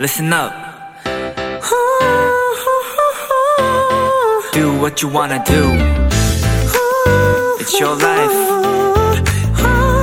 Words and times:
listen 0.00 0.32
up. 0.32 0.50
Do 4.54 4.80
what 4.80 5.02
you 5.02 5.10
wanna 5.12 5.44
do. 5.44 5.76
It's 7.60 7.78
your 7.78 7.94
life. 8.00 8.32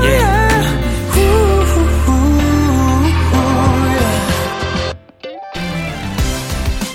Yeah. 0.04 0.48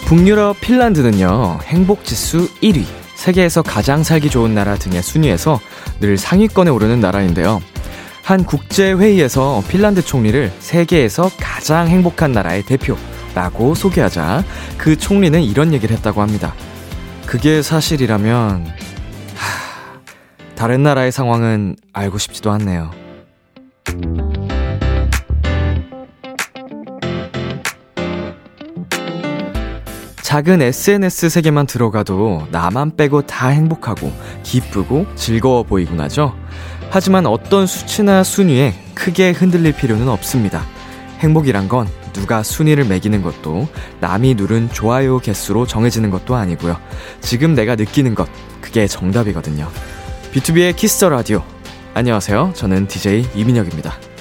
북유럽 0.07 0.61
핀란드는요, 0.61 1.59
행복지수 1.64 2.48
1위, 2.62 2.84
세계에서 3.16 3.62
가장 3.62 4.05
살기 4.05 4.30
좋은 4.30 4.55
나라 4.55 4.77
등의 4.77 5.03
순위에서 5.03 5.59
늘 5.98 6.16
상위권에 6.16 6.71
오르는 6.71 7.00
나라인데요. 7.00 7.61
한 8.23 8.45
국제회의에서 8.45 9.62
핀란드 9.68 10.02
총리를 10.02 10.52
세계에서 10.60 11.30
가장 11.41 11.88
행복한 11.88 12.33
나라의 12.33 12.62
대표라고 12.64 13.74
소개하자 13.74 14.45
그 14.78 14.97
총리는 14.97 15.42
이런 15.42 15.73
얘기를 15.73 15.97
했다고 15.97 16.23
합니다. 16.23 16.55
그게 17.27 17.62
사실이라면, 17.62 18.66
하, 19.34 20.00
다른 20.55 20.83
나라의 20.83 21.11
상황은 21.11 21.77
알고 21.92 22.19
싶지도 22.19 22.50
않네요. 22.52 22.91
작은 30.23 30.62
SNS 30.62 31.28
세계만 31.28 31.66
들어가도 31.66 32.47
나만 32.50 32.97
빼고 32.97 33.27
다 33.27 33.48
행복하고 33.48 34.11
기쁘고 34.42 35.06
즐거워 35.14 35.62
보이곤 35.62 36.00
하죠. 36.00 36.34
하지만 36.95 37.24
어떤 37.24 37.66
수치나 37.66 38.23
순위에 38.23 38.74
크게 38.95 39.30
흔들릴 39.30 39.73
필요는 39.73 40.10
없습니다. 40.10 40.62
행복이란 41.20 41.66
건 41.66 41.88
누가 42.12 42.42
순위를 42.42 42.84
매기는 42.84 43.22
것도 43.22 43.67
남이 44.00 44.34
누른 44.34 44.69
좋아요 44.72 45.19
개수로 45.19 45.67
정해지는 45.67 46.11
것도 46.11 46.34
아니고요. 46.34 46.77
지금 47.22 47.55
내가 47.55 47.77
느끼는 47.77 48.14
것, 48.14 48.28
그게 48.61 48.86
정답이거든요. 48.86 49.70
B2B의 50.34 50.77
키스터 50.77 51.08
라디오. 51.08 51.42
안녕하세요. 51.94 52.52
저는 52.55 52.86
DJ 52.89 53.27
이민혁입니다. 53.36 54.11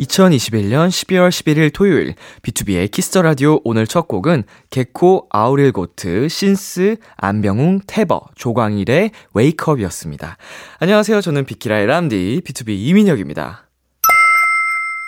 2021년 0.00 0.88
12월 0.88 1.28
11일 1.28 1.72
토요일 1.74 2.14
B2B의 2.42 2.90
키스터 2.90 3.22
라디오 3.22 3.60
오늘 3.64 3.86
첫 3.86 4.08
곡은 4.08 4.44
개코 4.70 5.26
아우릴 5.30 5.72
고트 5.72 6.28
신스 6.28 6.96
안병웅 7.16 7.80
태버 7.86 8.22
조광일의 8.34 9.10
웨이크업이었습니다. 9.34 10.38
안녕하세요. 10.78 11.20
저는 11.20 11.44
비키라의 11.44 11.86
람디 11.86 12.42
B2B 12.44 12.70
이민혁입니다. 12.78 13.68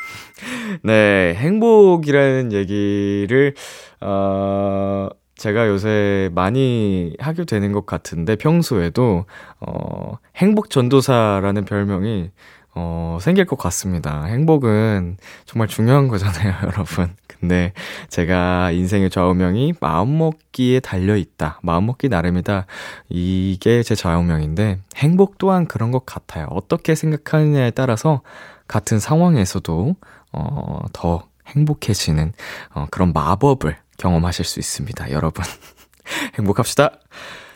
네, 0.85 1.35
행복이라는 1.37 2.53
얘기를 2.53 3.55
어 4.01 5.09
제가 5.37 5.69
요새 5.69 6.29
많이 6.35 7.17
하게 7.19 7.45
되는 7.45 7.73
것 7.73 7.87
같은데 7.87 8.37
평소에도 8.37 9.25
어 9.61 10.19
행복 10.37 10.69
전도사라는 10.71 11.65
별명이 11.65 12.31
어, 12.75 13.19
생길 13.21 13.45
것 13.45 13.59
같습니다. 13.59 14.25
행복은 14.25 15.19
정말 15.45 15.69
중요한 15.69 16.09
거잖아요, 16.09 16.55
여러분. 16.65 17.15
근데 17.27 17.73
제가 18.09 18.71
인생의 18.71 19.11
좌우명이 19.11 19.75
마음먹기에 19.81 20.81
달려있다. 20.81 21.61
마음먹기 21.63 22.09
나름이다. 22.09 22.67
이게 23.09 23.83
제 23.83 23.95
좌우명인데, 23.95 24.79
행복 24.97 25.39
또한 25.39 25.67
그런 25.67 25.91
것 25.91 26.07
같아요. 26.07 26.47
어떻게 26.51 26.95
생각하느냐에 26.95 27.73
따라서 27.73 28.23
같은 28.69 28.99
상황에서도, 28.99 29.97
어, 30.33 30.79
더 30.93 31.27
행복해지는, 31.49 32.33
어, 32.75 32.87
그런 32.91 33.13
마법을 33.13 33.77
경험하실 33.99 34.45
수 34.45 34.61
있습니다, 34.61 35.11
여러분. 35.11 35.45
행복합시다. 36.39 36.93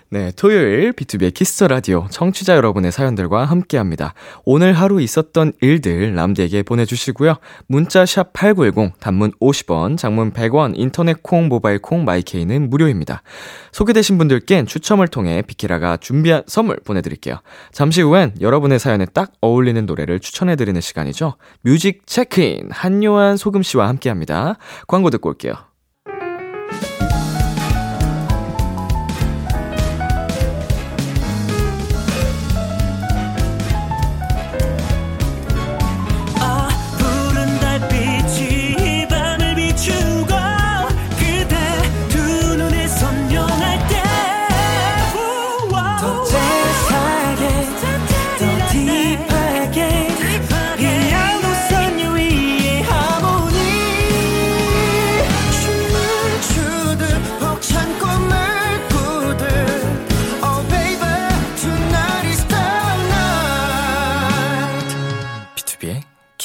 네, 0.08 0.30
토요일 0.36 0.92
B2B의 0.92 1.34
키스터 1.34 1.66
라디오 1.66 2.06
청취자 2.08 2.54
여러분의 2.54 2.92
사연들과 2.92 3.44
함께 3.44 3.76
합니다. 3.76 4.14
오늘 4.44 4.72
하루 4.72 5.00
있었던 5.00 5.52
일들 5.60 6.14
남디에게 6.14 6.62
보내주시고요. 6.62 7.34
문자 7.66 8.06
샵 8.06 8.32
8910, 8.32 9.00
단문 9.00 9.32
50원, 9.40 9.98
장문 9.98 10.32
100원, 10.32 10.74
인터넷 10.76 11.24
콩, 11.24 11.48
모바일 11.48 11.80
콩, 11.80 12.04
마이케이는 12.04 12.70
무료입니다. 12.70 13.22
소개되신 13.72 14.16
분들께는 14.16 14.66
추첨을 14.66 15.08
통해 15.08 15.42
비키라가 15.42 15.96
준비한 15.96 16.44
선물 16.46 16.76
보내드릴게요. 16.84 17.40
잠시 17.72 18.00
후엔 18.00 18.36
여러분의 18.40 18.78
사연에 18.78 19.06
딱 19.06 19.32
어울리는 19.40 19.84
노래를 19.86 20.20
추천해드리는 20.20 20.80
시간이죠. 20.80 21.34
뮤직 21.62 22.06
체크인, 22.06 22.68
한요한 22.70 23.36
소금 23.36 23.64
씨와 23.64 23.88
함께 23.88 24.08
합니다. 24.08 24.56
광고 24.86 25.10
듣고 25.10 25.30
올게요. 25.30 25.65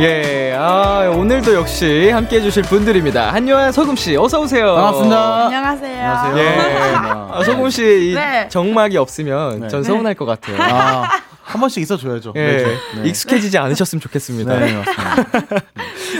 예, 0.00 0.54
아, 0.58 1.10
오늘도 1.14 1.52
역시 1.54 2.08
함께 2.10 2.36
해주실 2.36 2.62
분들입니다. 2.64 3.32
한요한 3.34 3.70
소금씨, 3.70 4.16
어서오세요. 4.16 4.74
반갑습니다. 4.74 5.44
안녕하세요. 5.46 6.08
안녕하세요. 6.10 6.38
예. 6.38 6.56
반갑습니다. 6.56 7.28
아, 7.32 7.44
소금씨, 7.44 8.10
이 8.10 8.14
네. 8.14 8.48
정막이 8.48 8.96
없으면 8.96 9.60
네. 9.60 9.68
전 9.68 9.82
서운할 9.82 10.14
것 10.14 10.24
같아요. 10.24 10.56
아, 10.58 11.06
한 11.42 11.60
번씩 11.60 11.82
있어줘야죠. 11.82 12.32
예, 12.36 12.46
매주. 12.46 12.66
네. 13.02 13.08
익숙해지지 13.10 13.58
않으셨으면 13.58 14.00
좋겠습니다. 14.00 14.58
네, 14.58 14.72
맞습니다. 14.72 15.60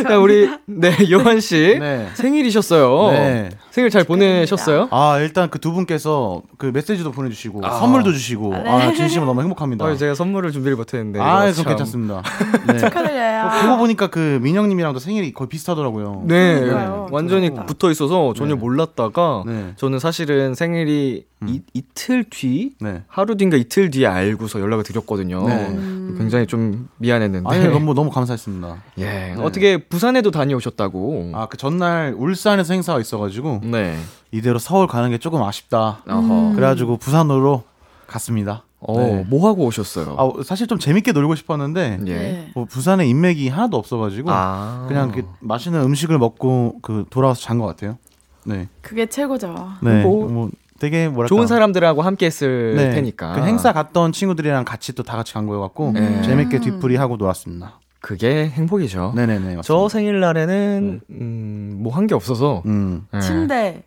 자, 0.09 0.19
우리, 0.19 0.51
네, 0.67 0.95
요한 1.11 1.41
씨. 1.41 1.79
네. 1.81 2.09
생일이셨어요. 2.15 3.12
네. 3.12 3.49
생일 3.70 3.91
잘 3.91 4.04
보내셨어요? 4.04 4.88
아, 4.91 5.19
일단 5.20 5.48
그 5.48 5.60
두 5.60 5.72
분께서 5.72 6.42
그 6.56 6.70
메시지도 6.72 7.12
보내주시고, 7.12 7.60
아. 7.64 7.78
선물도 7.78 8.12
주시고, 8.12 8.50
네. 8.54 8.69
아, 8.69 8.92
진심으로 8.94 9.26
너무 9.26 9.42
행복합니다. 9.42 9.84
어, 9.84 9.94
제가 9.94 10.14
선물을 10.14 10.50
준비를 10.53 10.76
못했는데. 10.76 11.20
아, 11.20 11.41
그럼 11.41 11.53
참. 11.53 11.64
괜찮습니다. 11.66 12.22
네. 12.66 12.78
축하드려요. 12.78 13.50
그거 13.60 13.76
보니까 13.76 14.06
그 14.08 14.38
민영님이랑도 14.42 14.98
생일이 14.98 15.32
거의 15.34 15.48
비슷하더라고요. 15.48 16.22
네, 16.26 16.61
그러니까요. 16.61 17.06
완전히 17.11 17.50
그래서- 17.50 17.67
붙어 17.67 17.90
있어서 17.90 18.32
전혀 18.34 18.55
네. 18.55 18.61
몰랐다가 18.61 19.43
네. 19.46 19.73
저는 19.76 19.99
사실은 19.99 20.55
생일이 20.55 21.26
음. 21.43 21.49
이, 21.49 21.62
이틀 21.73 22.25
뒤, 22.28 22.73
네. 22.81 23.02
하루 23.08 23.37
뒤인가 23.37 23.56
이틀 23.56 23.90
뒤에 23.90 24.06
알고서 24.06 24.61
연락을 24.61 24.84
드렸거든요. 24.84 25.46
네. 25.49 25.69
음. 25.70 26.14
굉장히 26.19 26.46
좀 26.46 26.88
미안했는데. 26.99 27.49
아니, 27.49 27.66
너무, 27.69 27.94
너무 27.94 28.11
감사했습니다. 28.11 28.76
예, 28.99 29.05
네. 29.05 29.34
어떻게 29.38 29.78
부산에도 29.78 30.31
다녀오셨다고? 30.31 31.31
아, 31.34 31.46
그 31.46 31.56
전날 31.56 32.14
울산에서 32.16 32.75
행사가 32.75 33.00
있어가지고, 33.00 33.60
네. 33.62 33.99
이대로 34.33 34.59
서울 34.59 34.87
가는 34.87 35.11
게 35.11 35.19
조금 35.19 35.43
아쉽다. 35.43 36.03
어허. 36.09 36.53
그래가지고 36.55 36.97
부산으로 36.99 37.65
갔습니다. 38.07 38.65
어, 38.81 38.97
네. 38.99 39.27
뭐 39.29 39.47
하고 39.49 39.65
오셨어요? 39.67 40.17
아, 40.19 40.43
사실 40.43 40.67
좀 40.67 40.79
재밌게 40.79 41.12
놀고 41.12 41.35
싶었는데, 41.35 41.99
예. 42.07 42.15
네. 42.15 42.51
뭐 42.55 42.65
부산에 42.65 43.07
인맥이 43.07 43.49
하나도 43.49 43.77
없어가지고, 43.77 44.31
아. 44.33 44.87
그냥 44.89 45.12
그 45.12 45.23
맛있는 45.41 45.83
음식을 45.83 46.17
먹고 46.19 46.77
그 46.81 47.05
돌아와서 47.11 47.43
잔 47.43 47.59
것 47.59 47.67
같아요. 47.67 47.99
네. 48.45 48.69
그게 48.81 49.05
최고죠. 49.05 49.55
네. 49.83 50.03
뭐, 50.03 50.27
뭐, 50.31 50.51
되게 50.79 51.09
뭐랄까. 51.09 51.29
좋은 51.29 51.47
사람들하고 51.47 52.01
함께 52.01 52.25
했을 52.25 52.75
네. 52.75 52.91
테니까. 52.95 53.35
그 53.35 53.43
행사 53.43 53.75
갔던 53.75 54.12
친구들이랑 54.12 54.65
같이 54.65 54.95
또 54.95 55.03
다 55.03 55.17
같이 55.17 55.35
간 55.35 55.47
거여갖고, 55.47 55.93
네. 55.93 56.23
재밌게 56.23 56.61
뒤풀이 56.61 56.97
하고 56.97 57.17
놀았습니다. 57.17 57.80
그게 58.00 58.49
행복이죠. 58.49 59.12
네네네. 59.14 59.38
맞습니다. 59.56 59.62
저 59.62 59.88
생일날에는 59.88 61.00
음, 61.11 61.76
뭐한 61.82 62.06
게 62.06 62.14
없어서 62.14 62.62
음. 62.67 63.06
네. 63.12 63.20
침대 63.20 63.82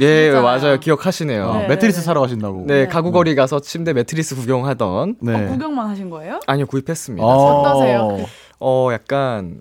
예, 0.00 0.30
그랬잖아요. 0.30 0.42
맞아요. 0.42 0.80
기억하시네요. 0.80 1.44
어, 1.46 1.58
네, 1.58 1.68
매트리스 1.68 1.96
네, 1.96 2.00
네. 2.02 2.04
사러 2.04 2.20
가신다고. 2.20 2.64
네, 2.66 2.74
네. 2.84 2.86
가구 2.86 3.10
거리 3.10 3.34
가서 3.34 3.60
침대 3.60 3.92
매트리스 3.92 4.36
구경하던 4.36 5.16
네. 5.20 5.34
어, 5.34 5.48
구경만 5.48 5.88
하신 5.88 6.10
거예요? 6.10 6.40
아니요, 6.46 6.66
구입했습니다. 6.66 7.24
어. 7.24 7.60
어떠세요? 7.60 8.26
어, 8.60 8.88
약간 8.92 9.60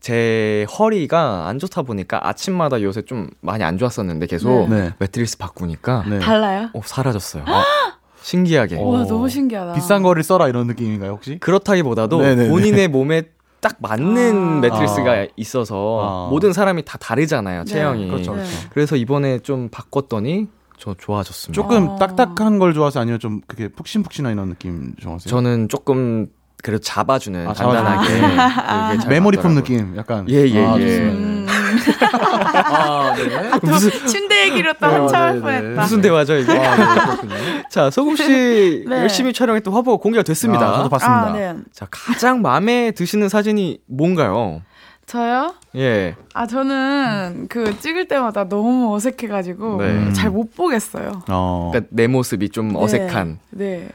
제 0.00 0.66
허리가 0.78 1.46
안 1.46 1.58
좋다 1.60 1.82
보니까 1.82 2.26
아침마다 2.28 2.82
요새 2.82 3.02
좀 3.02 3.28
많이 3.40 3.62
안 3.62 3.78
좋았었는데 3.78 4.26
계속 4.26 4.68
네. 4.68 4.92
매트리스 4.98 5.38
바꾸니까 5.38 6.04
네. 6.08 6.18
달라요? 6.18 6.70
어, 6.74 6.80
사라졌어요. 6.84 7.44
신기하게. 8.22 8.76
어. 8.78 8.82
와 8.84 9.04
너무 9.06 9.28
신기하다. 9.28 9.74
비싼 9.74 10.02
거를 10.02 10.22
써라 10.22 10.48
이런 10.48 10.66
느낌인가요 10.66 11.12
혹시? 11.12 11.38
그렇다기보다도 11.38 12.20
네네네. 12.20 12.48
본인의 12.50 12.88
몸에 12.88 13.22
딱 13.60 13.76
맞는 13.78 14.56
아. 14.56 14.60
매트리스가 14.60 15.10
아. 15.12 15.26
있어서 15.36 16.26
아. 16.26 16.30
모든 16.30 16.52
사람이 16.52 16.84
다 16.84 16.98
다르잖아요, 16.98 17.64
네. 17.64 17.70
체형이. 17.72 18.08
그렇죠, 18.08 18.32
네. 18.34 18.42
그렇죠. 18.42 18.68
그래서 18.70 18.96
이번에 18.96 19.38
좀 19.38 19.68
바꿨더니 19.70 20.48
저 20.78 20.94
좋아졌습니다. 20.98 21.54
조금 21.54 21.90
어. 21.90 21.96
딱딱한 21.96 22.58
걸 22.58 22.74
좋아하세요? 22.74 23.00
아니면 23.02 23.20
좀 23.20 23.40
그렇게 23.46 23.68
푹신푹신한 23.68 24.32
이런 24.32 24.48
느낌 24.48 24.94
좋아하세요? 25.00 25.30
저는 25.30 25.68
조금 25.68 26.26
그래도 26.60 26.80
잡아주는 26.80 27.48
아, 27.48 27.52
단단하게 27.52 28.20
아. 28.38 28.88
그게 28.90 29.00
잘 29.02 29.10
메모리 29.10 29.36
폼. 29.38 29.54
느낌 29.54 29.96
약간. 29.96 30.26
예, 30.28 30.44
예, 30.48 30.64
아, 30.64 30.78
예. 30.78 30.98
음, 31.00 31.46
아, 32.44 33.14
네. 33.14 33.58
무슨 33.62 34.06
침대 34.06 34.46
얘기로 34.46 34.74
또 34.80 34.86
어, 34.86 34.90
한참 34.90 35.20
할 35.22 35.32
네, 35.32 35.34
네. 35.34 35.40
뻔했다. 35.60 35.82
무슨 35.82 36.00
대화죠 36.00 36.36
이게? 36.36 36.52
아, 36.52 37.20
네. 37.22 37.64
자 37.70 37.90
소금 37.90 38.16
씨 38.16 38.84
네. 38.88 38.96
열심히 38.98 39.32
촬영했던 39.32 39.72
화보가 39.72 40.02
공개가 40.02 40.22
됐습니다. 40.22 40.68
아, 40.68 40.76
저도 40.78 40.88
봤습니다. 40.88 41.26
아, 41.28 41.32
네. 41.32 41.54
자 41.72 41.86
가장 41.90 42.42
마음에 42.42 42.90
드시는 42.92 43.28
사진이 43.28 43.78
뭔가요? 43.86 44.62
저요? 45.06 45.54
예. 45.76 46.14
아 46.32 46.46
저는 46.46 47.46
그 47.50 47.78
찍을 47.80 48.06
때마다 48.08 48.48
너무 48.48 48.94
어색해가지고 48.94 49.76
네. 49.82 50.12
잘못 50.12 50.54
보겠어요. 50.54 51.22
어. 51.28 51.70
그러니까 51.72 51.90
내 51.92 52.06
모습이 52.06 52.48
좀 52.50 52.74
어색한. 52.76 53.38
네. 53.50 53.64
네. 53.78 53.88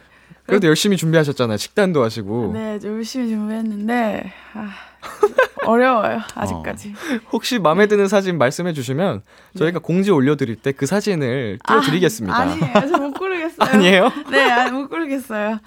그래도 0.45 0.67
열심히 0.67 0.95
준비하셨잖아요. 0.95 1.57
식단도 1.57 2.01
하시고. 2.03 2.51
네, 2.53 2.79
열심히 2.83 3.27
준비했는데 3.27 4.31
아, 4.53 4.69
어려워요 5.65 6.21
아직까지. 6.35 6.93
혹시 7.33 7.59
마음에 7.59 7.87
드는 7.87 8.07
사진 8.07 8.37
말씀해 8.37 8.71
주시면 8.73 9.21
저희가 9.57 9.79
공지 9.79 10.11
올려드릴 10.11 10.55
때 10.57 10.71
그 10.71 10.85
사진을 10.85 11.59
띄워드리겠습니다. 11.67 12.37
아, 12.37 12.41
아니에요, 12.41 12.73
저못 12.89 13.13
고르겠어요. 13.57 13.77
아니에요? 13.79 14.11
네, 14.31 14.51
아니, 14.51 14.71
못 14.71 14.89
고르겠어요. 14.89 15.59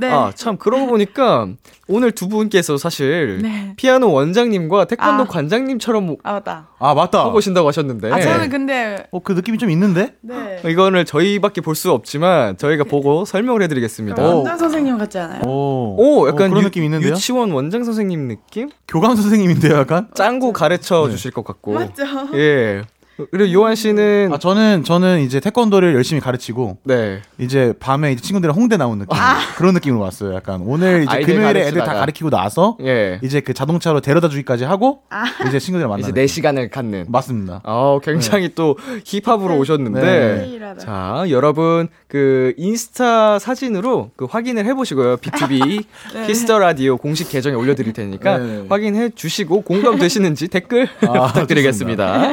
네. 0.00 0.10
아, 0.10 0.32
참, 0.34 0.56
그러고 0.56 0.86
보니까 0.86 1.48
오늘 1.88 2.12
두 2.12 2.28
분께서 2.28 2.76
사실 2.76 3.40
네. 3.42 3.72
피아노 3.76 4.12
원장님과 4.12 4.84
태권도 4.86 5.24
아. 5.24 5.26
관장님처럼 5.26 6.16
아 6.22 6.32
맞다. 6.34 6.68
아 6.78 6.94
맞다. 6.94 7.24
하고 7.24 7.38
오신다고 7.38 7.66
하셨는데. 7.68 8.12
아 8.12 8.20
저는 8.20 8.48
근데 8.48 9.06
어, 9.10 9.20
그 9.20 9.32
느낌이 9.32 9.58
좀 9.58 9.70
있는데? 9.70 10.14
네. 10.20 10.62
이거를 10.66 11.04
저희밖에 11.04 11.60
볼 11.60 11.74
수 11.80 11.90
없지만 11.92 12.58
저희가 12.58 12.84
보고 12.84 13.24
설명을 13.24 13.62
해드리겠습니다. 13.62 14.22
오. 14.22 14.36
원장 14.38 14.58
선생님 14.58 14.98
같지 14.98 15.18
않아요? 15.18 15.40
오, 15.46 15.96
오, 15.98 16.28
약간 16.28 16.46
어, 16.46 16.48
그런 16.50 16.58
유, 16.62 16.66
느낌 16.66 16.84
있는데요? 16.84 17.12
유치원 17.12 17.50
원장 17.52 17.84
선생님 17.84 18.28
느낌? 18.28 18.68
교감 18.86 19.16
선생님인데요, 19.16 19.78
약간? 19.78 20.08
짱구 20.14 20.52
가르쳐 20.52 21.08
주실 21.08 21.30
것 21.30 21.42
같고. 21.44 21.72
맞죠? 21.72 22.04
예. 22.34 22.82
그리고 23.30 23.52
요한 23.52 23.74
씨는 23.74 24.30
아 24.32 24.38
저는 24.38 24.84
저는 24.84 25.20
이제 25.20 25.40
태권도를 25.40 25.94
열심히 25.94 26.20
가르치고 26.20 26.78
네. 26.84 27.20
이제 27.38 27.72
밤에 27.80 28.12
이제 28.12 28.20
친구들이랑 28.22 28.56
홍대 28.56 28.76
나온 28.76 28.98
느낌 28.98 29.16
그런 29.56 29.74
느낌으로 29.74 30.00
왔어요. 30.02 30.34
약간 30.34 30.60
오늘 30.64 31.04
이제 31.04 31.20
금요일에 31.20 31.68
애들 31.68 31.80
다. 31.84 31.94
가르치고 31.94 32.30
나서 32.30 32.76
예. 32.82 33.18
이제 33.22 33.40
그 33.40 33.52
자동차로 33.54 34.00
데려다 34.00 34.28
주기까지 34.28 34.64
하고 34.64 35.02
아. 35.10 35.24
이제 35.48 35.58
친구들이랑 35.58 35.90
이제 35.98 36.08
만나는 36.08 36.14
내 36.14 36.26
시간을 36.26 36.70
갖는. 36.70 37.06
맞습니다. 37.08 37.60
아, 37.64 37.98
굉장히 38.02 38.50
또 38.54 38.76
힙합으로 39.04 39.56
오셨는데. 39.58 40.00
네. 40.00 40.36
세일하다. 40.44 40.78
자, 40.80 41.24
여러분 41.30 41.88
그 42.08 42.54
인스타 42.56 43.38
사진으로 43.38 44.10
그 44.16 44.24
확인을 44.24 44.64
해 44.66 44.74
보시고요. 44.74 45.16
B2B 45.18 45.84
네. 46.14 46.26
키스터 46.26 46.58
라디오 46.58 46.96
공식 46.96 47.28
계정에 47.28 47.54
올려 47.54 47.74
드릴 47.74 47.92
테니까 47.92 48.38
네. 48.38 48.64
확인해 48.68 49.10
주시고 49.10 49.62
공감 49.62 49.98
되시는지 49.98 50.48
댓글 50.48 50.88
아, 51.06 51.26
부탁드리겠습니다. 51.32 52.32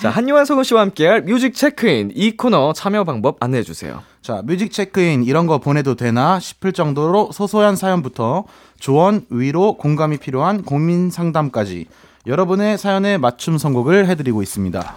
자, 0.00 0.08
한유한 0.08 0.46
성우 0.46 0.64
씨와 0.64 0.80
함께할 0.80 1.20
Music 1.24 1.54
Check-in 1.54 2.10
이 2.14 2.34
코너 2.34 2.72
참여 2.72 3.04
방법 3.04 3.36
안내해 3.40 3.62
주세요. 3.62 4.00
자, 4.22 4.40
Music 4.46 4.72
Check-in 4.72 5.24
이런 5.24 5.46
거 5.46 5.58
보내도 5.58 5.94
되나 5.94 6.40
싶을 6.40 6.72
정도로 6.72 7.32
소소한 7.32 7.76
사연부터 7.76 8.44
조언, 8.78 9.26
위로, 9.28 9.74
공감이 9.74 10.16
필요한 10.16 10.62
고민 10.62 11.10
상담까지 11.10 11.84
여러분의 12.26 12.78
사연에 12.78 13.18
맞춤 13.18 13.58
선곡을 13.58 14.06
해드리고 14.06 14.40
있습니다. 14.40 14.96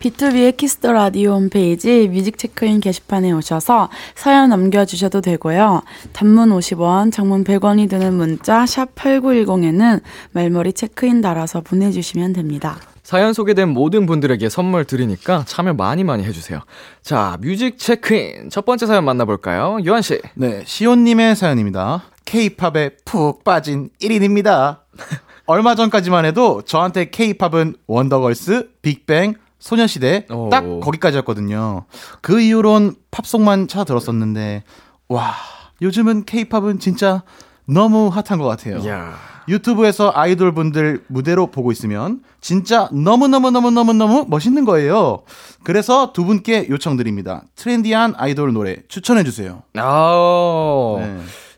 B2B의 0.00 0.56
키스터 0.56 0.92
라디오 0.92 1.32
홈페이지 1.32 2.08
Music 2.08 2.38
Check-in 2.38 2.80
게시판에 2.80 3.32
오셔서 3.32 3.88
사연 4.14 4.50
남겨주셔도 4.50 5.20
되고요. 5.20 5.82
단문 6.12 6.50
50원, 6.50 7.12
장문 7.12 7.44
100원이 7.44 7.90
드는 7.90 8.14
문자 8.14 8.64
샵 8.66 8.94
8910에는 8.94 10.00
말머리 10.32 10.72
체크인 10.72 11.20
달아서 11.20 11.62
보내주시면 11.62 12.32
됩니다. 12.32 12.78
사연 13.02 13.32
소개된 13.32 13.70
모든 13.70 14.04
분들에게 14.06 14.48
선물 14.50 14.84
드리니까 14.84 15.44
참여 15.46 15.72
많이 15.72 16.04
많이 16.04 16.24
해주세요. 16.24 16.60
자, 17.02 17.38
Music 17.40 17.78
Check-in 17.78 18.50
첫 18.50 18.66
번째 18.66 18.86
사연 18.86 19.04
만나볼까요? 19.04 19.78
요한 19.86 20.02
씨. 20.02 20.20
네, 20.34 20.62
시온님의 20.66 21.34
사연입니다. 21.34 22.02
K-팝에 22.26 22.90
푹 23.06 23.44
빠진 23.44 23.88
1인입니다. 24.02 24.80
얼마 25.46 25.74
전까지만 25.74 26.26
해도 26.26 26.60
저한테 26.60 27.08
K-팝은 27.08 27.76
원더걸스, 27.86 28.68
빅뱅, 28.82 29.34
소녀시대 29.58 30.26
오. 30.30 30.48
딱 30.50 30.64
거기까지였거든요. 30.80 31.84
그 32.20 32.40
이후론 32.40 32.96
팝송만 33.10 33.68
찾아 33.68 33.84
들었었는데 33.84 34.62
와 35.08 35.34
요즘은 35.82 36.24
K-팝은 36.24 36.78
진짜 36.78 37.22
너무 37.66 38.08
핫한 38.08 38.38
것 38.40 38.46
같아요. 38.46 38.86
야. 38.88 39.14
유튜브에서 39.48 40.12
아이돌 40.14 40.52
분들 40.52 41.04
무대로 41.08 41.46
보고 41.46 41.72
있으면 41.72 42.20
진짜 42.40 42.88
너무너무너무너무너무 42.92 44.26
멋있는 44.28 44.64
거예요. 44.64 45.20
그래서 45.64 46.12
두 46.12 46.24
분께 46.24 46.66
요청드립니다. 46.68 47.44
트렌디한 47.56 48.14
아이돌 48.16 48.52
노래 48.52 48.76
추천해주세요. 48.88 49.62
아. 49.76 49.82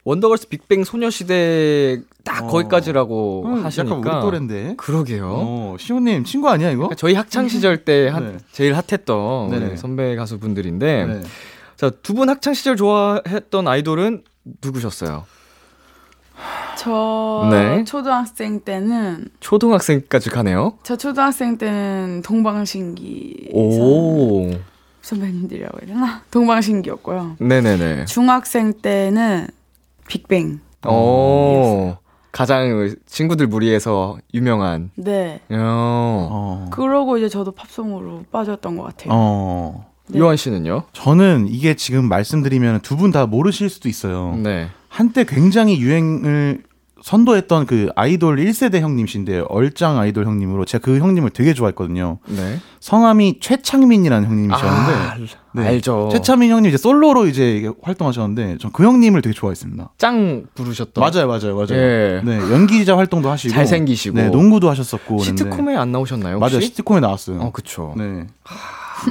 네. 0.02 0.04
원더걸스 0.04 0.48
빅뱅 0.48 0.84
소녀시대 0.84 2.00
딱 2.24 2.44
어. 2.44 2.46
거기까지라고 2.48 3.44
음, 3.46 3.64
하시니까 3.64 3.96
약간 3.98 4.14
우리 4.16 4.20
또래인데. 4.22 4.74
그러게요. 4.76 5.28
어, 5.30 5.76
시호님 5.78 6.24
친구 6.24 6.48
아니야 6.48 6.70
이거? 6.70 6.80
그러니까 6.84 6.96
저희 6.96 7.14
학창 7.14 7.48
시절 7.48 7.84
때 7.84 8.08
핫- 8.08 8.20
네. 8.22 8.36
제일 8.52 8.74
핫했던 8.74 9.50
네네. 9.50 9.66
우리 9.66 9.76
선배 9.76 10.16
가수분들인데 10.16 11.06
네. 11.06 11.22
자두 11.76 12.14
분 12.14 12.28
학창 12.28 12.54
시절 12.54 12.76
좋아했던 12.76 13.68
아이돌은 13.68 14.22
누구셨어요? 14.62 15.24
저 16.78 17.48
네. 17.50 17.84
초등학생 17.84 18.60
때는 18.60 19.28
초등학생까지 19.40 20.30
가네요. 20.30 20.78
저 20.82 20.96
초등학생 20.96 21.58
때는 21.58 22.22
동방신기 22.24 23.50
오, 23.52 24.50
선배님들이라고 25.02 25.78
해야 25.82 25.86
되나? 25.94 26.22
동방신기였고요. 26.30 27.36
네네네. 27.38 28.06
중학생 28.06 28.72
때는 28.72 29.48
빅뱅. 30.10 30.60
오, 30.86 31.96
가장 32.32 32.94
친구들 33.06 33.46
무리에서 33.46 34.18
유명한. 34.34 34.90
네. 34.96 35.40
어. 35.50 36.28
어. 36.30 36.66
그러고 36.70 37.16
이제 37.16 37.28
저도 37.28 37.52
팝송으로 37.52 38.24
빠졌던 38.32 38.76
것 38.76 38.82
같아요. 38.84 39.08
어. 39.12 39.86
네. 40.08 40.18
요한 40.18 40.36
씨는요? 40.36 40.84
저는 40.92 41.46
이게 41.48 41.74
지금 41.74 42.08
말씀드리면 42.08 42.80
두 42.80 42.96
분 42.96 43.12
다 43.12 43.26
모르실 43.26 43.70
수도 43.70 43.88
있어요. 43.88 44.34
네. 44.42 44.68
한때 44.88 45.24
굉장히 45.24 45.80
유행을 45.80 46.64
선도했던 47.02 47.66
그 47.66 47.88
아이돌 47.94 48.36
1세대 48.38 48.80
형님이신데 48.80 49.44
얼짱 49.48 49.98
아이돌 49.98 50.26
형님으로 50.26 50.64
제가 50.66 50.84
그 50.84 50.98
형님을 50.98 51.30
되게 51.30 51.54
좋아했거든요. 51.54 52.18
네. 52.26 52.58
성함이 52.80 53.38
최창민이라는 53.40 54.28
형님이셨는데 54.28 54.92
아, 54.92 55.16
네. 55.52 55.66
알죠. 55.66 56.08
최창민 56.12 56.50
형님 56.50 56.68
이제 56.68 56.76
솔로로 56.76 57.26
이제 57.26 57.68
활동하셨는데 57.82 58.58
전 58.58 58.70
그 58.72 58.84
형님을 58.84 59.20
되게 59.22 59.34
좋아했습니다. 59.34 59.90
짱 59.98 60.44
부르셨던. 60.54 61.02
맞아요, 61.02 61.26
맞아요, 61.26 61.56
맞아요. 61.56 61.72
예. 61.72 62.20
네, 62.24 62.38
연기자 62.52 62.96
활동도 62.96 63.28
하시고 63.30 63.52
잘생기시고. 63.52 64.16
네, 64.16 64.28
농구도 64.28 64.70
하셨었고. 64.70 65.18
시트콤에 65.18 65.76
안 65.76 65.90
나오셨나요? 65.92 66.36
혹시? 66.36 66.54
맞아요, 66.54 66.60
시트콤에 66.60 67.00
나왔어요. 67.00 67.40
어, 67.40 67.50
그쵸. 67.52 67.94
네. 67.96 68.26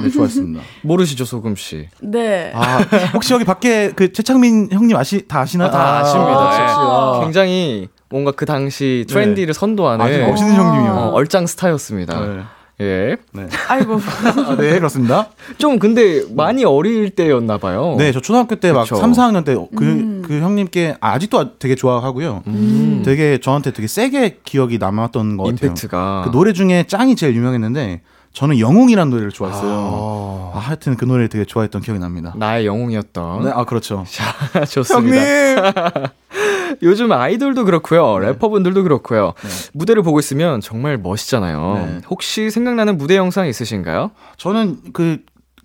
네, 0.02 0.08
좋아했습니다. 0.08 0.62
모르시죠, 0.82 1.24
소금 1.24 1.56
씨? 1.56 1.88
네. 2.00 2.52
아, 2.54 2.78
혹시 3.12 3.34
여기 3.34 3.44
밖에 3.44 3.90
그 3.94 4.12
최창민 4.12 4.68
형님 4.72 4.96
아시 4.96 5.26
다 5.28 5.40
아시나요? 5.40 5.68
아, 5.68 5.70
다 5.72 5.98
아십니다. 5.98 6.30
아, 6.32 6.54
예. 6.56 6.62
역시, 6.62 6.74
아. 6.78 7.20
굉장히 7.22 7.88
뭔가 8.08 8.30
그 8.32 8.46
당시 8.46 9.04
트렌디를 9.08 9.52
선도하는 9.52 10.04
아주 10.04 10.18
멋있는 10.20 10.54
형님이요. 10.54 10.92
어, 10.92 11.10
얼짱 11.10 11.46
스타였습니다. 11.46 12.20
네. 12.20 12.40
예. 12.80 13.16
네. 13.32 13.46
아이고. 13.68 14.00
아, 14.46 14.56
네, 14.56 14.78
그렇습니다. 14.78 15.28
좀 15.58 15.78
근데 15.78 16.22
많이 16.34 16.64
어릴 16.64 17.10
때였나 17.10 17.58
봐요. 17.58 17.94
네, 17.98 18.12
저 18.12 18.20
초등학교 18.20 18.56
때막 18.56 18.84
그쵸. 18.84 18.96
3, 18.96 19.12
4학년 19.12 19.44
때그 19.44 19.84
음. 19.84 20.22
그 20.26 20.40
형님께 20.40 20.96
아, 21.00 21.12
아직도 21.12 21.58
되게 21.58 21.74
좋아하고요. 21.74 22.42
음. 22.46 23.02
되게 23.04 23.38
저한테 23.38 23.72
되게 23.72 23.86
세게 23.86 24.38
기억이 24.44 24.78
남았던 24.78 25.36
것 25.36 25.44
같아요. 25.44 25.68
임팩트가 25.68 26.22
그 26.24 26.30
노래 26.30 26.52
중에 26.52 26.84
짱이 26.86 27.16
제일 27.16 27.34
유명했는데 27.36 28.00
저는 28.32 28.60
영웅이라는 28.60 29.10
노래를 29.10 29.32
좋아했어요. 29.32 30.52
아, 30.54 30.58
하여튼 30.58 30.96
그 30.96 31.04
노래 31.04 31.26
되게 31.28 31.44
좋아했던 31.44 31.82
기억이 31.82 31.98
납니다. 31.98 32.32
나의 32.36 32.64
영웅이었던. 32.64 33.44
네, 33.44 33.50
아 33.52 33.64
그렇죠. 33.64 34.04
자, 34.52 34.64
좋습니다. 34.64 36.12
요즘 36.82 37.12
아이돌도 37.12 37.64
그렇고요. 37.64 38.18
네. 38.18 38.26
래퍼분들도 38.28 38.82
그렇고요. 38.82 39.34
무대를 39.72 40.02
보고 40.02 40.18
있으면 40.18 40.60
정말 40.60 40.98
멋있잖아요. 40.98 41.74
네. 41.74 42.00
혹시 42.08 42.50
생각나는 42.50 42.98
무대 42.98 43.16
영상 43.16 43.46
있으신가요? 43.46 44.10
저는 44.36 44.78
그 44.92 45.18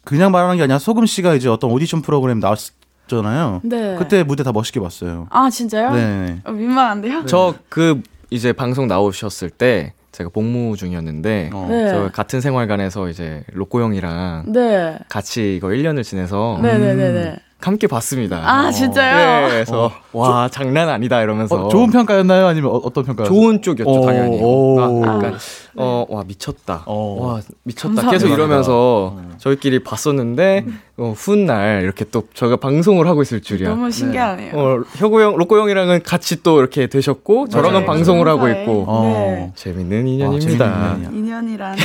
그냥 0.04 0.32
말하는 0.32 0.58
게 0.58 0.64
아니라 0.64 0.80
소금 0.80 1.06
씨가 1.06 1.34
이제 1.36 1.50
어떤 1.50 1.72
오디션 1.72 2.02
프로그램 2.02 2.40
나왔잖아요. 2.40 3.62
네. 3.64 3.96
그때 3.98 4.24
무대 4.24 4.44
다 4.44 4.52
멋있게 4.52 4.80
봤어요. 4.80 5.28
아 5.32 5.50
진짜요? 5.50 5.92
네. 5.94 6.42
어, 6.44 6.52
민망한데요? 6.52 7.26
저그 7.26 8.02
이제 8.30 8.54
방송 8.54 8.88
나오셨을 8.88 9.50
때 9.50 9.94
제가 10.12 10.30
복무 10.30 10.78
중이었는데 10.78 11.50
어. 11.54 11.68
네. 11.70 11.90
저 11.90 12.10
같은 12.12 12.40
생활관에서 12.40 13.10
이제 13.10 13.44
로꼬 13.52 13.82
형이랑 13.82 14.46
네. 14.48 14.98
같이 15.10 15.56
이거 15.58 15.68
1년을 15.68 16.04
지내서 16.04 16.60
네네네네. 16.62 17.36
함께 17.62 17.88
봤습니다. 17.88 18.42
아 18.46 18.70
진짜요? 18.70 19.48
네, 19.48 19.54
그래서 19.54 19.92
와 20.12 20.48
장난 20.50 20.88
아니다 20.90 21.22
이러면서 21.22 21.66
어, 21.66 21.70
좋은 21.70 21.90
평가였나요? 21.90 22.46
아니면 22.46 22.70
어, 22.72 22.90
떤 22.94 23.04
평가? 23.06 23.24
좋은 23.24 23.62
쪽이었죠 23.62 23.90
오, 23.90 24.06
당연히. 24.06 24.40
오. 24.42 24.80
아, 24.80 25.16
약간 25.16 25.36
어와 25.76 26.24
미쳤다. 26.28 26.84
어. 26.86 27.18
와 27.20 27.42
미쳤다. 27.64 27.88
감사합니다. 27.96 28.12
계속 28.12 28.30
이러면서 28.34 29.16
어. 29.18 29.30
저희끼리 29.40 29.84
봤었는데 29.84 30.66
어, 30.98 31.14
훗날 31.18 31.82
이렇게 31.84 32.06
또 32.12 32.24
저희가 32.34 32.58
방송을 32.58 33.08
하고 33.08 33.22
있을 33.24 33.42
줄이야. 33.42 33.70
너무 33.70 33.90
신기하네요. 33.90 34.54
어 34.54 34.84
혁우 34.98 35.20
형, 35.22 35.36
로꼬 35.36 35.58
형이랑은 35.60 36.04
같이 36.04 36.44
또 36.44 36.60
이렇게 36.60 36.86
되셨고 36.88 37.48
저랑은 37.48 37.80
네, 37.82 37.86
방송을 37.86 38.28
하고. 38.28 38.48
있고 38.50 38.86
어. 38.88 39.04
네. 39.06 39.52
재밌는 39.56 40.08
인연입니다. 40.08 40.66
아, 40.66 40.96
재밌는. 41.02 41.16
인연이란. 41.18 41.76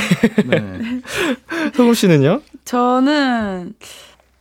네. 0.45 0.61
성우 1.75 1.93
씨는요? 1.95 2.41
저는 2.65 3.73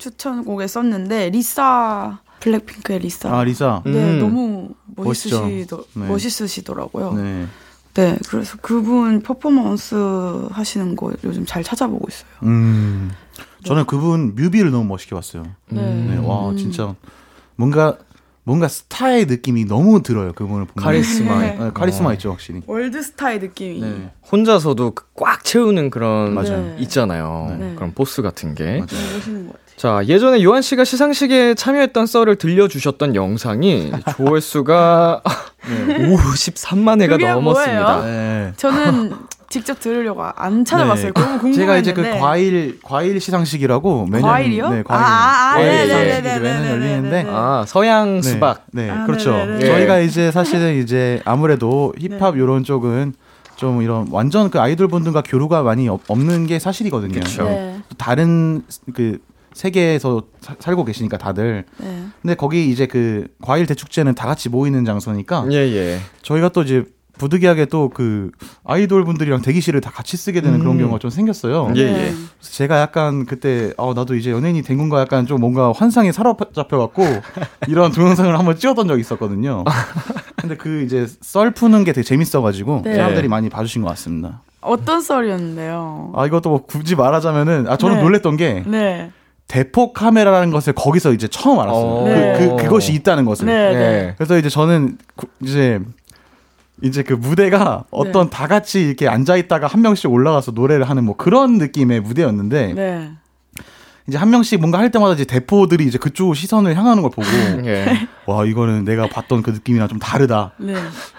추천곡에 0.00 0.66
썼는데 0.66 1.30
리사 1.30 2.18
블랙핑크의 2.40 3.00
리사. 3.00 3.38
아 3.38 3.44
리사. 3.44 3.82
네, 3.84 3.92
음. 3.92 4.18
너무. 4.18 4.68
멋있으시더, 4.96 5.84
네. 5.94 6.08
멋있으시더라고요. 6.08 7.12
네. 7.12 7.46
네. 7.94 8.18
그래서 8.28 8.56
그분 8.60 9.22
퍼포먼스 9.22 9.94
하시는 10.50 10.96
거 10.96 11.12
요즘 11.24 11.46
잘 11.46 11.62
찾아보고 11.62 12.06
있어요. 12.08 12.28
음. 12.42 13.10
저는 13.64 13.84
그분 13.86 14.34
뮤비를 14.34 14.70
너무 14.70 14.84
멋있게 14.84 15.14
봤어요. 15.14 15.44
네. 15.68 15.82
네. 15.82 16.16
와 16.18 16.50
음. 16.50 16.56
진짜 16.56 16.94
뭔가 17.56 17.96
뭔가 18.42 18.68
스타의 18.68 19.26
느낌이 19.26 19.66
너무 19.66 20.02
들어요. 20.02 20.32
그분을 20.32 20.64
보면. 20.66 20.84
카리스마. 20.84 21.40
네. 21.40 21.56
네, 21.58 21.70
카리스마 21.72 22.12
있죠 22.14 22.30
확실히. 22.30 22.62
월드 22.66 23.02
스타의 23.02 23.38
느낌이. 23.38 23.80
네. 23.80 24.12
혼자서도 24.32 24.92
그 24.92 25.12
꽉 25.12 25.44
채우는 25.44 25.90
그런 25.90 26.34
맞아요. 26.34 26.62
네. 26.62 26.76
있잖아요. 26.80 27.56
네. 27.58 27.74
그런 27.74 27.92
포스 27.94 28.22
같은 28.22 28.54
게. 28.54 28.64
맞아요. 28.64 29.12
멋있는 29.14 29.46
것 29.46 29.52
같아요. 29.52 29.69
자, 29.80 30.02
예전에 30.06 30.42
요한 30.42 30.60
씨가 30.60 30.84
시상식에 30.84 31.54
참여했던 31.54 32.04
썰을 32.04 32.36
들려주셨던 32.36 33.14
영상이 33.14 33.90
조회수가 34.18 35.22
53만 35.62 37.00
회가 37.00 37.16
그게 37.16 37.26
넘었습니다. 37.30 37.96
뭐예요? 37.96 38.02
네. 38.04 38.52
저는 38.58 39.12
직접 39.48 39.80
들으려고 39.80 40.22
안 40.36 40.66
찾아봤어요. 40.66 41.12
너무 41.14 41.26
궁금했는데. 41.38 41.56
제가 41.56 41.76
이제 41.78 41.94
그 41.94 42.02
과일 42.18 42.78
과일 42.82 43.18
시상식이라고 43.18 44.04
매년 44.04 44.28
과일이요? 44.30 44.68
네, 44.68 44.82
과일. 44.82 45.00
아, 45.02 45.06
아, 45.06 45.50
아, 45.52 45.54
과일 45.54 45.66
네, 45.70 45.86
시상식이 45.86 46.10
네, 46.12 46.18
이제 46.30 46.38
매년 46.40 46.62
네, 46.62 46.70
열리는데 46.72 47.08
네, 47.08 47.22
네, 47.22 47.22
네. 47.22 47.30
아, 47.32 47.64
서양 47.66 48.16
네, 48.16 48.22
수박. 48.22 48.64
네, 48.72 48.90
아, 48.90 49.06
그렇죠. 49.06 49.30
네네네. 49.30 49.64
저희가 49.66 50.00
이제 50.00 50.30
사실은 50.30 50.74
이제 50.82 51.22
아무래도 51.24 51.94
힙합 51.98 52.34
네. 52.36 52.42
이런 52.42 52.64
쪽은 52.64 53.14
좀 53.56 53.80
이런 53.80 54.08
완전 54.10 54.50
그 54.50 54.60
아이돌 54.60 54.88
분들과 54.88 55.22
교류가 55.22 55.62
많이 55.62 55.88
없- 55.88 56.02
없는 56.06 56.46
게 56.46 56.58
사실이거든요. 56.58 57.20
네. 57.22 57.80
다른 57.96 58.62
그 58.92 59.18
세계에서 59.52 60.22
사- 60.40 60.56
살고 60.58 60.84
계시니까 60.84 61.18
다들. 61.18 61.64
네. 61.78 62.04
근데 62.22 62.34
거기 62.34 62.70
이제 62.70 62.86
그 62.86 63.26
과일 63.42 63.66
대축제는 63.66 64.14
다 64.14 64.26
같이 64.26 64.48
모이는 64.48 64.84
장소니까 64.84 65.46
예, 65.50 65.56
예. 65.56 66.00
저희가 66.22 66.50
또 66.50 66.62
이제 66.62 66.84
부득이하게 67.18 67.66
또 67.66 67.90
그 67.92 68.30
아이돌 68.64 69.04
분들이랑 69.04 69.42
대기실을 69.42 69.82
다 69.82 69.90
같이 69.90 70.16
쓰게 70.16 70.40
되는 70.40 70.58
그런 70.58 70.76
음. 70.76 70.78
경우가 70.80 70.98
좀 71.00 71.10
생겼어요. 71.10 71.70
예, 71.76 71.84
네. 71.84 71.90
예. 71.92 72.04
그래서 72.06 72.24
제가 72.40 72.80
약간 72.80 73.26
그때 73.26 73.74
어 73.76 73.92
나도 73.92 74.14
이제 74.14 74.30
연예인이 74.30 74.62
된 74.62 74.78
건가 74.78 75.00
약간 75.00 75.26
좀 75.26 75.40
뭔가 75.40 75.70
환상에 75.72 76.12
사로잡혀 76.12 76.78
갖고 76.78 77.04
이런 77.68 77.92
동영상을 77.92 78.38
한번 78.38 78.56
찍었던 78.56 78.88
적이 78.88 79.00
있었거든요. 79.02 79.64
근데 80.40 80.56
그 80.56 80.82
이제 80.82 81.06
썰 81.20 81.50
푸는 81.50 81.84
게 81.84 81.92
되게 81.92 82.02
재밌어 82.06 82.40
가지고 82.40 82.80
네. 82.84 82.94
사람들이 82.94 83.28
많이 83.28 83.50
봐주신 83.50 83.82
것 83.82 83.88
같습니다. 83.88 84.40
어떤 84.62 85.02
썰이었는데요? 85.02 86.12
아 86.14 86.24
이것도 86.26 86.48
뭐 86.48 86.62
굳이 86.64 86.94
말하자면은 86.96 87.66
아 87.68 87.76
저는 87.76 87.96
네. 87.96 88.02
놀랬던 88.02 88.36
게 88.38 88.62
네. 88.66 89.10
대포 89.50 89.92
카메라라는 89.92 90.52
것을 90.52 90.74
거기서 90.74 91.12
이제 91.12 91.26
처음 91.26 91.58
알았어요. 91.58 91.84
어. 91.84 92.04
네. 92.06 92.34
그, 92.38 92.50
그 92.56 92.62
그것이 92.62 92.92
있다는 92.92 93.24
것을. 93.24 93.46
네. 93.46 93.72
네. 93.74 93.80
예. 93.80 94.14
그래서 94.16 94.38
이제 94.38 94.48
저는 94.48 94.96
구- 95.16 95.26
이제 95.42 95.80
이제 96.82 97.02
그 97.02 97.14
무대가 97.14 97.82
어떤 97.90 98.30
다 98.30 98.46
같이 98.46 98.80
이렇게 98.86 99.08
앉아 99.08 99.36
있다가 99.36 99.66
한 99.66 99.82
명씩 99.82 100.08
올라가서 100.10 100.52
노래를 100.52 100.88
하는 100.88 101.02
뭐 101.04 101.16
그런 101.16 101.58
느낌의 101.58 102.00
무대였는데 102.00 102.74
네. 102.74 103.10
이제 104.10 104.18
한 104.18 104.28
명씩 104.28 104.58
뭔가 104.58 104.78
할 104.80 104.90
때마다 104.90 105.14
이제 105.14 105.24
대포들이 105.24 105.84
이제 105.86 105.96
그쪽 105.96 106.34
시선을 106.34 106.74
향하는 106.76 107.00
걸 107.00 107.12
보고 107.12 107.24
예. 107.64 108.08
와 108.26 108.44
이거는 108.44 108.84
내가 108.84 109.06
봤던 109.08 109.42
그 109.44 109.50
느낌이랑 109.50 109.86
좀 109.86 110.00
다르다. 110.00 110.50
네. 110.58 110.74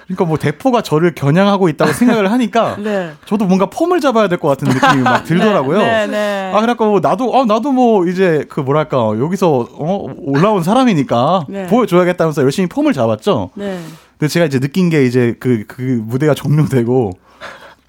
그러니까 0.07 0.25
뭐 0.25 0.37
대포가 0.37 0.81
저를 0.81 1.15
겨냥하고 1.15 1.69
있다고 1.69 1.93
생각을 1.93 2.29
하니까 2.33 2.75
네. 2.83 3.13
저도 3.25 3.45
뭔가 3.45 3.67
폼을 3.67 4.01
잡아야 4.01 4.27
될 4.27 4.39
것 4.39 4.49
같은 4.49 4.67
느낌이 4.67 5.03
막 5.03 5.23
들더라고요. 5.23 5.77
네. 5.77 6.07
네. 6.07 6.51
아 6.53 6.59
그래갖고 6.59 6.85
뭐 6.89 6.99
나도 6.99 7.33
아 7.39 7.45
나도 7.45 7.71
뭐 7.71 8.05
이제 8.07 8.43
그 8.49 8.59
뭐랄까 8.59 8.97
여기서 9.17 9.67
어 9.71 10.07
올라온 10.17 10.61
사람이니까 10.61 11.45
네. 11.47 11.67
보여줘야겠다면서 11.67 12.41
열심히 12.43 12.67
폼을 12.67 12.91
잡았죠. 12.91 13.51
네. 13.55 13.79
근데 14.19 14.27
제가 14.29 14.45
이제 14.45 14.59
느낀 14.59 14.89
게 14.89 15.05
이제 15.05 15.33
그그 15.39 16.03
무대가 16.05 16.33
종료되고 16.33 17.11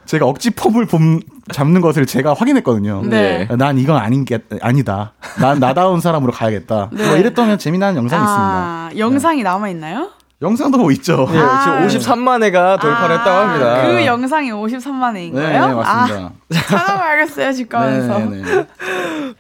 제가 0.07 0.27
억지 0.27 0.51
폼을 0.51 0.87
봄, 0.87 1.21
잡는 1.53 1.81
것을 1.81 2.07
제가 2.07 2.35
확인했거든요. 2.35 3.03
네. 3.05 3.49
난 3.57 3.79
이건 3.79 3.97
아닌 3.97 4.25
게 4.25 4.39
아니다. 4.61 5.13
난 5.41 5.59
나다운 5.59 6.01
사람으로 6.01 6.33
가야겠다. 6.33 6.91
네. 6.93 7.07
뭐 7.07 7.17
이랬던 7.17 7.59
재미난 7.59 7.97
영상이 7.97 8.25
아, 8.27 8.91
영상이 8.97 9.43
남아 9.43 9.69
있나요? 9.71 9.99
있습니다. 9.99 10.23
영상도 10.43 10.79
뭐 10.79 10.91
있죠. 10.93 11.29
예, 11.33 11.39
아. 11.39 11.87
지금 11.87 12.01
53만 12.01 12.43
회가 12.43 12.77
돌파했다고 12.79 13.31
합니다. 13.31 13.83
그 13.83 14.05
영상이 14.05 14.51
53만 14.51 15.15
회인 15.15 15.35
네? 15.35 15.41
네, 15.53 15.59
맞습니다. 15.59 15.85
아, 15.87 16.33
찾아봐야겠어요, 16.51 17.53
집 17.53 17.69
가면서. 17.69 18.19
네, 18.19 18.43
네. 18.43 18.67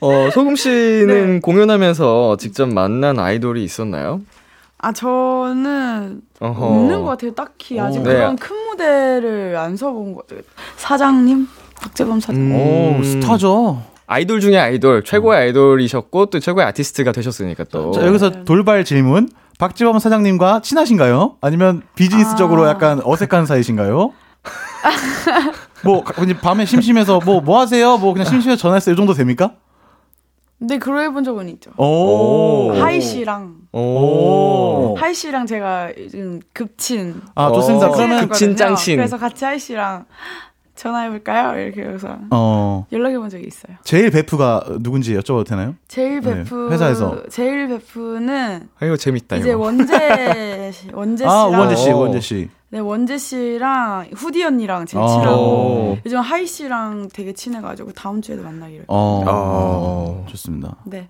어, 0.01 0.31
소금 0.33 0.55
씨는 0.55 1.35
네. 1.35 1.41
공연하면서 1.41 2.37
직접 2.39 2.73
만난 2.73 3.19
아이돌이 3.19 3.65
있었나요? 3.65 4.21
아, 4.83 4.93
저는 4.93 6.23
어허. 6.41 6.67
없는 6.67 7.03
것 7.03 7.11
같아요, 7.11 7.33
딱히. 7.35 7.79
아직 7.79 8.01
오. 8.01 8.03
그런 8.03 8.37
네. 8.37 8.43
큰 8.47 8.57
무대를 8.67 9.57
안 9.57 9.77
서본 9.77 10.13
것 10.13 10.27
같아요. 10.27 10.43
사장님? 10.77 11.47
박재범 11.81 12.19
사장. 12.21 12.41
음. 12.41 12.97
오 13.01 13.03
스타죠. 13.05 13.81
아이돌 14.07 14.41
중에 14.41 14.59
아이돌, 14.59 15.05
최고의 15.05 15.39
아이돌이셨고 15.39 16.27
또 16.27 16.41
최고의 16.41 16.67
아티스트가 16.67 17.13
되셨으니까 17.13 17.65
또. 17.71 17.93
자, 17.93 18.05
여기서 18.07 18.45
돌발 18.45 18.85
질문. 18.85 19.29
박지범 19.59 20.01
사장님과 20.01 20.61
친하신가요? 20.63 21.37
아니면 21.41 21.83
비즈니스적으로 21.95 22.65
아. 22.65 22.71
약간 22.71 23.01
어색한 23.05 23.47
사이신가요? 23.47 24.13
뭐 25.85 26.03
밤에 26.43 26.65
심심해서 26.65 27.21
뭐뭐 27.25 27.61
하세요? 27.61 27.97
뭐 27.99 28.13
그냥 28.13 28.29
심심해서 28.29 28.61
전화했어요. 28.61 28.95
이 28.95 28.97
정도 28.97 29.13
됩니까? 29.15 29.55
네, 30.59 30.79
그러 30.79 31.01
해본 31.01 31.23
적은 31.23 31.49
있죠. 31.51 31.71
오. 31.77 32.73
하이 32.75 33.01
씨랑 33.01 33.62
오. 33.73 34.95
하이 34.99 35.15
씨랑 35.15 35.47
제가 35.47 35.91
지금 36.11 36.41
급친 36.53 37.21
아 37.35 37.51
좋습니다. 37.53 37.89
어. 37.89 37.93
그러면 37.93 38.29
급친. 38.29 38.57
짱친. 38.57 38.97
그래서 38.97 39.19
같이 39.19 39.45
하이 39.45 39.59
씨랑 39.59 40.05
전화해 40.75 41.11
볼까요? 41.11 41.59
이렇게 41.61 41.83
해서 41.83 42.17
어 42.31 42.87
연락해 42.93 43.19
본 43.19 43.29
적이 43.31 43.47
있어요. 43.47 43.77
제일 43.85 44.11
베프가 44.11 44.65
누군지 44.81 45.15
여쭤봐도 45.15 45.47
되나요? 45.47 45.75
제일 45.89 46.21
네, 46.21 46.35
베프 46.45 46.71
회사에서. 46.71 47.23
제일 47.31 47.69
베프는 47.69 48.69
아, 48.81 48.87
이거 48.87 48.97
재밌다 48.97 49.37
이제 49.37 49.51
이거. 49.51 49.59
원재 49.61 50.71
씨- 50.73 50.89
원재 50.93 51.25
아 51.27 51.29
씨랑 51.47 51.53
우원재 51.55 51.77
씨, 51.77 51.91
어. 51.91 51.97
우원재 51.97 52.21
씨. 52.21 52.49
네 52.71 52.79
원재 52.79 53.19
씨랑 53.19 54.09
후디 54.15 54.43
언니랑 54.45 54.87
제일 54.87 55.03
어. 55.03 55.07
친하고 55.09 55.99
요즘 56.07 56.19
하이 56.21 56.47
씨랑 56.47 57.09
되게 57.13 57.33
친해가지고 57.35 57.93
다음 57.93 58.23
주에도 58.23 58.43
만나기로. 58.43 58.85
어, 58.89 59.25
어. 59.27 60.27
좋습니다. 60.31 60.77
네. 60.85 61.09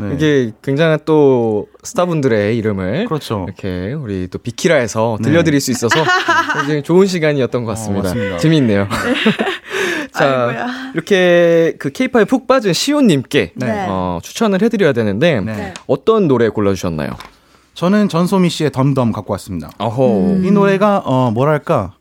네. 0.00 0.14
이게 0.14 0.52
굉장한 0.62 1.00
또 1.04 1.66
스타분들의 1.82 2.56
이름을 2.56 3.06
그렇죠. 3.06 3.44
이렇게 3.48 3.92
우리 3.94 4.28
또 4.28 4.38
비키라에서 4.38 5.16
네. 5.20 5.30
들려드릴 5.30 5.60
수 5.60 5.70
있어서 5.70 5.94
굉장히 6.58 6.82
좋은 6.82 7.06
시간이었던 7.06 7.64
것 7.64 7.70
같습니다. 7.72 8.10
어, 8.10 8.12
맞습니다. 8.12 8.36
재밌네요. 8.38 8.88
자, 10.12 10.24
아이고야. 10.24 10.66
이렇게 10.94 11.74
그 11.78 11.90
케이팝에 11.90 12.26
푹 12.26 12.46
빠진 12.46 12.74
시온님께 12.74 13.52
네. 13.56 13.86
어, 13.88 14.18
추천을 14.22 14.60
해드려야 14.60 14.92
되는데 14.92 15.40
네. 15.40 15.52
네. 15.56 15.74
어떤 15.86 16.28
노래 16.28 16.48
골라주셨나요? 16.50 17.10
저는 17.74 18.10
전소미 18.10 18.50
씨의 18.50 18.70
덤덤 18.70 19.12
갖고 19.12 19.32
왔습니다. 19.32 19.70
어호. 19.78 20.26
음. 20.36 20.44
이 20.44 20.50
노래가 20.50 20.98
어 21.06 21.30
뭐랄까 21.30 21.94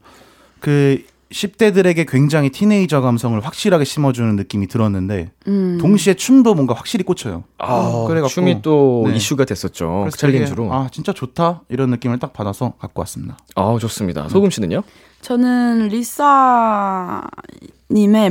그 0.60 1.02
10대들에게 1.32 2.06
굉장히 2.10 2.50
teenager 2.50 3.02
감성을 3.02 3.40
확실하게 3.40 3.86
심어주는 3.86 4.36
느낌이 4.36 4.68
들었는데 4.68 5.32
음. 5.48 5.78
동시에 5.82 6.14
춤도 6.14 6.54
뭔가 6.54 6.74
확실히 6.74 7.04
꽂혀요. 7.04 7.44
아, 7.58 8.06
그래갖고, 8.08 8.30
춤이 8.30 8.62
또 8.62 9.06
네. 9.08 9.16
이슈가 9.16 9.46
됐었죠. 9.46 10.08
되게, 10.12 10.18
challenge로. 10.18 10.74
아 10.74 10.90
진짜 10.92 11.14
좋다 11.14 11.62
이런 11.70 11.90
느낌을 11.92 12.20
딱 12.20 12.34
받아서 12.34 12.74
갖고 12.80 13.02
왔습니다. 13.02 13.38
아, 13.56 13.78
좋습니다. 13.80 14.28
소금 14.30 14.50
씨는요? 14.50 14.84
저는 15.22 15.88
리사님의 15.88 17.22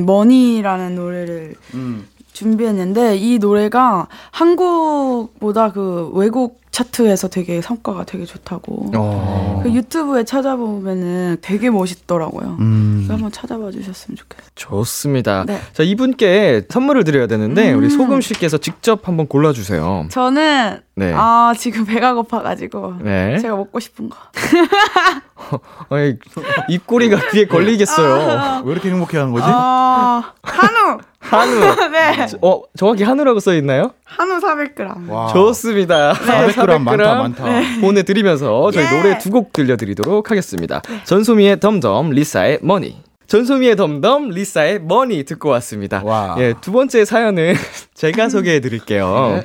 MONEY라는 0.05 0.95
노래를 0.95 1.55
음. 1.75 2.07
준비했는데 2.33 3.17
이 3.17 3.39
노래가 3.39 4.07
한국보다 4.31 5.73
그 5.73 6.11
외국 6.15 6.60
차트에서 6.71 7.29
되게 7.29 7.61
성과가 7.61 8.05
되게 8.05 8.25
좋다고. 8.25 8.93
어. 8.95 9.61
그 9.63 9.73
유튜브에 9.73 10.25
찾아보면은 10.25 11.39
되게 11.41 11.69
멋있더라고요. 11.71 12.57
음. 12.61 12.95
그래서 12.99 13.15
한번 13.15 13.33
찾아봐 13.33 13.71
주셨으면 13.71 14.17
좋겠어요. 14.17 14.49
좋습니다. 14.55 15.45
네. 15.47 15.61
자, 15.73 15.83
이분께 15.83 16.67
선물을 16.69 17.05
드려야 17.05 17.27
되는데, 17.27 17.73
음. 17.73 17.79
우리 17.79 17.91
소금 17.91 18.21
씨께서 18.21 18.59
직접 18.59 19.09
한번 19.09 19.27
골라주세요. 19.27 20.07
저는 20.11 20.81
네. 21.01 21.15
아 21.17 21.55
지금 21.59 21.87
배가 21.87 22.13
고파가지고 22.15 22.97
네. 23.01 23.39
제가 23.39 23.57
먹고 23.57 23.81
싶은 23.81 24.11
거. 24.11 24.17
아니, 25.89 26.17
입꼬리가 26.69 27.31
귀에 27.31 27.47
걸리겠어요. 27.47 28.63
왜 28.65 28.73
이렇게 28.73 28.91
행복해하는 28.91 29.33
거지? 29.33 29.47
아 29.49 30.33
한우. 30.43 30.99
한우. 31.19 31.61
네. 31.91 32.27
어, 32.43 32.63
정확히 32.77 33.05
한우라고 33.05 33.41
써 33.41 33.55
있나요? 33.55 33.93
한우 34.05 34.39
400g. 34.41 35.09
와. 35.09 35.29
좋습니다. 35.29 36.13
400g 36.13 36.79
많다 36.83 37.15
많다. 37.15 37.45
보내드리면서 37.81 38.71
저희 38.73 38.85
예. 38.85 38.91
노래 38.97 39.19
두 39.19 39.31
곡 39.31 39.53
들려드리도록 39.53 40.31
하겠습니다. 40.31 40.83
전소미의 41.05 41.61
DUMB 41.61 41.83
DUMB, 41.83 42.11
리사의 42.11 42.59
MONEY. 42.63 43.01
전소미의 43.29 43.77
DUMB 43.77 44.01
DUMB, 44.01 44.31
리사의 44.31 44.81
MONEY 44.83 45.23
듣고 45.25 45.51
왔습니다. 45.51 46.03
와. 46.05 46.35
예, 46.39 46.53
두 46.61 46.73
번째 46.73 47.05
사연은 47.05 47.55
제가 47.95 48.29
소개해 48.29 48.59
드릴게요. 48.61 49.41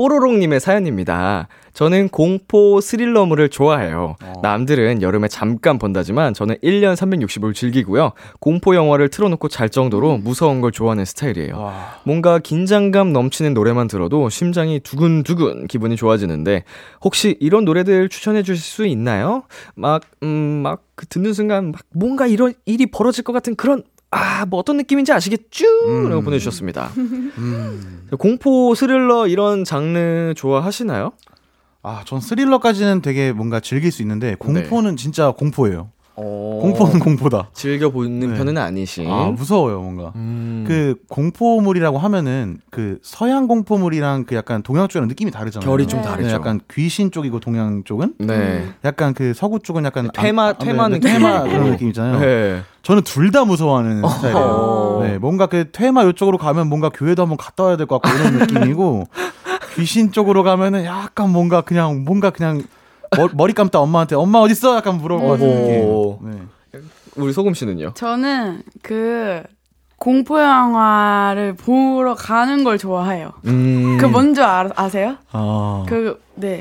네. 0.00 0.04
뽀로롱님의 0.08 0.60
사연입니다. 0.60 1.48
저는 1.74 2.08
공포 2.08 2.80
스릴러물을 2.80 3.50
좋아해요. 3.50 4.16
남들은 4.42 5.02
여름에 5.02 5.28
잠깐 5.28 5.78
본다지만 5.78 6.32
저는 6.32 6.56
1년 6.62 6.96
365일 6.96 7.54
즐기고요. 7.54 8.12
공포 8.40 8.74
영화를 8.74 9.10
틀어놓고 9.10 9.48
잘 9.48 9.68
정도로 9.68 10.16
무서운 10.16 10.62
걸 10.62 10.72
좋아하는 10.72 11.04
스타일이에요. 11.04 11.58
와. 11.58 11.98
뭔가 12.04 12.38
긴장감 12.38 13.12
넘치는 13.12 13.52
노래만 13.52 13.88
들어도 13.88 14.30
심장이 14.30 14.80
두근두근 14.80 15.66
기분이 15.66 15.96
좋아지는데 15.96 16.64
혹시 17.04 17.36
이런 17.38 17.66
노래들 17.66 18.08
추천해 18.08 18.42
주실 18.42 18.62
수 18.62 18.86
있나요? 18.86 19.42
막, 19.74 20.02
음, 20.22 20.28
막그 20.62 21.06
듣는 21.06 21.34
순간 21.34 21.72
막 21.72 21.82
뭔가 21.94 22.26
이런 22.26 22.54
일이 22.64 22.86
벌어질 22.86 23.22
것 23.22 23.32
같은 23.32 23.54
그런 23.54 23.84
아, 24.10 24.44
뭐 24.46 24.58
어떤 24.60 24.76
느낌인지 24.76 25.12
아시겠죠? 25.12 25.66
음. 25.86 26.08
라고 26.08 26.22
보내주셨습니다. 26.22 26.90
음. 26.96 28.08
공포, 28.18 28.74
스릴러 28.74 29.28
이런 29.28 29.64
장르 29.64 30.34
좋아하시나요? 30.36 31.12
아, 31.82 32.02
전 32.04 32.20
스릴러까지는 32.20 33.02
되게 33.02 33.32
뭔가 33.32 33.60
즐길 33.60 33.90
수 33.92 34.02
있는데 34.02 34.34
공포는 34.34 34.96
진짜 34.96 35.30
공포예요. 35.30 35.90
공포는 36.20 36.98
공포다. 37.00 37.48
즐겨 37.52 37.90
보는 37.90 38.30
네. 38.32 38.36
편은 38.36 38.58
아니신. 38.58 39.10
아, 39.10 39.26
무서워요, 39.36 39.80
뭔가. 39.80 40.12
음. 40.16 40.64
그 40.66 40.96
공포물이라고 41.08 41.98
하면은 41.98 42.58
그 42.70 42.98
서양 43.02 43.46
공포물이랑 43.48 44.24
그 44.24 44.34
약간 44.34 44.62
동양 44.62 44.88
쪽이랑 44.88 45.08
느낌이 45.08 45.30
다르잖아요. 45.30 45.68
결이 45.68 45.86
좀 45.86 46.00
네. 46.02 46.06
다르죠. 46.06 46.28
네, 46.28 46.34
약간 46.34 46.60
귀신 46.70 47.10
쪽이고 47.10 47.40
동양 47.40 47.82
쪽은 47.84 48.14
네. 48.18 48.68
약간 48.84 49.14
그 49.14 49.32
서구 49.34 49.58
쪽은 49.60 49.84
약간 49.84 50.08
테마- 50.12 50.48
안- 50.48 50.58
테마 50.58 50.88
네, 50.88 50.94
느낌. 50.98 51.10
테마 51.12 51.42
그런 51.44 51.70
느낌 51.70 51.88
있잖아요. 51.88 52.20
네. 52.20 52.62
저는 52.82 53.02
둘 53.02 53.30
다 53.30 53.44
무서워하는 53.44 54.04
어허. 54.04 54.14
스타일이에요. 54.16 54.98
네, 55.02 55.18
뭔가 55.18 55.46
그 55.46 55.70
테마 55.70 56.02
이쪽으로 56.04 56.36
가면 56.38 56.68
뭔가 56.68 56.88
교회도 56.88 57.22
한번 57.22 57.36
갔다 57.38 57.64
와야 57.64 57.76
될 57.76 57.86
것 57.86 58.00
같고 58.02 58.18
이런 58.18 58.38
느낌이고 58.38 59.04
귀신 59.76 60.10
쪽으로 60.12 60.42
가면은 60.42 60.84
약간 60.84 61.30
뭔가 61.30 61.60
그냥 61.60 62.04
뭔가 62.04 62.30
그냥 62.30 62.62
머, 63.34 63.46
리 63.46 63.52
감다 63.52 63.80
엄마한테 63.80 64.14
엄마 64.14 64.38
어디 64.38 64.52
있어? 64.52 64.76
약간 64.76 65.00
어허. 65.24 65.36
느낌. 65.36 66.30
네. 66.30 66.80
우리 67.16 67.32
소금 67.32 67.54
씨는요? 67.54 67.92
저는 67.94 68.62
그 68.82 69.42
공포 69.98 70.40
영화를 70.40 71.54
보러 71.54 72.14
가는 72.14 72.62
걸 72.62 72.78
좋아해요. 72.78 73.32
음. 73.46 73.98
그 73.98 74.06
뭔지 74.06 74.40
아, 74.40 74.68
아세요? 74.76 75.16
아. 75.32 75.84
그 75.88 76.20
네. 76.36 76.60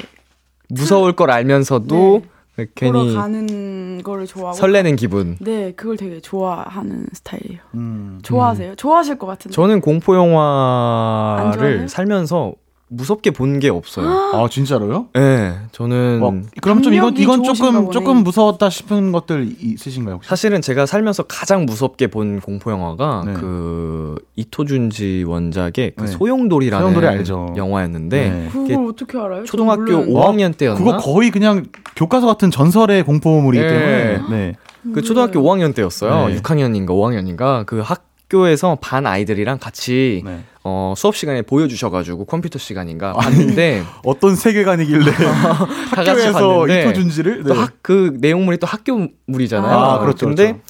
무서울 0.69 1.15
걸 1.15 1.31
알면서도 1.31 2.23
보러 2.55 2.65
괜히 2.75 3.15
가는 3.15 4.01
거를 4.03 4.25
좋아하고 4.25 4.57
설레는 4.57 4.95
기분. 4.95 5.37
네, 5.39 5.71
그걸 5.71 5.97
되게 5.97 6.19
좋아하는 6.19 7.05
스타일이에요. 7.13 7.61
음. 7.75 8.19
좋아하세요? 8.23 8.75
좋아하실 8.75 9.17
것 9.19 9.27
같은데. 9.27 9.53
저는 9.53 9.81
공포 9.81 10.15
안 10.15 10.19
영화를? 10.19 11.87
살면서 11.87 12.53
무섭게 12.91 13.31
본 13.31 13.59
게 13.59 13.69
없어요. 13.69 14.07
아 14.33 14.47
진짜로요? 14.49 15.07
네, 15.13 15.53
저는 15.71 16.19
어, 16.23 16.33
그럼 16.61 16.81
좀 16.81 16.93
이건 16.93 17.15
이건 17.17 17.43
조금 17.43 17.73
보네. 17.73 17.89
조금 17.91 18.17
무서웠다 18.23 18.69
싶은 18.69 19.11
것들 19.11 19.47
있으신가요? 19.59 20.15
혹시? 20.15 20.29
사실은 20.29 20.61
제가 20.61 20.85
살면서 20.85 21.23
가장 21.23 21.65
무섭게 21.65 22.07
본 22.07 22.39
공포 22.39 22.71
영화가 22.71 23.23
네. 23.25 23.33
그 23.33 24.15
이토준지 24.35 25.25
원작의 25.27 25.93
그 25.95 26.01
네. 26.03 26.07
소용돌이라는 26.07 26.83
소용돌이 26.85 27.07
알죠. 27.07 27.53
영화였는데 27.55 28.29
네. 28.29 28.49
그걸 28.51 28.87
어떻게 28.87 29.17
알아요? 29.17 29.43
초등학교 29.43 29.85
저는 29.85 30.11
몰랐는데. 30.13 30.43
5학년 30.53 30.57
때였나? 30.57 30.79
그거 30.79 30.97
거의 30.97 31.31
그냥 31.31 31.65
교과서 31.95 32.27
같은 32.27 32.49
전설의 32.49 33.03
공포물이기 33.03 33.63
네. 33.63 33.69
때문에 34.15 34.37
네. 34.37 34.53
그 34.93 35.01
초등학교 35.01 35.41
5학년 35.41 35.75
때였어요. 35.75 36.29
네. 36.29 36.37
6학년인가 36.41 36.87
5학년인가 36.89 37.65
그 37.65 37.81
학교에서 37.81 38.77
반 38.81 39.05
아이들이랑 39.05 39.59
같이 39.59 40.21
네. 40.25 40.39
어, 40.63 40.93
수업 40.97 41.15
시간에 41.15 41.41
보여주셔가지고 41.41 42.25
컴퓨터 42.25 42.59
시간인가 42.59 43.13
봤는데 43.13 43.83
어떤 44.03 44.35
세계관이길래 44.35 45.11
학교에서 45.95 46.67
이토준지를 46.67 47.43
또 47.43 47.53
네. 47.53 47.59
학, 47.59 47.73
그 47.81 48.17
내용물이 48.19 48.57
또 48.57 48.67
학교물이잖아요. 48.67 49.77
아, 49.79 49.99
그렇죠, 49.99 50.25
근데 50.27 50.43
그렇죠. 50.53 50.61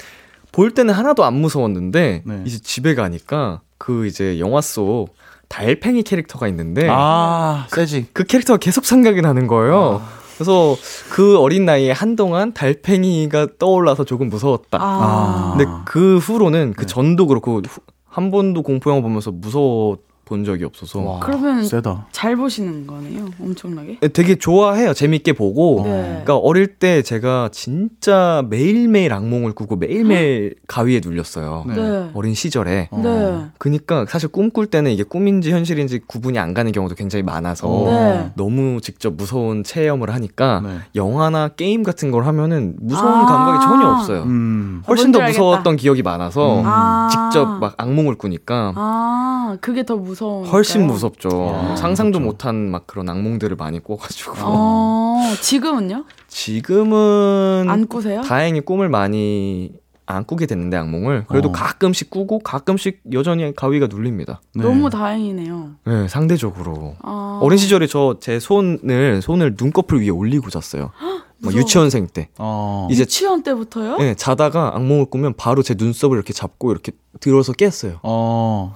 볼 0.51 0.71
때는 0.71 0.93
하나도 0.93 1.23
안 1.23 1.35
무서웠는데 1.35 2.23
네. 2.25 2.41
이제 2.45 2.59
집에 2.59 2.95
가니까 2.95 3.61
그 3.77 4.05
이제 4.05 4.39
영화 4.39 4.61
속 4.61 5.09
달팽이 5.47 6.03
캐릭터가 6.03 6.47
있는데 6.49 6.87
아 6.89 7.65
세지 7.69 8.07
그 8.13 8.23
캐릭터가 8.23 8.57
계속 8.57 8.85
생각이 8.85 9.21
나는 9.21 9.47
거예요. 9.47 10.01
그래서 10.35 10.75
그 11.09 11.37
어린 11.37 11.65
나이에 11.65 11.91
한동안 11.91 12.53
달팽이가 12.53 13.47
떠올라서 13.59 14.05
조금 14.05 14.29
무서웠다. 14.29 14.77
아. 14.79 15.55
근데 15.57 15.69
그 15.85 16.17
후로는 16.17 16.73
그 16.77 16.81
네. 16.81 16.87
전도 16.87 17.27
그렇고 17.27 17.61
후- 17.67 17.81
한 18.09 18.31
번도 18.31 18.63
공포 18.63 18.89
영화 18.89 19.01
보면서 19.01 19.31
무서워 19.31 19.97
본 20.29 20.45
적이 20.45 20.65
없어서 20.65 20.99
와, 21.01 21.19
그러면 21.19 21.65
세다 21.65 22.05
잘 22.11 22.35
보시는 22.35 22.85
거네요. 22.85 23.25
엄청나게. 23.41 23.97
되게 24.13 24.35
좋아해요. 24.35 24.93
재밌게 24.93 25.33
보고. 25.33 25.81
네. 25.83 26.03
그러니까 26.03 26.37
어릴 26.37 26.67
때 26.67 27.01
제가 27.01 27.49
진짜 27.51 28.43
매일매일 28.47 29.11
악몽을 29.11 29.53
꾸고 29.53 29.75
매일매일 29.77 30.53
가위에 30.67 31.01
눌렸어요. 31.03 31.65
네. 31.67 31.73
네. 31.75 32.09
어린 32.13 32.35
시절에. 32.35 32.89
어. 32.91 33.01
네. 33.03 33.45
그니까 33.57 34.05
사실 34.07 34.29
꿈 34.29 34.49
꿀 34.51 34.65
때는 34.67 34.91
이게 34.91 35.03
꿈인지 35.03 35.51
현실인지 35.51 36.01
구분이 36.07 36.37
안 36.39 36.53
가는 36.55 36.71
경우도 36.71 36.95
굉장히 36.95 37.21
많아서 37.23 37.67
어. 37.67 37.85
네. 37.89 38.31
너무 38.35 38.81
직접 38.81 39.13
무서운 39.15 39.63
체험을 39.63 40.11
하니까 40.13 40.61
네. 40.63 40.69
영화나 40.95 41.49
게임 41.49 41.81
같은 41.83 42.09
걸 42.11 42.25
하면은 42.25 42.75
무서운 42.79 43.13
아. 43.13 43.25
감각이 43.25 43.63
전혀 43.65 43.87
없어요. 43.89 44.23
음. 44.23 44.83
훨씬 44.87 45.11
뭔지 45.11 45.19
더. 45.19 45.25
무서웠던 45.25 45.75
기억이 45.75 46.01
많아서 46.03 46.61
음. 46.61 46.63
아. 46.65 47.07
직접 47.11 47.45
막 47.59 47.73
악몽을 47.77 48.15
꾸니까 48.15 48.73
아, 48.75 49.57
그게 49.61 49.83
더 49.85 49.95
무서워. 49.97 50.18
훨씬 50.27 50.85
무섭죠. 50.87 51.29
아, 51.55 51.75
상상도 51.75 52.19
그렇죠. 52.19 52.25
못한 52.31 52.69
막 52.71 52.87
그런 52.87 53.09
악몽들을 53.09 53.55
많이 53.55 53.81
꿔가지고 53.83 54.33
어, 54.39 55.21
지금은요? 55.41 56.05
지금은 56.27 57.65
안 57.69 57.87
꾸세요? 57.87 58.21
다행히 58.21 58.61
꿈을 58.61 58.89
많이 58.89 59.71
안 60.05 60.25
꾸게 60.25 60.47
됐는데 60.47 60.75
악몽을 60.77 61.25
그래도 61.27 61.49
어. 61.49 61.51
가끔씩 61.51 62.09
꾸고 62.09 62.39
가끔씩 62.39 63.01
여전히 63.13 63.53
가위가 63.55 63.87
눌립니다. 63.87 64.41
네. 64.55 64.63
너무 64.63 64.89
다행이네요. 64.89 65.69
네, 65.85 66.07
상대적으로 66.07 66.95
아. 67.03 67.39
어린 67.43 67.57
시절에 67.59 67.85
저 67.87 68.15
제 68.19 68.39
손을 68.39 69.21
손을 69.21 69.55
눈꺼풀 69.59 70.01
위에 70.01 70.09
올리고 70.09 70.49
잤어요. 70.49 70.91
뭐. 71.41 71.53
유치원생 71.53 72.07
때 72.07 72.27
어. 72.37 72.87
이제 72.91 73.03
유치원 73.03 73.43
때부터요? 73.43 73.97
네, 73.97 74.13
자다가 74.15 74.75
악몽을 74.75 75.05
꾸면 75.05 75.35
바로 75.37 75.61
제 75.63 75.75
눈썹을 75.77 76.15
이렇게 76.17 76.33
잡고 76.33 76.71
이렇게 76.71 76.91
들어서 77.19 77.53
깼어요. 77.53 77.99
어. 78.03 78.75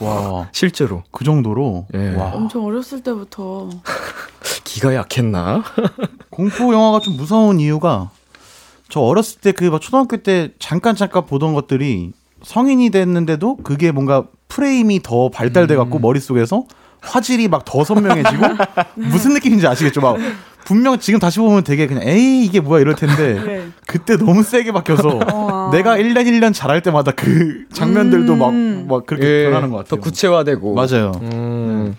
와. 0.00 0.48
실제로 0.52 1.02
그 1.10 1.24
정도로 1.24 1.86
예. 1.94 2.14
와. 2.14 2.30
엄청 2.34 2.64
어렸을 2.64 3.02
때부터. 3.02 3.68
기가 4.64 4.94
약했나? 4.94 5.62
공포 6.30 6.72
영화가 6.72 7.00
좀 7.00 7.16
무서운 7.16 7.58
이유가 7.60 8.10
저 8.88 9.00
어렸을 9.00 9.40
때 9.40 9.52
그 9.52 9.78
초등학교 9.80 10.16
때 10.18 10.50
잠깐 10.58 10.94
잠깐 10.96 11.26
보던 11.26 11.54
것들이 11.54 12.12
성인이 12.42 12.90
됐는데도 12.90 13.56
그게 13.56 13.90
뭔가 13.90 14.24
프레임이 14.48 15.02
더 15.02 15.28
발달돼 15.28 15.76
갖고 15.76 15.98
머릿속에서 15.98 16.64
화질이 17.00 17.48
막 17.48 17.64
더 17.64 17.84
선명해지고 17.84 18.44
무슨 18.94 19.34
느낌인지 19.34 19.66
아시겠죠? 19.66 20.00
막 20.00 20.16
분명 20.64 20.98
지금 20.98 21.18
다시 21.18 21.38
보면 21.38 21.64
되게 21.64 21.86
그냥 21.86 22.02
에이 22.06 22.44
이게 22.44 22.60
뭐야 22.60 22.80
이럴 22.80 22.94
텐데 22.94 23.40
네. 23.44 23.68
그때 23.86 24.16
너무 24.16 24.42
세게 24.42 24.72
박혀서 24.72 25.20
어. 25.32 25.70
내가 25.72 25.96
1년 25.96 26.26
1년 26.26 26.52
잘할 26.54 26.82
때마다 26.82 27.12
그 27.12 27.64
장면들도 27.72 28.36
막, 28.36 28.50
음. 28.50 28.86
막 28.88 29.06
그렇게 29.06 29.26
예, 29.26 29.44
변하는 29.46 29.70
것 29.70 29.78
같아요. 29.78 29.88
더 29.90 30.02
구체화되고. 30.02 30.74
맞아요. 30.74 31.12
음. 31.22 31.96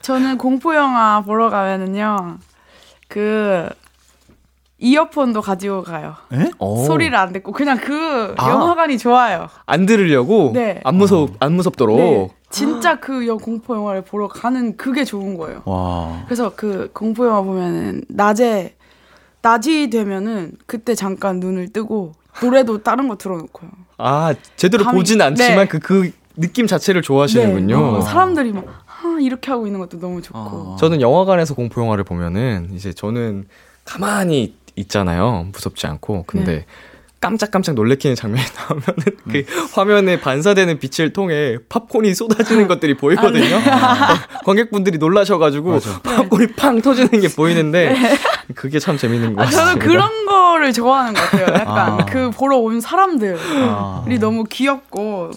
저는 0.00 0.38
공포 0.38 0.74
영화 0.74 1.20
보러 1.20 1.50
가면은요. 1.50 2.38
그 3.08 3.68
이어폰도 4.80 5.42
가지고 5.42 5.82
가요. 5.82 6.14
예? 6.32 6.50
어. 6.58 6.84
소리를 6.86 7.14
안 7.16 7.32
듣고 7.32 7.52
그냥 7.52 7.78
그 7.78 8.34
아. 8.38 8.48
영화관이 8.50 8.96
좋아요. 8.98 9.48
안 9.66 9.86
들으려고 9.86 10.52
네. 10.54 10.80
안 10.84 10.94
무섭 10.94 11.30
안 11.40 11.54
무섭도록. 11.54 11.96
네. 11.98 12.28
진짜 12.50 12.98
그영 12.98 13.38
공포 13.38 13.74
영화를 13.74 14.02
보러 14.02 14.28
가는 14.28 14.76
그게 14.76 15.04
좋은 15.04 15.36
거예요. 15.36 15.62
와. 15.64 16.22
그래서 16.26 16.52
그 16.54 16.90
공포 16.92 17.26
영화 17.26 17.42
보면은 17.42 18.02
낮에 18.08 18.74
낮이 19.42 19.90
되면은 19.90 20.52
그때 20.66 20.94
잠깐 20.94 21.40
눈을 21.40 21.72
뜨고 21.72 22.12
노래도 22.42 22.78
다른 22.82 23.08
거 23.08 23.16
틀어놓고요. 23.16 23.70
아 23.98 24.32
제대로 24.56 24.84
감이- 24.84 24.92
보진 24.94 25.20
않지만 25.20 25.56
네. 25.58 25.66
그그 25.66 26.12
느낌 26.36 26.68
자체를 26.68 27.02
좋아하시는군요. 27.02 27.76
네, 27.76 27.82
너무 27.82 28.02
사람들이 28.02 28.52
막 28.52 28.64
하, 28.86 29.18
이렇게 29.20 29.50
하고 29.50 29.66
있는 29.66 29.80
것도 29.80 29.98
너무 29.98 30.22
좋고. 30.22 30.38
어. 30.38 30.76
저는 30.78 31.00
영화관에서 31.00 31.54
공포 31.54 31.80
영화를 31.82 32.04
보면은 32.04 32.68
이제 32.72 32.92
저는 32.92 33.46
가만히 33.84 34.54
있잖아요. 34.78 35.46
무섭지 35.52 35.86
않고. 35.86 36.24
근데 36.26 36.52
네. 36.52 36.66
깜짝깜짝 37.20 37.74
놀래키는 37.74 38.14
장면이 38.14 38.46
나오면은 38.56 38.94
그 39.30 39.44
화면에 39.72 40.20
반사되는 40.20 40.78
빛을 40.78 41.12
통해 41.12 41.58
팝콘이 41.68 42.14
쏟아지는 42.14 42.68
것들이 42.68 42.96
보이거든요. 42.96 43.56
어, 43.56 44.40
관객분들이 44.44 44.98
놀라셔가지고 44.98 45.70
맞아. 45.70 46.00
팝콘이 46.02 46.46
팡 46.56 46.80
터지는 46.80 47.20
게 47.20 47.28
보이는데 47.28 47.96
그게 48.54 48.78
참 48.78 48.96
재밌는 48.96 49.34
것 49.34 49.42
아, 49.42 49.44
같습니다. 49.46 49.66
저는 49.72 49.78
그런 49.84 50.26
거를 50.26 50.72
좋아하는 50.72 51.14
것 51.14 51.20
같아요. 51.22 51.54
약간 51.54 52.00
아. 52.00 52.06
그 52.06 52.30
보러 52.30 52.56
온 52.58 52.80
사람들이 52.80 53.36
아. 53.62 54.04
너무 54.20 54.44
귀엽고 54.44 55.32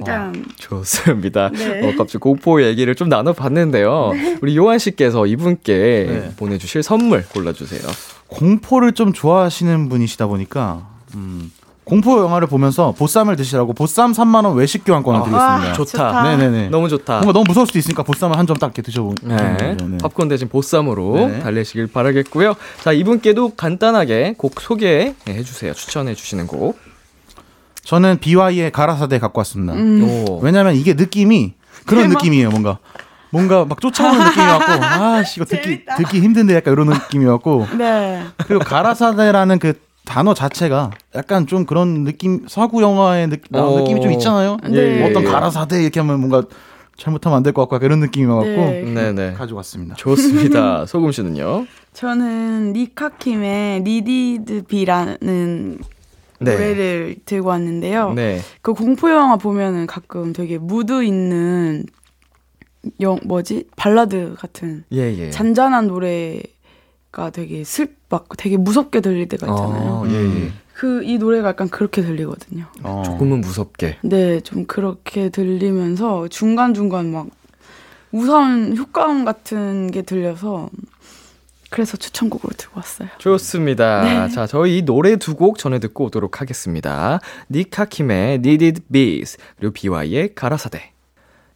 약간 0.00 0.44
좋습니다. 0.56 1.50
네. 1.50 1.86
어, 1.86 1.94
갑자기 1.96 2.18
공포 2.18 2.62
얘기를 2.62 2.94
좀 2.94 3.08
나눠봤는데요. 3.08 4.12
우리 4.40 4.56
요한 4.56 4.78
씨께서 4.78 5.26
이분께 5.26 6.06
네. 6.08 6.32
보내주실 6.36 6.82
선물 6.82 7.24
골라주세요. 7.26 7.82
공포를 8.30 8.92
좀 8.92 9.12
좋아하시는 9.12 9.88
분이시다 9.88 10.26
보니까 10.28 10.86
음, 11.14 11.50
공포 11.84 12.20
영화를 12.22 12.46
보면서 12.46 12.92
보쌈을 12.92 13.34
드시라고 13.34 13.72
보쌈 13.72 14.12
3만 14.12 14.44
원 14.44 14.54
외식 14.56 14.84
교환권을 14.84 15.20
아, 15.20 15.24
드리겠습니다. 15.24 15.72
좋다. 15.72 15.90
좋다. 16.12 16.22
네네네. 16.36 16.68
너무 16.68 16.88
좋다. 16.88 17.14
뭔가 17.14 17.32
너무 17.32 17.44
무서울 17.48 17.66
수도 17.66 17.78
있으니까 17.80 18.04
보쌈을 18.04 18.38
한 18.38 18.46
점 18.46 18.56
딱 18.58 18.66
이렇게 18.68 18.82
드셔보는 18.82 19.16
네. 19.24 19.76
네. 19.76 19.98
팝콘 19.98 20.28
대신 20.28 20.48
보쌈으로 20.48 21.14
네. 21.28 21.38
달래시길 21.40 21.88
바라겠고요. 21.88 22.54
자, 22.84 22.92
이분께도 22.92 23.54
간단하게 23.56 24.34
곡 24.38 24.60
소개해 24.60 25.14
주세요. 25.44 25.72
추천해 25.74 26.14
주시는 26.14 26.46
곡. 26.46 26.78
저는 27.82 28.18
BY의 28.20 28.70
가라사대 28.70 29.18
갖고 29.18 29.40
왔습니다. 29.40 29.72
음. 29.74 30.04
오. 30.28 30.38
왜냐면 30.42 30.76
이게 30.76 30.94
느낌이 30.94 31.54
그런 31.86 32.04
대박. 32.08 32.18
느낌이에요. 32.18 32.50
뭔가 32.50 32.78
뭔가 33.30 33.64
막 33.64 33.80
쫓아오는 33.80 34.18
느낌이었고 34.26 34.64
아씨 34.84 35.40
이거 35.40 35.44
듣기 35.44 35.62
재밌다. 35.62 35.96
듣기 35.96 36.20
힘든데 36.20 36.54
약간 36.56 36.72
이런 36.74 36.88
느낌이었고 36.88 37.66
네. 37.78 38.24
그리고 38.46 38.64
가라사대라는 38.64 39.58
그 39.58 39.74
단어 40.04 40.34
자체가 40.34 40.90
약간 41.14 41.46
좀 41.46 41.64
그런 41.66 42.04
느낌 42.04 42.44
서구 42.48 42.82
영화의 42.82 43.28
느, 43.28 43.36
나온 43.50 43.74
어. 43.74 43.80
느낌이 43.82 44.00
좀 44.00 44.10
있잖아요. 44.12 44.56
네. 44.68 45.08
어떤 45.08 45.24
가라사대 45.24 45.80
이렇게 45.82 46.00
하면 46.00 46.18
뭔가 46.20 46.42
잘못하면 46.96 47.36
안 47.38 47.42
될 47.42 47.52
것 47.54 47.62
같고 47.62 47.76
약간 47.76 47.86
이런 47.86 48.00
느낌이어갖고 48.00 48.46
네. 48.48 48.82
네네. 48.82 49.32
가져왔습니다. 49.34 49.94
좋습니다. 49.94 50.84
소금 50.90 51.12
씨는요? 51.12 51.66
저는 51.94 52.72
니카킴의 52.72 53.82
Needed 53.82 54.62
Be라는 54.64 55.78
네. 56.40 56.52
노래를 56.52 57.16
들고 57.24 57.48
왔는데요. 57.48 58.12
네. 58.14 58.40
그 58.62 58.72
공포 58.74 59.10
영화 59.10 59.36
보면은 59.36 59.86
가끔 59.86 60.32
되게 60.32 60.58
무드 60.58 61.04
있는 61.04 61.84
영 63.00 63.18
뭐지 63.24 63.64
발라드 63.76 64.36
같은 64.38 64.84
예, 64.92 64.98
예. 65.16 65.30
잔잔한 65.30 65.86
노래가 65.88 67.30
되게 67.32 67.62
슬막 67.64 68.28
되게 68.38 68.56
무섭게 68.56 69.00
들릴 69.00 69.28
때가 69.28 69.46
있잖아요. 69.46 70.04
아, 70.06 70.10
예, 70.10 70.14
예. 70.46 70.52
그 70.74 71.07
이 71.07 71.18
노래가 71.18 71.48
약간 71.50 71.68
그렇게 71.68 72.00
들리거든요. 72.00 72.64
어. 72.82 73.02
조금은 73.04 73.42
무섭게. 73.42 73.98
네, 74.02 74.40
좀 74.40 74.64
그렇게 74.64 75.28
들리면서 75.28 76.28
중간 76.28 76.72
중간 76.72 77.12
막 77.12 77.26
무서운 78.10 78.76
효과음 78.76 79.24
같은 79.26 79.90
게 79.90 80.00
들려서 80.02 80.70
그래서 81.68 81.96
추천곡으로 81.96 82.52
들고 82.56 82.78
왔어요. 82.78 83.08
좋습니다. 83.18 84.02
네. 84.02 84.28
자, 84.34 84.46
저희 84.48 84.78
이 84.78 84.82
노래 84.82 85.16
두 85.16 85.34
곡 85.36 85.58
전해 85.58 85.78
듣고 85.78 86.06
오도록 86.06 86.40
하겠습니다. 86.40 87.20
닉 87.50 87.78
하킴의 87.78 88.36
Needed 88.36 88.82
Bees 88.90 89.36
그리고 89.58 89.72
BY의 89.74 90.34
가라사대. 90.34 90.89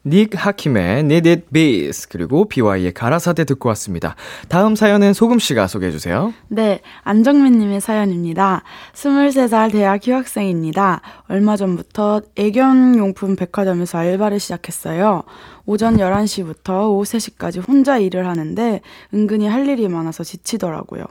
닉 0.07 0.33
하킴의 0.35 1.01
Needed 1.01 1.47
Bees 1.51 2.09
그리고 2.09 2.47
BY의 2.47 2.93
가라사대 2.93 3.45
듣고 3.45 3.71
왔습니다. 3.71 4.17
다음 4.49 4.77
사연은 4.77 5.15
소금 5.15 5.39
씨가 5.39 5.67
소개해 5.67 5.91
주세요. 5.91 6.35
네, 6.49 6.81
안정민 7.03 7.59
님의 7.59 7.81
사연입니다. 7.81 8.63
23살 8.93 9.73
대학 9.73 10.07
휴학생입니다. 10.07 11.01
얼마 11.29 11.57
전부터 11.57 12.21
애견 12.37 12.97
용품 12.97 13.37
백화점에서 13.37 13.99
알바를 13.99 14.41
시작했어요. 14.41 15.23
오전 15.67 15.97
11시부터 15.97 16.91
오후 16.91 17.05
3시까지 17.05 17.67
혼자 17.67 17.99
일을 17.99 18.27
하는데 18.27 18.81
은근히 19.15 19.47
할 19.47 19.67
일이 19.67 19.89
많아서 19.89 20.23
지치더라고요. 20.23 21.05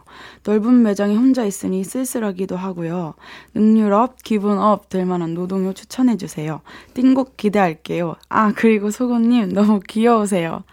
넓은 0.44 0.84
매장에 0.84 1.16
혼자 1.16 1.44
있으니 1.44 1.84
쓸쓸하기도 1.84 2.56
하고요. 2.56 3.16
능률업, 3.56 4.22
기분업 4.24 4.90
될 4.90 5.06
만한 5.06 5.34
노동요 5.34 5.74
추천해주세요. 5.74 6.62
띵곡 6.94 7.38
기대할게요. 7.38 8.16
아, 8.30 8.54
그리고 8.56 8.92
소금님 8.92 9.54
너무 9.54 9.80
귀여우세요. 9.88 10.64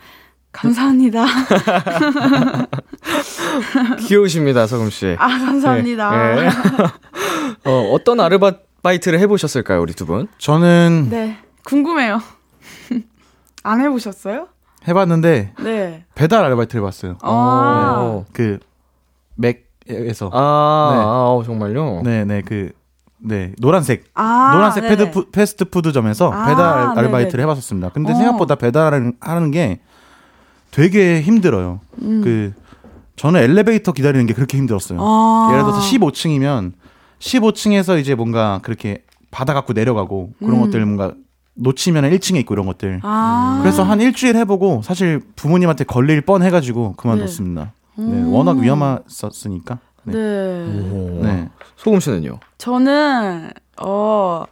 감사합니다. 0.53 1.25
귀여우십니다, 4.01 4.67
소금 4.67 4.91
씨. 4.91 5.15
아, 5.19 5.29
감사합니다. 5.29 6.35
네. 6.35 6.49
어, 7.65 7.91
어떤 7.93 8.21
아르바이트를 8.21 9.21
해보셨을까요, 9.21 9.81
우리 9.81 9.95
두 9.95 10.07
분? 10.07 10.27
저는 10.39 11.07
네, 11.09 11.39
궁금해요. 11.65 12.21
안 13.63 13.81
해보셨어요? 13.81 14.49
해봤는데 14.89 15.53
네. 15.63 16.05
배달 16.15 16.45
아르바이트를 16.45 16.81
해봤어요. 16.83 17.19
아, 17.23 17.97
어. 17.99 18.25
그 18.33 18.59
맥에서 19.37 20.31
아, 20.33 20.91
네. 20.95 20.99
아, 21.01 21.35
어, 21.35 21.43
정말요? 21.45 22.03
네네 22.03 22.43
그 22.43 22.73
네, 23.19 23.53
노란색 23.59 24.05
아, 24.15 24.53
노란색. 24.55 24.85
패드 24.89 25.11
푸, 25.11 25.31
패스트푸드점에서 25.31 26.31
아, 26.33 26.47
배달. 26.47 26.99
아르바이트를 26.99 27.43
해봤었습니다. 27.43 27.91
근데 27.91 28.13
어. 28.13 28.17
생각보다 28.17 28.55
배달을 28.55 29.13
하는 29.21 29.51
게 29.51 29.81
되게 30.71 31.21
힘들어요. 31.21 31.81
음. 32.01 32.23
그 32.25 32.53
저는 33.17 33.41
엘리베이터 33.43 33.93
기다리는 33.93 34.25
게 34.25 34.33
그렇게 34.33 34.57
힘들었어요. 34.57 34.99
아. 35.03 35.49
예를 35.53 35.65
들어서 35.65 35.81
15층이면 35.81 36.73
15층에서 37.19 38.01
이제 38.01 38.15
뭔가 38.15 38.61
그렇게 38.63 39.05
받아 39.31 39.53
갖고 39.53 39.75
내려가고 39.75 40.33
그런 40.39 40.55
음. 40.55 40.61
것들 40.63 40.85
뭔가 40.87 41.13
놓치면 41.61 42.05
1층에 42.11 42.37
있고 42.41 42.55
이런 42.55 42.67
것들. 42.67 43.01
아. 43.03 43.59
그래서 43.63 43.83
한 43.83 44.01
일주일 44.01 44.37
해보고 44.37 44.83
사실 44.83 45.21
부모님한테 45.37 45.85
걸릴 45.85 46.23
뻔 46.23 46.43
해가지고 46.43 46.95
그만뒀습니다. 46.95 47.73
네. 47.97 48.05
음. 48.05 48.33
워낙 48.33 48.59
위험했었으니까. 48.59 49.79
네. 50.05 50.13
네. 50.15 50.91
오. 50.91 51.21
네. 51.23 51.49
소금 51.77 52.01
씨는요? 52.01 52.41
저는 52.59 53.51
어 53.83 54.45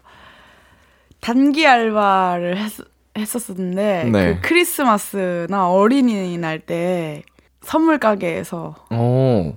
단기 1.20 1.66
알바를 1.66 2.58
했, 2.58 2.72
했었었는데 3.16 4.10
네. 4.12 4.34
그 4.34 4.40
크리스마스나 4.48 5.70
어린이날 5.70 6.60
때 6.60 7.22
선물 7.62 7.98
가게에서 7.98 8.74
오. 8.90 9.54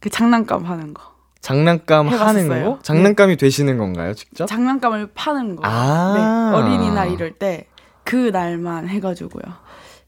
그 0.00 0.08
장난감 0.10 0.64
하는 0.64 0.94
거. 0.94 1.17
장난감 1.48 2.08
하는 2.08 2.44
해봤었어요. 2.44 2.64
거? 2.76 2.78
장난감이 2.82 3.36
되시는 3.36 3.78
건가요, 3.78 4.14
직접? 4.14 4.46
장난감을 4.46 5.10
파는 5.14 5.56
거. 5.56 5.62
아. 5.66 6.50
네. 6.52 6.56
어린이날 6.56 7.10
이럴 7.12 7.32
때 7.32 7.66
그 8.08 8.30
날만 8.32 8.88
해가지고요. 8.88 9.42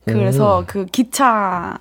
그래서 0.05 0.61
오. 0.61 0.63
그 0.65 0.87
기차 0.87 1.77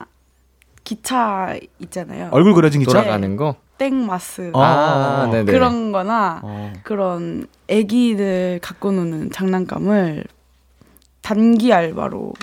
기차 0.84 1.56
있잖아요. 1.78 2.28
얼굴 2.32 2.52
그려진 2.52 2.80
기차. 2.82 2.92
돌아가는 3.00 3.36
거? 3.36 3.54
땡마스 3.78 4.50
어. 4.52 4.62
아, 4.62 5.28
네네. 5.32 5.50
그런 5.50 5.92
거나 5.92 6.40
어. 6.42 6.74
그런 6.82 7.46
애기들 7.68 8.58
갖고 8.62 8.92
노는 8.92 9.30
장난감을 9.30 10.24
단기 11.22 11.72
알바로 11.72 12.34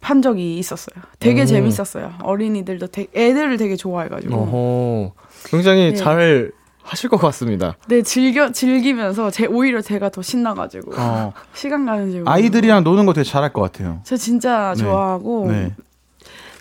판 0.00 0.22
적이 0.22 0.58
있었어요. 0.58 1.02
되게 1.18 1.42
오. 1.42 1.46
재밌었어요. 1.46 2.12
어린이들도 2.22 2.86
되게, 2.88 3.08
애들을 3.14 3.56
되게 3.56 3.76
좋아해가지고. 3.76 4.34
어허. 4.34 5.12
굉장히 5.50 5.90
네. 5.90 5.94
잘 5.96 6.52
하실 6.82 7.10
것 7.10 7.18
같습니다. 7.18 7.76
네, 7.88 8.02
즐겨, 8.02 8.50
즐기면서 8.52 9.30
제, 9.30 9.46
오히려 9.46 9.80
제가 9.82 10.08
더 10.10 10.22
신나가지고. 10.22 10.92
어. 10.96 11.32
시간 11.52 11.84
가는 11.84 12.10
줄. 12.10 12.22
아이들이랑 12.26 12.84
노는 12.84 13.06
거 13.06 13.12
되게 13.12 13.24
잘할 13.28 13.52
것 13.52 13.60
같아요. 13.60 14.00
저 14.04 14.16
진짜 14.16 14.72
네. 14.76 14.82
좋아하고 14.84 15.50
네. 15.50 15.74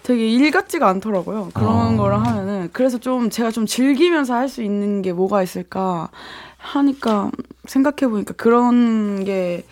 되게 0.04 0.28
일 0.30 0.52
같지가 0.52 0.88
않더라고요. 0.90 1.50
그런 1.54 1.94
아. 1.94 1.98
거를 1.98 2.18
하면은 2.26 2.70
그래서 2.74 2.98
좀 2.98 3.30
제가 3.30 3.52
좀 3.52 3.66
즐기면서 3.66 4.34
할 4.36 4.48
수 4.50 4.64
있는 4.64 5.02
게 5.02 5.12
뭐가 5.14 5.44
있을까 5.44 6.10
하니까 6.58 7.30
생각해 7.66 8.10
보니까 8.10 8.34
그런 8.36 9.24
게 9.26 9.64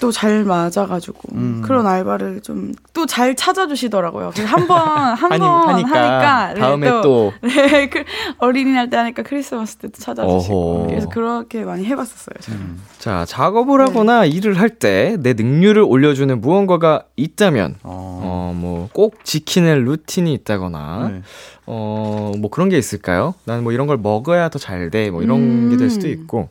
또 0.00 0.10
잘 0.10 0.44
맞아가지고 0.44 1.20
음. 1.34 1.62
그런 1.64 1.86
알바를 1.86 2.40
좀 2.42 2.72
또 2.92 3.06
잘 3.06 3.34
찾아주시더라고요. 3.36 4.32
한번 4.46 4.78
한 4.78 5.32
아니, 5.32 5.38
번 5.40 5.68
하니까, 5.68 5.88
하니까 5.88 6.54
네, 6.54 6.60
다음에 6.60 6.90
또 7.02 7.32
네, 7.42 7.88
그 7.88 8.04
어린이날 8.38 8.90
때 8.90 8.96
하니까 8.96 9.22
크리스마스 9.22 9.76
때도 9.76 9.94
찾아주시고 10.00 10.54
어허. 10.54 10.86
그래서 10.88 11.08
그렇게 11.08 11.64
많이 11.64 11.84
해봤었어요. 11.84 12.34
저는. 12.40 12.76
자, 12.98 13.24
작업을 13.26 13.80
하거나 13.80 14.24
일을 14.24 14.58
할 14.58 14.70
때 14.78 15.16
내 15.20 15.34
능률을 15.34 15.82
올려주는 15.82 16.40
무언가가 16.40 17.04
있다면, 17.16 17.76
어. 17.82 18.20
어, 18.22 18.52
뭐, 18.56 18.88
꼭 18.92 19.24
지키는 19.24 19.84
루틴이 19.84 20.32
있다거나, 20.34 21.10
네. 21.12 21.22
어, 21.66 22.32
뭐 22.38 22.50
그런 22.50 22.68
게 22.70 22.76
있을까요? 22.78 23.34
나는 23.44 23.62
뭐 23.62 23.72
이런 23.72 23.86
걸 23.86 23.98
먹어야 23.98 24.48
더 24.48 24.58
잘 24.58 24.90
돼, 24.90 25.10
뭐 25.10 25.22
이런 25.22 25.38
음. 25.38 25.70
게될 25.70 25.90
수도 25.90 26.08
있고. 26.08 26.48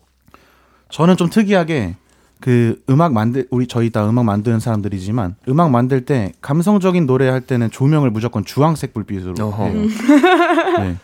저는 0.90 1.18
좀 1.18 1.30
특이하게 1.30 1.96
그 2.42 2.82
음악 2.90 3.12
만들 3.14 3.48
우리 3.52 3.68
저희 3.68 3.90
다 3.90 4.08
음악 4.08 4.24
만드는 4.26 4.60
사람들이지만 4.60 5.36
음악 5.50 5.72
만들 5.72 6.06
때 6.06 6.32
감성적인 6.42 7.06
노래 7.06 7.28
할 7.28 7.42
때는 7.42 7.70
조명을 7.70 8.12
무조건 8.12 8.46
주황색 8.46 8.94
불빛으로 8.94 9.34
어허. 9.46 9.64
해요. 9.66 9.88
네. 10.80 10.96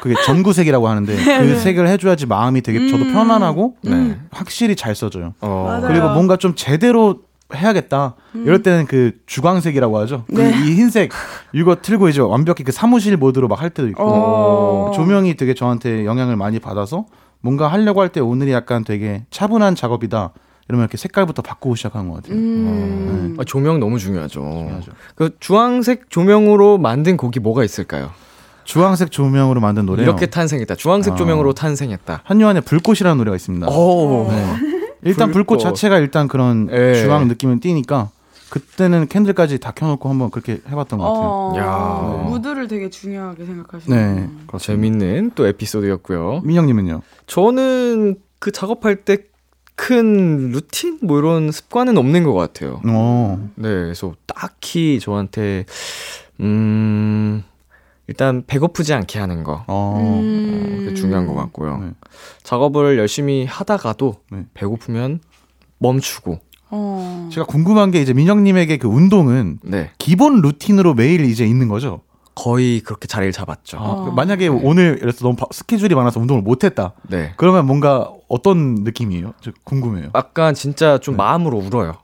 그게 0.00 0.14
전구색이라고 0.24 0.86
하는데 0.86 1.16
그 1.16 1.56
색을 1.58 1.88
해줘야지 1.88 2.26
마음이 2.26 2.60
되게 2.62 2.88
저도 2.88 3.04
음. 3.04 3.12
편안하고 3.12 3.76
네. 3.82 4.18
확실히 4.30 4.76
잘 4.76 4.94
써져요. 4.94 5.34
어. 5.40 5.80
그리고 5.86 6.10
뭔가 6.10 6.36
좀 6.36 6.54
제대로 6.54 7.20
해야겠다. 7.54 8.14
이럴 8.34 8.62
때는 8.62 8.86
그 8.86 9.12
주광색이라고 9.26 9.98
하죠. 10.00 10.24
그 10.28 10.40
네. 10.40 10.50
이 10.50 10.74
흰색 10.74 11.10
이거 11.52 11.76
틀고 11.80 12.08
이제 12.08 12.20
완벽히 12.20 12.62
그 12.64 12.70
사무실 12.72 13.16
모드로 13.16 13.48
막 13.48 13.60
할 13.60 13.70
때도 13.70 13.88
있고 13.88 14.02
어. 14.04 14.92
조명이 14.94 15.34
되게 15.36 15.54
저한테 15.54 16.04
영향을 16.04 16.36
많이 16.36 16.58
받아서 16.60 17.06
뭔가 17.40 17.68
하려고 17.68 18.00
할 18.02 18.10
때 18.10 18.20
오늘이 18.20 18.52
약간 18.52 18.84
되게 18.84 19.24
차분한 19.30 19.74
작업이다. 19.74 20.32
이러면 20.68 20.84
이렇게 20.84 20.96
색깔부터 20.96 21.42
바꾸고 21.42 21.76
시작하는 21.76 22.08
것 22.10 22.16
같아요. 22.16 22.34
음. 22.38 23.36
아, 23.38 23.44
조명 23.44 23.78
너무 23.78 23.98
중요하죠. 23.98 24.40
중요하죠. 24.40 24.92
그 25.14 25.36
주황색 25.38 26.10
조명으로 26.10 26.78
만든 26.78 27.16
곡이 27.16 27.40
뭐가 27.40 27.62
있을까요? 27.64 28.10
주황색 28.64 29.12
조명으로 29.12 29.60
만든 29.60 29.86
노래요. 29.86 30.04
이렇게 30.04 30.26
탄생했다. 30.26 30.74
주황색 30.74 31.12
아. 31.12 31.16
조명으로 31.16 31.54
탄생했다. 31.54 32.22
한요한의 32.24 32.62
불꽃이라는 32.62 33.16
노래가 33.16 33.36
있습니다. 33.36 33.68
오. 33.68 34.26
네. 34.28 34.56
일단 35.02 35.30
불꽃. 35.30 35.58
불꽃. 35.58 35.58
자체가 35.60 35.98
일단 35.98 36.26
그런 36.26 36.68
예. 36.72 36.94
주황 36.94 37.28
느낌을 37.28 37.60
띠니까 37.60 38.10
그때는 38.50 39.06
캔들까지 39.06 39.60
다 39.60 39.70
켜놓고 39.70 40.08
한번 40.08 40.30
그렇게 40.30 40.60
해봤던 40.68 40.98
것 40.98 41.04
같아요. 41.04 41.28
어, 41.28 41.54
야. 41.58 42.28
무드를 42.28 42.66
되게 42.66 42.90
중요하게 42.90 43.44
생각하시네요. 43.44 44.14
네. 44.14 44.28
재밌는 44.58 45.32
또 45.36 45.46
에피소드였고요. 45.46 46.40
민영님은요? 46.42 47.02
저는 47.26 48.16
그 48.40 48.50
작업할 48.50 48.96
때 48.96 49.18
큰 49.76 50.50
루틴 50.50 50.98
뭐 51.02 51.18
이런 51.18 51.52
습관은 51.52 51.96
없는 51.98 52.24
것 52.24 52.32
같아요. 52.32 52.80
어. 52.86 53.50
네, 53.54 53.68
그래서 53.68 54.14
딱히 54.26 54.98
저한테 54.98 55.66
음 56.40 57.44
일단 58.08 58.42
배고프지 58.46 58.94
않게 58.94 59.18
하는 59.18 59.44
거 59.44 59.64
어. 59.68 60.20
음. 60.22 60.76
그게 60.78 60.94
중요한 60.94 61.26
것 61.26 61.34
같고요. 61.34 61.78
네. 61.78 61.90
작업을 62.42 62.98
열심히 62.98 63.44
하다가도 63.44 64.14
네. 64.32 64.44
배고프면 64.54 65.20
멈추고 65.78 66.40
어. 66.70 67.28
제가 67.32 67.46
궁금한 67.46 67.90
게 67.90 68.00
이제 68.00 68.12
민영님에게 68.12 68.78
그 68.78 68.88
운동은 68.88 69.58
네 69.62 69.90
기본 69.98 70.40
루틴으로 70.40 70.94
매일 70.94 71.20
이제 71.20 71.46
있는 71.46 71.68
거죠. 71.68 72.00
거의 72.36 72.80
그렇게 72.80 73.08
자리를 73.08 73.32
잡았죠. 73.32 73.78
어. 73.80 74.04
그 74.04 74.10
만약에 74.10 74.46
오늘 74.48 74.98
이래서 75.02 75.24
너무 75.24 75.34
바- 75.36 75.46
스케줄이 75.50 75.94
많아서 75.94 76.20
운동을 76.20 76.42
못했다. 76.42 76.92
네. 77.08 77.32
그러면 77.36 77.66
뭔가 77.66 78.10
어떤 78.28 78.74
느낌이에요? 78.84 79.32
저 79.40 79.50
궁금해요. 79.64 80.10
약간 80.14 80.54
진짜 80.54 80.98
좀 80.98 81.14
네. 81.14 81.18
마음으로 81.18 81.56
울어요. 81.56 81.94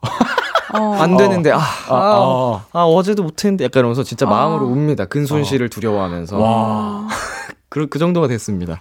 어. 0.75 0.95
안 0.99 1.19
되는데 1.19 1.53
아, 1.53 1.59
아, 1.59 1.63
아, 1.91 2.65
아, 2.73 2.83
어제도 2.85 3.23
못했는데 3.23 3.65
약간 3.65 3.81
이러면서 3.81 4.03
진짜 4.03 4.27
아. 4.27 4.31
마음으로 4.31 4.69
웁니다. 4.69 5.05
근손 5.05 5.45
실을 5.45 5.69
두려워하면서 5.69 6.39
와. 6.39 7.07
그, 7.69 7.87
그 7.89 7.99
정도가 7.99 8.27
됐습니다. 8.29 8.81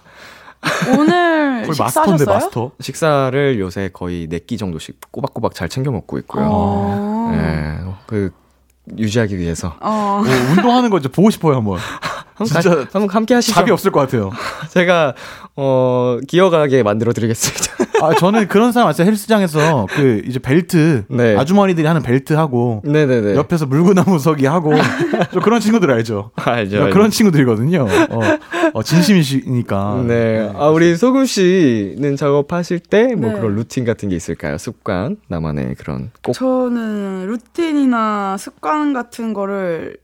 오늘 0.98 1.62
거의 1.68 1.76
마스터인데 1.78 2.18
식사하셨어요? 2.18 2.34
마스터. 2.34 2.70
식사를 2.80 3.60
요새 3.60 3.90
거의 3.92 4.26
네끼 4.26 4.56
정도씩 4.56 4.98
꼬박꼬박 5.10 5.54
잘 5.54 5.68
챙겨 5.68 5.90
먹고 5.90 6.16
있고요. 6.20 6.46
어. 6.50 7.28
네, 7.30 7.78
그 8.06 8.32
유지하기 8.98 9.38
위해서 9.38 9.76
어. 9.80 10.22
오, 10.24 10.52
운동하는 10.56 10.90
거 10.90 10.98
이제 10.98 11.08
보고 11.08 11.30
싶어요 11.30 11.56
한번. 11.56 11.78
한번, 12.34 12.46
진짜 12.46 12.70
가- 12.70 12.86
한번 12.92 13.08
함께 13.10 13.34
하시죠. 13.34 13.54
답이 13.54 13.70
없을 13.70 13.90
것 13.92 14.00
같아요. 14.00 14.30
제가 14.70 15.14
어 15.56 16.18
기어가게 16.26 16.82
만들어 16.82 17.12
드리겠습니다. 17.12 17.74
아 18.02 18.14
저는 18.14 18.48
그런 18.48 18.72
사람 18.72 18.88
아세요? 18.88 19.06
헬스장에서 19.06 19.86
그 19.90 20.22
이제 20.26 20.38
벨트 20.38 21.04
네. 21.08 21.36
아주머니들이 21.36 21.86
하는 21.86 22.02
벨트 22.02 22.32
하고 22.32 22.82
네네네. 22.84 23.36
옆에서 23.36 23.66
물구나무 23.66 24.18
서기 24.18 24.46
하고 24.46 24.72
저 25.32 25.40
그런 25.40 25.60
친구들 25.60 25.90
알죠? 25.90 26.32
알죠. 26.36 26.90
그런 26.90 27.10
친구들이거든요. 27.10 27.86
어, 28.10 28.20
어, 28.74 28.82
진심이시니까. 28.82 30.04
네. 30.08 30.52
아 30.56 30.68
우리 30.68 30.96
소금 30.96 31.26
씨는 31.26 32.16
작업하실 32.16 32.80
때뭐 32.80 33.32
네. 33.32 33.34
그런 33.34 33.54
루틴 33.54 33.84
같은 33.84 34.08
게 34.08 34.16
있을까요? 34.16 34.58
습관 34.58 35.16
나만의 35.28 35.76
그런 35.76 36.10
꼭. 36.22 36.32
저는 36.32 37.26
루틴이나 37.26 38.36
습관 38.38 38.92
같은 38.92 39.32
거를 39.32 39.96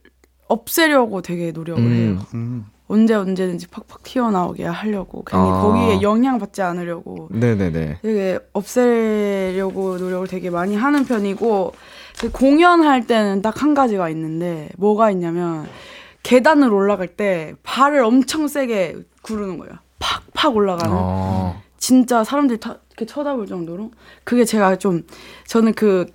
없애려고 0.47 1.21
되게 1.21 1.51
노력을 1.51 1.83
음. 1.83 1.91
해요. 1.91 2.25
음. 2.33 2.65
언제 2.89 3.13
언제든지 3.13 3.67
팍팍 3.67 4.03
튀어나오게 4.03 4.65
하려고 4.65 5.23
괜히 5.23 5.43
아. 5.43 5.61
거기에 5.61 6.01
영향받지 6.01 6.63
않으려고 6.63 7.29
네네네. 7.31 7.99
되게 8.01 8.39
없애려고 8.51 9.97
노력을 9.99 10.27
되게 10.27 10.49
많이 10.49 10.75
하는 10.75 11.05
편이고 11.05 11.73
그 12.19 12.31
공연할 12.31 13.05
때는 13.07 13.41
딱 13.43 13.59
한 13.61 13.73
가지가 13.73 14.09
있는데 14.09 14.69
뭐가 14.77 15.11
있냐면 15.11 15.67
계단을 16.23 16.73
올라갈 16.73 17.07
때 17.07 17.53
발을 17.63 18.03
엄청 18.03 18.47
세게 18.47 18.95
구르는 19.21 19.57
거예요. 19.59 19.73
팍팍 19.99 20.55
올라가는. 20.55 20.91
어. 20.97 21.61
진짜 21.77 22.23
사람들이 22.23 22.59
다 22.59 22.77
이렇게 22.89 23.05
쳐다볼 23.05 23.47
정도로 23.47 23.91
그게 24.23 24.45
제가 24.45 24.77
좀 24.77 25.03
저는 25.45 25.73
그 25.73 26.05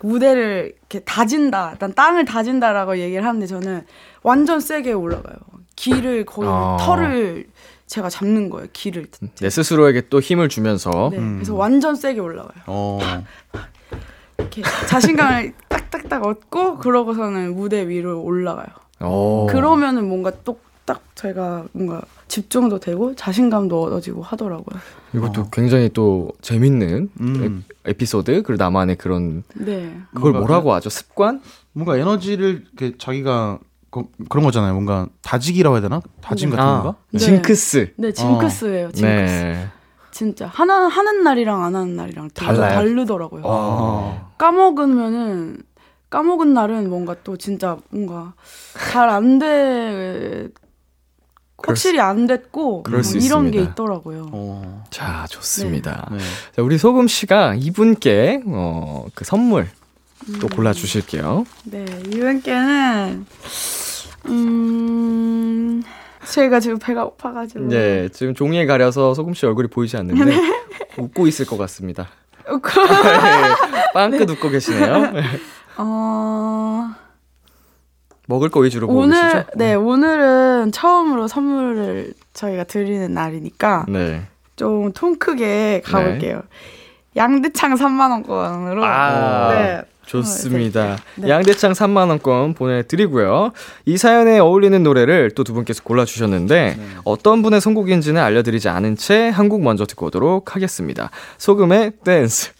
무대를 0.00 0.74
이렇게 0.78 1.00
다진다, 1.00 1.70
일단 1.72 1.94
땅을 1.94 2.24
다진다라고 2.24 2.98
얘기를 2.98 3.24
하는데 3.24 3.46
저는 3.46 3.84
완전 4.22 4.60
세게 4.60 4.92
올라가요. 4.92 5.36
길을 5.76 6.24
거의 6.24 6.48
아. 6.50 6.76
털을 6.80 7.46
제가 7.86 8.08
잡는 8.08 8.48
거예요. 8.48 8.68
길을. 8.72 9.06
내 9.40 9.50
스스로에게 9.50 10.08
또 10.08 10.20
힘을 10.20 10.48
주면서 10.48 11.10
네, 11.10 11.18
음. 11.18 11.34
그래서 11.36 11.54
완전 11.54 11.94
세게 11.94 12.20
올라가요. 12.20 12.62
어. 12.66 12.98
이렇게 14.38 14.62
자신감을 14.88 15.52
딱딱딱 15.68 16.24
얻고 16.24 16.78
그러고서는 16.78 17.54
무대 17.54 17.86
위로 17.86 18.22
올라가요. 18.22 18.66
어. 19.00 19.46
그러면은 19.50 20.08
뭔가 20.08 20.30
똑딱 20.30 21.02
제가 21.14 21.66
뭔가 21.72 22.02
집중도 22.28 22.80
되고 22.80 23.14
자신감도 23.14 23.82
얻어지고 23.82 24.22
하더라고요. 24.22 24.80
이것도 25.14 25.50
굉장히 25.50 25.90
또 25.90 26.32
재밌는 26.40 27.10
음. 27.20 27.64
에, 27.86 27.90
에피소드 27.90 28.42
그리고 28.42 28.62
나만의 28.62 28.96
그런 28.96 29.42
네. 29.54 29.94
그걸 30.14 30.32
뭔가 30.32 30.38
뭐라고 30.48 30.72
하죠? 30.72 30.88
습관? 30.88 31.42
뭔가 31.72 31.98
에너지를 31.98 32.64
이렇게 32.78 32.96
자기가 32.96 33.58
그, 33.92 34.04
런 34.30 34.42
거잖아요. 34.44 34.72
뭔가 34.72 35.06
다지기라고 35.22 35.76
해야 35.76 35.82
되나? 35.82 36.00
다짐 36.22 36.50
네. 36.50 36.56
같은 36.56 36.68
아, 36.68 36.82
건가? 36.82 36.98
네. 37.10 37.18
징크스. 37.18 37.92
네, 37.98 38.12
징크스예요. 38.12 38.90
징크스. 38.92 39.04
네. 39.04 39.68
진짜 40.10 40.46
하나 40.46 40.88
하는 40.88 41.22
날이랑 41.22 41.62
안 41.62 41.76
하는 41.76 41.94
날이랑 41.96 42.30
달라요? 42.34 42.74
다르더라고요. 42.74 43.42
어. 43.44 44.32
까먹으면은 44.38 45.58
까먹은 46.10 46.52
날은 46.52 46.90
뭔가 46.90 47.14
또 47.22 47.36
진짜 47.36 47.76
뭔가 47.90 48.32
잘 48.92 49.08
안 49.08 49.38
돼. 49.38 50.48
확실히 51.64 52.00
안 52.00 52.26
됐고 52.26 52.82
그럴 52.82 53.04
수뭐 53.04 53.22
이런 53.22 53.44
게 53.50 53.58
있습니다. 53.58 53.70
있더라고요. 53.72 54.28
어. 54.32 54.84
자, 54.90 55.26
좋습니다. 55.30 56.08
네. 56.10 56.18
자, 56.56 56.62
우리 56.62 56.76
소금 56.76 57.06
씨가 57.06 57.54
이분께 57.54 58.42
어, 58.46 59.06
그 59.14 59.24
선물 59.24 59.68
또 60.40 60.48
골라 60.48 60.72
주실게요. 60.72 61.44
네, 61.64 61.84
이분께는 62.06 63.26
음 64.26 65.82
제가 66.24 66.60
지금 66.60 66.78
배가 66.78 67.04
고파가지고 67.04 67.68
네, 67.68 68.08
지금 68.10 68.34
종이에 68.34 68.66
가려서 68.66 69.14
소금 69.14 69.34
씨 69.34 69.46
얼굴이 69.46 69.68
보이지 69.68 69.96
않는데 69.96 70.36
웃고 70.98 71.26
있을 71.26 71.46
것 71.46 71.56
같습니다. 71.58 72.08
네, 72.46 72.52
빵긋 73.94 74.30
웃고 74.30 74.48
계시네요. 74.50 75.10
네. 75.12 75.22
어 75.76 76.90
먹을 78.26 78.48
거 78.48 78.60
위주로 78.60 78.88
오늘 78.88 79.20
계시죠? 79.20 79.44
네 79.56 79.74
오늘은 79.74 80.72
처음으로 80.72 81.28
선물을 81.28 82.14
저희가 82.32 82.64
드리는 82.64 83.12
날이니까 83.12 83.86
네. 83.88 84.22
좀통 84.56 85.16
크게 85.16 85.82
가볼게요. 85.84 86.42
양대창 87.16 87.74
3만 87.74 88.10
원권으로 88.10 88.84
아. 88.84 89.48
네 89.52 89.82
좋습니다. 90.06 90.98
네. 91.16 91.28
양대창 91.28 91.72
3만 91.72 92.08
원권 92.08 92.54
보내드리고요. 92.54 93.52
이 93.86 93.96
사연에 93.96 94.38
어울리는 94.38 94.82
노래를 94.82 95.30
또 95.32 95.42
두 95.42 95.52
분께서 95.54 95.82
골라주셨는데, 95.82 96.76
어떤 97.04 97.42
분의 97.42 97.60
선곡인지는 97.60 98.20
알려드리지 98.22 98.68
않은 98.68 98.96
채 98.96 99.28
한국 99.28 99.62
먼저 99.62 99.84
듣고 99.86 100.06
오도록 100.06 100.54
하겠습니다. 100.56 101.10
소금의 101.38 101.92
댄스. 102.04 102.50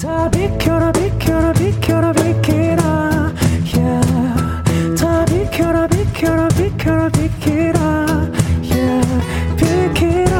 다 0.00 0.30
비켜라 0.30 0.90
비켜라 0.92 1.52
비켜라 1.52 2.12
비켜라 2.12 3.32
yeah. 3.74 4.96
다 4.98 5.24
비켜라 5.26 5.86
비켜라 5.86 6.48
비켜라 6.48 7.08
비켜라 7.10 8.06
yeah. 8.62 9.56
비켜라 9.56 10.36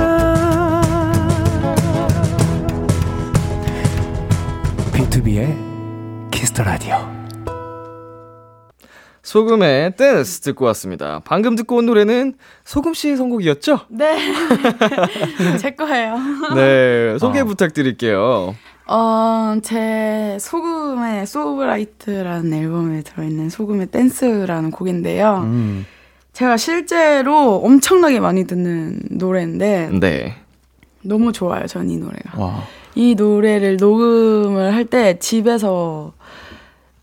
B2B의 4.92 5.75
키스터 6.36 6.64
라디오 6.64 6.94
소금의 9.22 9.96
댄스 9.96 10.40
듣고 10.40 10.66
왔습니다. 10.66 11.22
방금 11.24 11.56
듣고 11.56 11.76
온 11.76 11.86
노래는 11.86 12.34
소금 12.64 12.92
씨의 12.92 13.16
선곡이었죠? 13.16 13.80
네. 13.88 14.18
제 15.58 15.70
거예요. 15.70 16.16
네, 16.54 17.16
소개 17.18 17.40
아. 17.40 17.44
부탁드릴게요. 17.44 18.54
어, 18.86 19.56
제 19.62 20.36
소금의 20.38 21.26
Sobright라는 21.26 22.52
앨범에 22.52 23.00
들어있는 23.02 23.48
소금의 23.48 23.86
댄스라는 23.86 24.70
곡인데요. 24.70 25.38
음. 25.42 25.86
제가 26.34 26.56
실제로 26.58 27.56
엄청나게 27.64 28.20
많이 28.20 28.44
듣는 28.46 29.00
노래인데 29.10 29.88
네. 29.98 30.36
너무 31.02 31.32
좋아요, 31.32 31.66
전 31.66 31.88
이 31.88 31.96
노래가. 31.96 32.38
와. 32.40 32.62
이 32.94 33.14
노래를 33.16 33.76
녹음을 33.78 34.72
할 34.74 34.84
때 34.84 35.18
집에서 35.18 36.12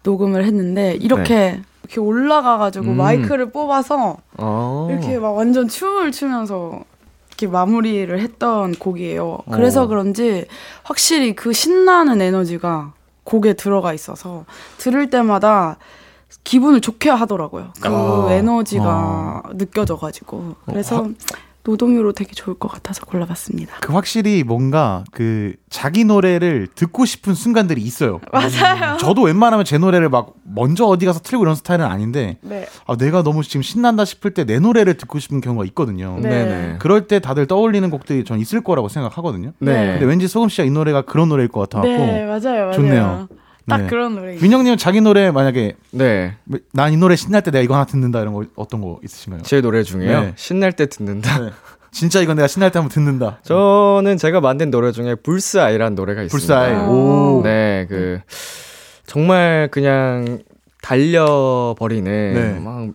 녹음을 0.03 0.45
했는데 0.45 0.95
이렇게 0.95 1.61
이렇게 1.83 1.99
올라가가지고 1.99 2.91
음. 2.91 2.97
마이크를 2.97 3.51
뽑아서 3.51 4.17
어. 4.37 4.87
이렇게 4.91 5.17
막 5.19 5.31
완전 5.31 5.67
춤을 5.67 6.11
추면서 6.11 6.83
이렇게 7.29 7.47
마무리를 7.47 8.19
했던 8.19 8.73
곡이에요. 8.73 9.39
그래서 9.51 9.83
어. 9.83 9.87
그런지 9.87 10.45
확실히 10.83 11.35
그 11.35 11.51
신나는 11.51 12.21
에너지가 12.21 12.93
곡에 13.23 13.53
들어가 13.53 13.93
있어서 13.93 14.45
들을 14.77 15.09
때마다 15.09 15.77
기분을 16.43 16.81
좋게 16.81 17.09
하더라고요. 17.09 17.71
그 17.79 17.89
아. 17.89 18.27
에너지가 18.31 19.43
느껴져가지고 19.53 20.55
그래서 20.65 21.01
어. 21.01 21.09
노동요로 21.65 22.11
되게 22.11 22.33
좋을 22.33 22.59
것 22.59 22.67
같아서 22.67 23.05
골라봤습니다. 23.05 23.77
그 23.81 23.93
확실히 23.93 24.43
뭔가 24.43 25.03
그 25.11 25.53
자기 25.69 26.03
노래를 26.03 26.67
듣고 26.75 27.05
싶은 27.05 27.33
순간들이 27.33 27.81
있어요. 27.81 28.19
맞아요. 28.33 28.97
저도 28.97 29.21
웬만하면 29.23 29.63
제 29.65 29.77
노래를 29.77 30.09
막 30.09 30.33
먼저 30.43 30.85
어디 30.85 31.05
가서 31.05 31.19
틀고 31.21 31.43
이런 31.43 31.55
스타일은 31.55 31.85
아닌데 31.85 32.37
네. 32.41 32.67
아, 32.85 32.97
내가 32.97 33.23
너무 33.23 33.43
지금 33.43 33.61
신난다 33.61 34.05
싶을 34.05 34.31
때 34.33 34.43
내 34.43 34.59
노래를 34.59 34.95
듣고 34.97 35.19
싶은 35.19 35.39
경우가 35.39 35.63
있거든요. 35.67 36.17
네. 36.21 36.29
네네. 36.29 36.75
그럴 36.79 37.07
때 37.07 37.19
다들 37.19 37.47
떠올리는 37.47 37.89
곡들이 37.89 38.25
전 38.25 38.39
있을 38.39 38.61
거라고 38.61 38.89
생각하거든요. 38.89 39.53
네. 39.59 39.91
근데 39.93 40.05
왠지 40.05 40.27
소금 40.27 40.49
씨가 40.49 40.65
이 40.65 40.69
노래가 40.69 41.03
그런 41.03 41.29
노래일 41.29 41.47
것 41.47 41.61
같아갖고 41.61 41.89
네, 42.05 42.25
맞아요, 42.25 42.39
맞아요. 42.65 42.71
좋네요. 42.73 43.27
딱 43.67 43.77
네. 43.83 43.87
그런 43.87 44.15
노래. 44.15 44.35
민영님 44.35 44.75
자기 44.77 44.99
노래 45.01 45.31
만약에 45.31 45.73
네. 45.91 46.35
난 46.73 46.91
이 46.93 46.97
노래 46.97 47.15
신날 47.15 47.41
때 47.41 47.49
내가 47.51 47.63
이거 47.63 47.75
하나 47.75 47.85
듣는다 47.85 48.21
이런 48.21 48.33
거 48.33 48.43
어떤 48.55 48.81
거 48.81 48.99
있으신가요? 49.03 49.43
제 49.43 49.61
노래 49.61 49.83
중에요. 49.83 50.21
네. 50.21 50.33
신날 50.35 50.73
때 50.73 50.85
듣는다. 50.87 51.39
네. 51.39 51.49
진짜 51.91 52.19
이건 52.21 52.35
내가 52.35 52.47
신날 52.47 52.71
때 52.71 52.79
한번 52.79 52.91
듣는다. 52.93 53.39
저는 53.45 54.17
제가 54.17 54.41
만든 54.41 54.69
노래 54.71 54.91
중에 54.91 55.15
불스 55.15 55.59
아이라는 55.59 55.95
노래가 55.95 56.23
있습니다. 56.23 56.31
불사의 56.55 56.75
아. 56.75 56.87
오. 56.89 57.41
네, 57.43 57.85
그 57.87 58.19
정말 59.05 59.69
그냥 59.71 60.39
달려버리는 60.81 62.33
네. 62.33 62.59
막 62.59 62.89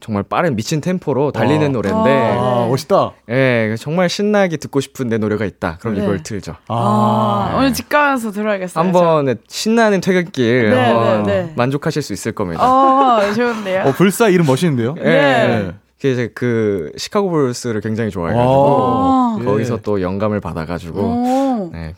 정말 0.00 0.22
빠른 0.22 0.54
미친 0.54 0.80
템포로 0.80 1.32
달리는 1.32 1.60
와. 1.60 1.68
노래인데, 1.68 2.10
아, 2.38 2.60
네. 2.62 2.68
멋있다. 2.68 3.12
예, 3.30 3.74
정말 3.78 4.08
신나게 4.08 4.56
듣고 4.56 4.80
싶은 4.80 5.08
내 5.08 5.18
노래가 5.18 5.44
있다. 5.44 5.78
그럼 5.80 5.96
네. 5.96 6.02
이걸 6.02 6.22
틀죠. 6.22 6.54
아, 6.68 7.50
아. 7.52 7.56
오늘 7.56 7.72
집 7.72 7.88
가서 7.88 8.30
들어야겠어요. 8.30 8.84
한 8.84 8.92
번에 8.92 9.34
신나는 9.48 10.00
퇴근길 10.00 10.70
네, 10.70 10.80
한번 10.80 11.22
네, 11.24 11.42
네. 11.44 11.52
만족하실 11.56 12.02
수 12.02 12.12
있을 12.12 12.32
겁니다. 12.32 12.62
어, 12.62 13.32
좋은데요. 13.34 13.82
어, 13.86 13.92
불사 13.92 14.28
이름 14.28 14.46
멋있는데요? 14.46 14.94
예. 14.98 15.02
네. 15.02 15.72
그 16.00 16.06
이제 16.06 16.30
그 16.32 16.92
시카고 16.96 17.28
불스를 17.28 17.80
굉장히 17.80 18.10
좋아해가지고 18.10 18.52
아. 18.54 19.38
거기서 19.44 19.74
예. 19.74 19.78
또 19.82 20.00
영감을 20.00 20.40
받아가지고 20.40 21.00
오, 21.00 21.70
네. 21.72 21.94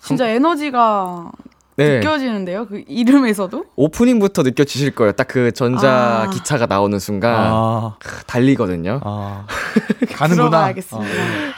진짜 0.00 0.26
에너지가 0.28 1.30
네. 1.76 1.98
느껴지는데요. 1.98 2.66
그 2.66 2.84
이름에서도. 2.86 3.64
오프닝부터 3.76 4.42
느껴지실 4.42 4.92
거예요. 4.94 5.12
딱 5.12 5.24
그 5.34 5.50
전자 5.52 6.26
아. 6.26 6.30
기차가 6.30 6.66
나오는 6.66 6.96
순간 7.00 7.34
아, 7.34 7.96
크, 7.98 8.24
달리거든요. 8.26 9.00
아. 9.02 9.46
가는구나. 10.14 10.48
들어가야겠습니다. 10.50 11.10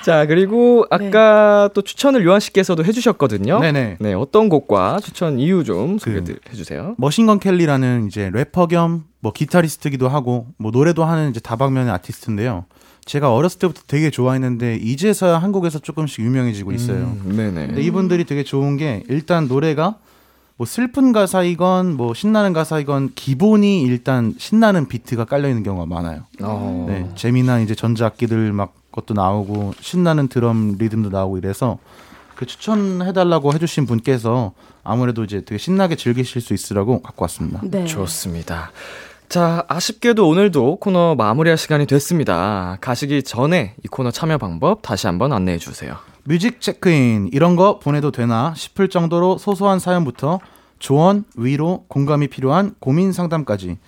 자 0.02 0.24
그리고 0.26 0.87
아까 0.90 1.68
또 1.74 1.83
추천을 1.83 2.24
요한 2.24 2.40
씨께서도 2.40 2.85
해주셨거든요. 2.85 3.57
아. 3.57 3.61
네네. 3.61 3.96
네 4.00 4.14
어떤 4.14 4.48
곡과 4.48 5.00
추천 5.02 5.38
이유 5.38 5.62
좀 5.64 5.98
그- 5.98 6.22
소개해주세요. 6.24 6.94
머신건 6.96 7.38
켈리라는 7.40 8.07
이제 8.07 8.31
래퍼 8.33 8.66
겸 8.68 9.05
뭐 9.20 9.33
기타리스트기도 9.33 10.09
하고 10.09 10.46
뭐 10.57 10.70
노래도 10.70 11.05
하는 11.05 11.31
이제 11.31 11.40
다방면의 11.40 11.92
아티스트인데요. 11.94 12.66
제가 13.06 13.32
어렸을 13.32 13.60
때부터 13.60 13.82
되게 13.86 14.10
좋아했는데 14.10 14.76
이제서야 14.76 15.38
한국에서 15.38 15.78
조금씩 15.78 16.24
유명해지고 16.24 16.72
있어요. 16.72 17.16
음, 17.24 17.36
네네. 17.36 17.68
근데 17.68 17.82
이분들이 17.82 18.24
되게 18.24 18.42
좋은 18.42 18.76
게 18.76 19.04
일단 19.08 19.46
노래가 19.46 19.96
뭐 20.56 20.66
슬픈 20.66 21.12
가사이건 21.12 21.96
뭐 21.96 22.14
신나는 22.14 22.52
가사이건 22.52 23.12
기본이 23.14 23.82
일단 23.82 24.34
신나는 24.38 24.88
비트가 24.88 25.24
깔려 25.24 25.48
있는 25.48 25.62
경우가 25.62 25.86
많아요. 25.86 26.24
어. 26.42 26.86
네, 26.88 27.08
재미난 27.14 27.62
이제 27.62 27.74
전자악기들 27.74 28.52
막 28.52 28.74
것도 28.90 29.14
나오고 29.14 29.74
신나는 29.80 30.28
드럼 30.28 30.76
리듬도 30.78 31.10
나오고 31.10 31.38
이래서 31.38 31.78
그 32.34 32.44
추천해달라고 32.44 33.52
해주신 33.52 33.86
분께서 33.86 34.52
아무래도 34.82 35.22
이제 35.22 35.42
되게 35.42 35.58
신나게 35.58 35.96
즐기실 35.96 36.40
수 36.40 36.54
있으라고 36.54 37.02
갖고 37.02 37.24
왔습니다. 37.24 37.60
네. 37.62 37.84
좋습니다. 37.84 38.70
자, 39.28 39.64
아쉽게도 39.68 40.28
오늘도 40.28 40.76
코너 40.76 41.16
마무리할 41.16 41.58
시간이 41.58 41.86
됐습니다. 41.86 42.78
가시기 42.80 43.22
전에 43.24 43.74
이 43.84 43.88
코너 43.88 44.10
참여 44.10 44.38
방법 44.38 44.82
다시 44.82 45.08
한번 45.08 45.32
안내해 45.32 45.58
주세요. 45.58 45.96
뮤직 46.24 46.60
체크인 46.60 47.30
이런 47.32 47.56
거 47.56 47.78
보내도 47.78 48.12
되나 48.12 48.54
싶을 48.56 48.88
정도로 48.88 49.38
소소한 49.38 49.78
사연부터 49.78 50.40
조언, 50.78 51.24
위로, 51.36 51.84
공감이 51.88 52.28
필요한 52.28 52.74
고민 52.78 53.12
상담까지 53.12 53.78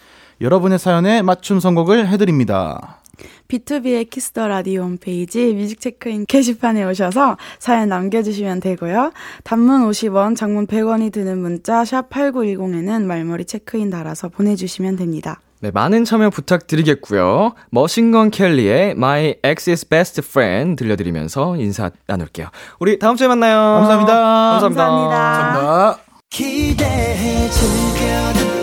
여러분의 0.41 0.79
사연에 0.79 1.23
맞춤 1.23 1.61
선곡을 1.61 2.09
해드립니다. 2.09 3.01
B2B의 3.49 4.11
키스터 4.11 4.49
라디오 4.49 4.83
홈페이지 4.83 5.55
뮤직 5.55 5.81
체크인 5.81 6.27
게시판에 6.27 6.85
오셔서 6.85 7.37
사연 7.59 7.89
남겨주시면 7.89 8.61
되고요. 8.61 9.13
단문 9.45 9.89
50원, 9.89 10.37
장문 10.37 10.67
100원이 10.67 11.13
드는 11.13 11.39
문자 11.39 11.85
샵 11.85 12.11
#8910에는 12.11 13.05
말머리 13.05 13.45
체크인 13.45 13.91
달아서 13.91 14.29
보내주시면 14.29 14.97
됩니다. 14.97 15.41
네, 15.61 15.73
많은 15.73 16.05
참여 16.05 16.31
부탁드리겠고요. 16.31 17.53
머신건 17.71 18.31
켈리의 18.31 18.93
My 18.93 19.35
Ex's 19.43 19.89
Best 19.89 20.21
Friend 20.25 20.77
들려드리면서 20.77 21.57
인사 21.57 21.91
나눌게요. 22.07 22.49
우리 22.79 22.99
다음 22.99 23.17
주에 23.17 23.27
만나요. 23.27 23.57
감사합니다. 23.57 24.15
감사합니다. 24.15 24.77
감사합니다. 24.77 25.99
감사합니다. 26.31 28.58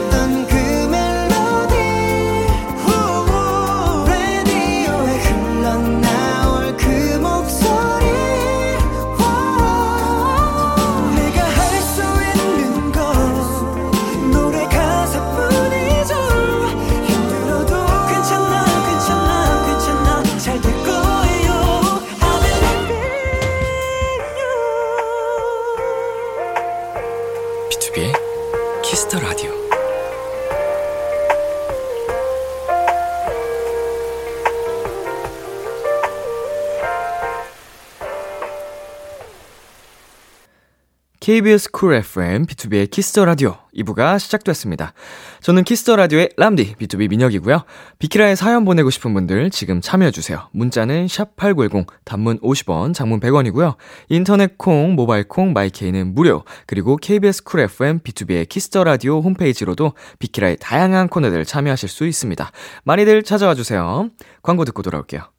KBS 41.26 41.71
쿨 41.71 41.96
FM, 41.96 42.46
B2B의 42.46 42.88
키스터 42.92 43.26
라디오 43.26 43.58
2부가 43.76 44.19
시작됐습니다. 44.19 44.94
저는 45.42 45.63
키스터 45.63 45.96
라디오의 45.96 46.30
람디, 46.38 46.76
B2B 46.76 47.10
민혁이고요. 47.10 47.63
비키라에 47.98 48.36
사연 48.36 48.63
보내고 48.63 48.92
싶은 48.92 49.12
분들 49.12 49.50
지금 49.50 49.82
참여해주세요. 49.82 50.50
문자는 50.52 51.08
샵8910, 51.08 51.88
단문 52.04 52.40
50원, 52.42 52.94
장문 52.94 53.19
100원이고요. 53.21 53.73
인터넷 54.10 54.56
콩, 54.60 54.94
모바일 54.94 55.28
콩, 55.28 55.52
my 55.54 55.71
K는 55.71 56.13
무료. 56.13 56.44
그리고 56.67 56.96
KBS 56.96 57.44
쿨 57.44 57.62
FM, 57.62 58.02
B2B의 58.02 58.48
키스터 58.48 58.84
라디오 58.84 59.19
홈페이지로도 59.21 59.94
비키라의 60.19 60.58
다양한 60.60 61.08
코너들 61.08 61.44
참여하실 61.44 61.90
수 61.90 62.06
있습니다. 62.06 62.52
많이들 62.84 63.23
찾아와 63.23 63.56
주세요. 63.56 64.12
광고 64.44 64.63
듣고 64.63 64.84
돌아올게요. 64.84 65.35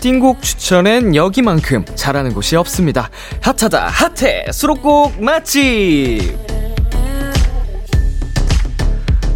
띵곡 0.00 0.42
추천엔 0.42 1.14
여기만큼 1.14 1.84
잘하는 1.94 2.32
곳이 2.32 2.56
없습니다. 2.56 3.10
핫하다 3.42 3.88
핫해 3.88 4.46
수록곡 4.52 5.22
맛집 5.22 6.38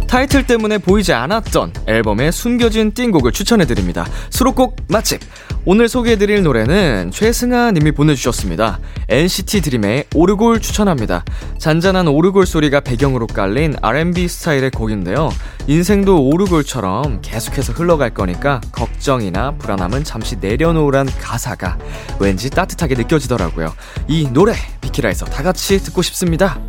타이틀 0.07 0.47
때문에 0.47 0.77
보이지 0.77 1.13
않았던 1.13 1.73
앨범의 1.87 2.31
숨겨진 2.31 2.93
띵곡을 2.93 3.31
추천해드립니다. 3.31 4.05
수록곡 4.29 4.77
맛집 4.87 5.19
오늘 5.67 5.89
소개해드릴 5.89 6.43
노래는 6.43 7.09
최승아 7.09 7.71
님이 7.71 7.91
보내주셨습니다. 7.91 8.79
NCT 9.09 9.61
드림의 9.61 10.05
오르골 10.13 10.61
추천합니다. 10.61 11.25
잔잔한 11.57 12.07
오르골 12.07 12.45
소리가 12.45 12.81
배경으로 12.81 13.25
깔린 13.25 13.73
R&B 13.81 14.27
스타일의 14.27 14.69
곡인데요. 14.69 15.31
인생도 15.65 16.23
오르골처럼 16.23 17.21
계속해서 17.23 17.73
흘러갈 17.73 18.13
거니까 18.13 18.61
걱정이나 18.71 19.55
불안함은 19.57 20.03
잠시 20.03 20.35
내려놓으란 20.39 21.07
가사가 21.19 21.79
왠지 22.19 22.51
따뜻하게 22.51 22.93
느껴지더라고요. 22.93 23.73
이 24.07 24.29
노래 24.31 24.53
비키라에서 24.81 25.25
다 25.25 25.41
같이 25.41 25.79
듣고 25.79 26.03
싶습니다. 26.03 26.59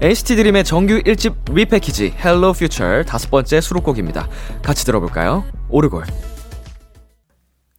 NCT 0.00 0.36
드림의 0.36 0.62
정규 0.62 1.02
1집 1.02 1.52
리패키지 1.52 2.14
Hello 2.24 2.50
Future 2.50 3.04
다섯 3.04 3.32
번째 3.32 3.60
수록곡입니다. 3.60 4.28
같이 4.62 4.86
들어볼까요? 4.86 5.42
오르골 5.70 6.04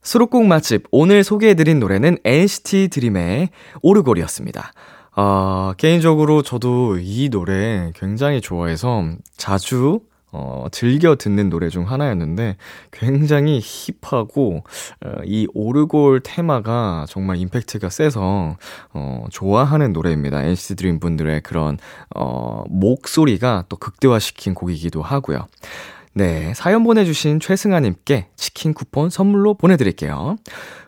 수록곡 0.05 0.45
맛집 0.45 0.83
오늘 0.91 1.23
소개해드린 1.23 1.79
노래는 1.79 2.19
NCT 2.23 2.89
드림의 2.89 3.49
오르골이었습니다. 3.81 4.71
어, 5.17 5.73
개인적으로 5.77 6.43
저도 6.43 6.99
이 7.01 7.29
노래 7.29 7.91
굉장히 7.95 8.39
좋아해서 8.39 9.03
자주 9.35 10.01
어, 10.31 10.67
즐겨 10.71 11.15
듣는 11.15 11.49
노래 11.49 11.69
중 11.69 11.89
하나였는데 11.89 12.57
굉장히 12.91 13.59
힙하고 13.59 14.63
어, 15.03 15.11
이 15.23 15.47
오르골 15.55 16.21
테마가 16.23 17.05
정말 17.07 17.37
임팩트가 17.37 17.89
세서 17.89 18.57
어, 18.93 19.25
좋아하는 19.31 19.91
노래입니다. 19.91 20.43
NCT 20.43 20.75
드림 20.75 20.99
분들의 20.99 21.41
그런 21.41 21.79
어, 22.15 22.63
목소리가 22.69 23.65
또 23.69 23.77
극대화시킨 23.77 24.53
곡이기도 24.53 25.01
하고요. 25.01 25.47
네, 26.17 26.53
사연 26.55 26.85
보내주신 26.85 27.41
최승아님께 27.41 28.29
치킨 28.37 28.73
쿠폰 28.73 29.09
선물로 29.09 29.55
보내드릴게요. 29.55 30.37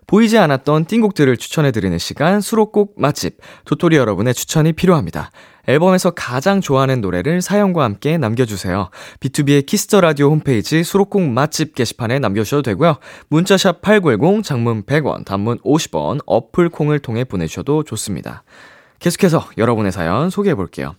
보이지 0.07 0.37
않았던 0.37 0.85
띵곡들을 0.85 1.35
추천해드리는 1.35 1.97
시간 1.97 2.39
수록곡 2.39 2.93
맛집 2.95 3.37
도토리 3.65 3.97
여러분의 3.97 4.33
추천이 4.33 4.71
필요합니다. 4.71 5.31
앨범에서 5.67 6.11
가장 6.11 6.61
좋아하는 6.61 7.01
노래를 7.01 7.41
사연과 7.41 7.83
함께 7.83 8.17
남겨주세요. 8.17 8.89
B2B의 9.19 9.65
키스터 9.65 9.99
라디오 9.99 10.29
홈페이지 10.29 10.81
수록곡 10.81 11.23
맛집 11.23 11.75
게시판에 11.75 12.19
남겨주셔도 12.19 12.61
되고요. 12.61 12.95
문자 13.27 13.57
샵 13.57 13.81
8910 13.81 14.45
장문 14.45 14.83
100원, 14.83 15.25
단문 15.25 15.59
50원, 15.59 16.21
어플 16.25 16.69
콩을 16.69 16.99
통해 16.99 17.25
보내주셔도 17.25 17.83
좋습니다. 17.83 18.43
계속해서 18.99 19.49
여러분의 19.57 19.91
사연 19.91 20.29
소개해볼게요. 20.29 20.95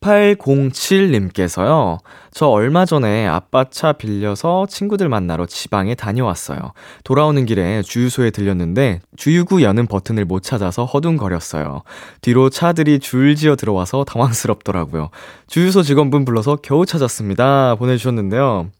9807님께서요. 0.00 1.98
저 2.32 2.46
얼마 2.46 2.86
전에 2.86 3.26
아빠 3.26 3.64
차 3.64 3.92
빌려서 3.92 4.66
친구들 4.66 5.08
만나러 5.08 5.46
지방에 5.46 5.94
다녀왔어요. 5.94 6.58
돌아오는 7.04 7.44
길에 7.44 7.82
주유소에 7.82 8.30
들렸는데 8.30 9.00
주유구 9.16 9.62
여는 9.62 9.86
버튼을 9.86 10.24
못 10.24 10.42
찾아서 10.42 10.84
허둥거렸어요. 10.86 11.82
뒤로 12.22 12.48
차들이 12.48 12.98
줄지어 12.98 13.56
들어와서 13.56 14.04
당황스럽더라고요. 14.04 15.10
주유소 15.46 15.82
직원분 15.82 16.24
불러서 16.24 16.56
겨우 16.56 16.86
찾았습니다. 16.86 17.74
보내주셨는데요. 17.74 18.70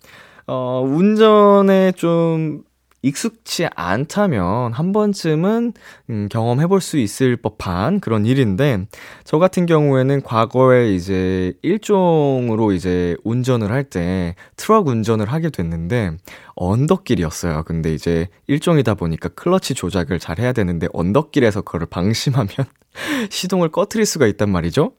어, 0.47 0.83
운전에 0.85 1.93
좀 1.93 2.63
익숙치 3.03 3.67
않다면 3.75 4.73
한 4.73 4.93
번쯤은 4.93 5.73
음, 6.11 6.29
경험해 6.31 6.67
볼 6.67 6.81
수 6.81 6.99
있을 6.99 7.37
법한 7.37 8.01
그런 8.01 8.25
일인데 8.27 8.87
저 9.25 9.39
같은 9.39 9.67
경우에는 9.67 10.23
과거에 10.23 10.95
이제 10.95 11.53
일종으로 11.63 12.73
이제 12.73 13.17
운전을 13.25 13.71
할 13.71 13.85
때 13.85 14.35
트럭 14.57 14.89
운전을 14.89 15.33
하게 15.33 15.51
됐는데 15.51 16.13
언덕길이었어요. 16.55 17.65
근데 17.65 17.93
이제 17.95 18.29
일종이다 18.47 18.95
보니까 18.95 19.31
클러치 19.31 19.75
조작을 19.75 20.19
잘 20.19 20.39
해야 20.39 20.53
되는데 20.53 20.87
언덕길에서 20.93 21.63
그거를 21.63 21.87
방심하면 21.89 22.49
시동을 23.31 23.71
꺼트릴 23.71 24.07
수가 24.07 24.27
있단 24.27 24.51
말이죠. 24.51 24.93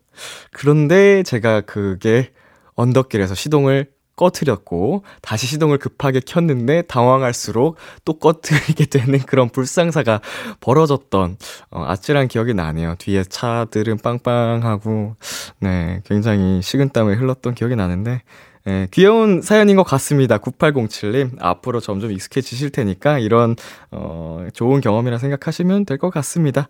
그런데 0.51 1.23
제가 1.23 1.61
그게 1.61 2.31
언덕길에서 2.75 3.35
시동을 3.35 3.89
꺼트렸고 4.21 5.03
다시 5.23 5.47
시동을 5.47 5.79
급하게 5.79 6.19
켰는데 6.23 6.83
당황할수록 6.83 7.77
또 8.05 8.19
꺼트리게 8.19 8.85
되는 8.85 9.17
그런 9.19 9.49
불상사가 9.49 10.21
벌어졌던 10.59 11.37
어, 11.71 11.85
아찔한 11.87 12.27
기억이 12.27 12.53
나네요. 12.53 12.95
뒤에 12.99 13.23
차들은 13.23 13.97
빵빵하고 13.97 15.15
네 15.59 16.01
굉장히 16.05 16.61
식은땀을 16.61 17.19
흘렀던 17.19 17.55
기억이 17.55 17.75
나는데 17.75 18.21
예, 18.67 18.87
귀여운 18.91 19.41
사연인 19.41 19.75
것 19.75 19.81
같습니다. 19.83 20.37
9807님. 20.37 21.31
앞으로 21.39 21.79
점점 21.79 22.11
익숙해지실 22.11 22.69
테니까 22.69 23.17
이런, 23.17 23.55
어, 23.89 24.45
좋은 24.53 24.81
경험이라 24.81 25.17
생각하시면 25.17 25.85
될 25.85 25.97
것 25.97 26.11
같습니다. 26.11 26.67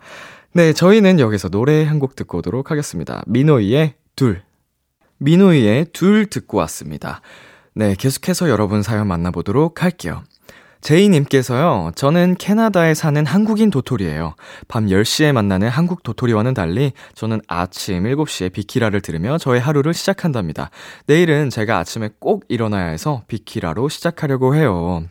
네, 0.53 0.71
저희는 0.71 1.19
여기서 1.19 1.49
노래 1.49 1.83
한 1.83 1.99
곡 1.99 2.15
듣고 2.15 2.37
오도록 2.37 2.71
하겠습니다. 2.71 3.23
미노이의 3.27 3.95
둘. 4.15 4.41
민호이의 5.21 5.85
둘 5.93 6.25
듣고 6.25 6.57
왔습니다. 6.57 7.21
네, 7.75 7.95
계속해서 7.95 8.49
여러분 8.49 8.81
사연 8.81 9.07
만나보도록 9.07 9.83
할게요. 9.83 10.23
제이님께서요, 10.81 11.91
저는 11.93 12.35
캐나다에 12.39 12.95
사는 12.95 13.23
한국인 13.23 13.69
도토리예요. 13.69 14.33
밤 14.67 14.87
10시에 14.87 15.31
만나는 15.31 15.69
한국 15.69 16.01
도토리와는 16.01 16.55
달리 16.55 16.93
저는 17.13 17.39
아침 17.47 18.03
7시에 18.03 18.51
비키라를 18.51 19.01
들으며 19.01 19.37
저의 19.37 19.61
하루를 19.61 19.93
시작한답니다. 19.93 20.71
내일은 21.05 21.51
제가 21.51 21.77
아침에 21.77 22.09
꼭 22.17 22.45
일어나야 22.49 22.87
해서 22.87 23.21
비키라로 23.27 23.89
시작하려고 23.89 24.55
해요. 24.55 25.03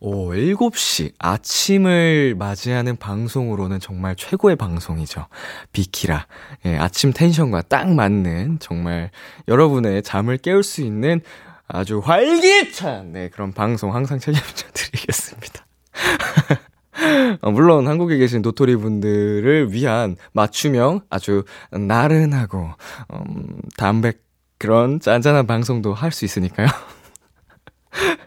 오, 0.00 0.32
7시 0.32 1.12
아침을 1.18 2.36
맞이하는 2.38 2.96
방송으로는 2.96 3.80
정말 3.80 4.14
최고의 4.14 4.56
방송이죠. 4.56 5.26
비키라. 5.72 6.26
예, 6.66 6.76
아침 6.76 7.12
텐션과 7.12 7.62
딱 7.62 7.92
맞는 7.92 8.58
정말 8.60 9.10
여러분의 9.48 10.02
잠을 10.02 10.38
깨울 10.38 10.62
수 10.62 10.82
있는 10.82 11.20
아주 11.66 11.98
활기찬 11.98 13.12
네, 13.12 13.28
그런 13.28 13.52
방송 13.52 13.94
항상 13.94 14.18
책임져 14.18 14.66
드리겠습니다. 14.72 15.66
어, 17.42 17.50
물론 17.50 17.86
한국에 17.86 18.16
계신 18.16 18.42
도토리 18.42 18.76
분들을 18.76 19.72
위한 19.72 20.16
맞춤형 20.32 21.02
아주 21.10 21.44
나른하고 21.70 22.70
음, 23.14 23.60
담백 23.76 24.22
그런 24.58 24.98
짠짠한 25.00 25.46
방송도 25.46 25.94
할 25.94 26.10
수 26.10 26.24
있으니까요. 26.24 26.66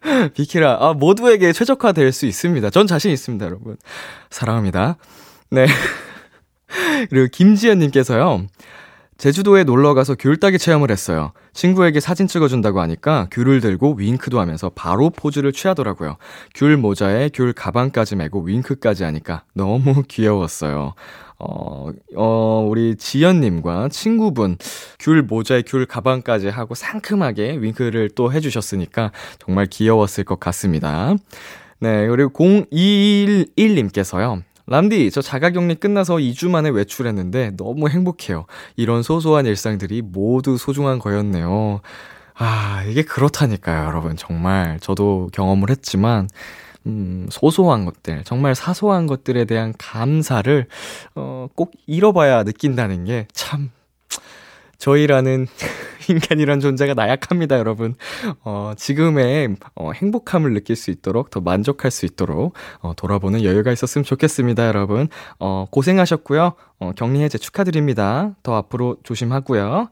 비키라, 0.34 0.78
아, 0.80 0.94
모두에게 0.94 1.54
최적화될 1.54 2.12
수 2.12 2.26
있습니다. 2.26 2.70
전 2.70 2.88
자신 2.88 3.12
있습니다, 3.12 3.46
여러분. 3.46 3.78
사랑합니다. 4.30 4.98
네. 5.50 5.68
그리고 7.10 7.28
김지연님께서요. 7.32 8.48
제주도에 9.22 9.64
놀러 9.64 9.94
가서 9.94 10.16
귤 10.18 10.38
따기 10.38 10.58
체험을 10.58 10.90
했어요. 10.90 11.32
친구에게 11.54 12.00
사진 12.00 12.26
찍어준다고 12.26 12.82
하니까 12.82 13.28
귤을 13.32 13.62
들고 13.62 13.98
윙크도 14.00 14.40
하면서 14.40 14.72
바로 14.74 15.12
포즈를 15.12 15.52
취하더라고요. 15.52 16.18
귤 16.56 16.76
모자에 16.76 17.30
귤 17.32 17.54
가방까지 17.54 18.16
메고 18.16 18.42
윙크까지 18.42 19.04
하니까 19.04 19.44
너무 19.54 20.02
귀여웠어요. 20.10 20.96
어, 21.38 21.92
어, 22.16 22.68
우리 22.68 22.96
지연님과 22.96 23.90
친구분, 23.90 24.58
귤 24.98 25.22
모자에 25.22 25.62
귤 25.68 25.86
가방까지 25.86 26.48
하고 26.48 26.74
상큼하게 26.74 27.60
윙크를 27.62 28.10
또 28.16 28.34
해주셨으니까 28.34 29.12
정말 29.38 29.68
귀여웠을 29.68 30.24
것 30.24 30.40
같습니다. 30.40 31.14
네, 31.80 32.08
그리고 32.08 32.32
0211님께서요. 32.32 34.42
람디, 34.72 35.12
저 35.12 35.22
자가격리 35.22 35.76
끝나서 35.76 36.16
2주 36.16 36.50
만에 36.50 36.70
외출했는데 36.70 37.58
너무 37.58 37.90
행복해요. 37.90 38.46
이런 38.78 39.04
소소한 39.04 39.46
일상들이 39.46 40.02
모두 40.02 40.58
소중한 40.58 40.98
거였네요. 40.98 41.82
아, 42.36 42.82
이게 42.88 43.04
그렇다니까요, 43.04 43.86
여러분. 43.86 44.16
정말 44.16 44.80
저도 44.80 45.30
경험을 45.34 45.70
했지만, 45.72 46.30
음, 46.86 47.28
소소한 47.30 47.84
것들, 47.84 48.24
정말 48.24 48.56
사소한 48.56 49.08
것들에 49.08 49.44
대한 49.44 49.74
감사를, 49.78 50.66
어, 51.16 51.48
꼭 51.54 51.74
잃어봐야 51.86 52.44
느낀다는 52.46 53.04
게 53.04 53.28
참, 53.34 53.72
저희라는 54.78 55.48
인간이란 56.12 56.60
존재가 56.60 56.94
나약합니다, 56.94 57.58
여러분. 57.58 57.96
어, 58.44 58.74
지금의 58.78 59.56
어, 59.76 59.92
행복함을 59.92 60.54
느낄 60.54 60.76
수 60.76 60.92
있도록, 60.92 61.30
더 61.30 61.42
만족할 61.42 61.92
수 61.92 62.06
있도록, 62.06 62.54
어, 62.80 62.94
돌아보는 62.96 63.44
여유가 63.44 63.72
있었으면 63.72 64.04
좋겠습니다, 64.04 64.68
여러분. 64.68 65.08
어, 65.40 65.66
고생하셨고요. 65.72 66.54
어, 66.80 66.92
격리 66.96 67.22
해제 67.22 67.38
축하드립니다. 67.38 68.36
더 68.44 68.56
앞으로 68.56 68.98
조심하고요. 69.04 69.90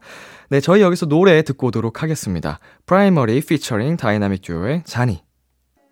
네, 0.50 0.60
저희 0.60 0.82
여기서 0.82 1.06
노래 1.06 1.42
듣고 1.42 1.68
오도록 1.68 2.02
하겠습니다. 2.02 2.58
프라이머리 2.86 3.40
피처링 3.40 3.96
다이나믹 3.96 4.42
듀오의 4.42 4.82
자니. 4.84 5.22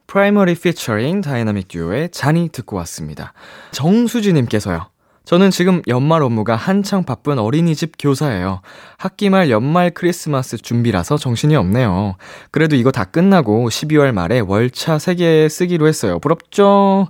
프라이머리 0.09 0.55
피처링 0.55 1.21
다이나믹 1.21 1.69
듀오의 1.69 2.11
자니 2.11 2.49
듣고 2.49 2.77
왔습니다. 2.79 3.33
정수지님께서요. 3.73 4.89
저는 5.29 5.51
지금 5.51 5.83
연말 5.89 6.23
업무가 6.23 6.57
한창 6.57 7.05
바쁜 7.05 7.39
어린이집 7.39 7.93
교사예요. 7.99 8.63
학기 8.97 9.29
말 9.29 9.51
연말 9.51 9.91
크리스마스 9.91 10.57
준비라서 10.57 11.19
정신이 11.19 11.55
없네요. 11.55 12.17
그래도 12.51 12.77
이거 12.77 12.91
다 12.91 13.05
끝나고 13.05 13.69
12월 13.69 14.13
말에 14.13 14.41
월차 14.41 14.97
3개 14.97 15.51
쓰기로 15.51 15.87
했어요. 15.87 16.19
부럽죠? 16.19 17.09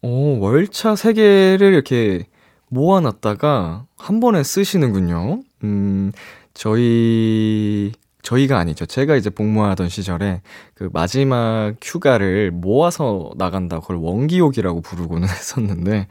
오, 0.00 0.38
월차 0.40 0.94
3개를 0.94 1.74
이렇게 1.74 2.24
모아놨다가 2.70 3.84
한 3.98 4.20
번에 4.20 4.42
쓰시는군요. 4.42 5.42
음, 5.62 6.10
저희, 6.54 7.92
저희가 8.22 8.56
아니죠. 8.56 8.86
제가 8.86 9.16
이제 9.16 9.28
복무하던 9.28 9.90
시절에 9.90 10.40
그 10.72 10.88
마지막 10.90 11.74
휴가를 11.82 12.50
모아서 12.50 13.30
나간다. 13.36 13.80
그걸 13.80 13.96
원기옥이라고 13.96 14.80
부르고는 14.80 15.28
했었는데, 15.28 16.06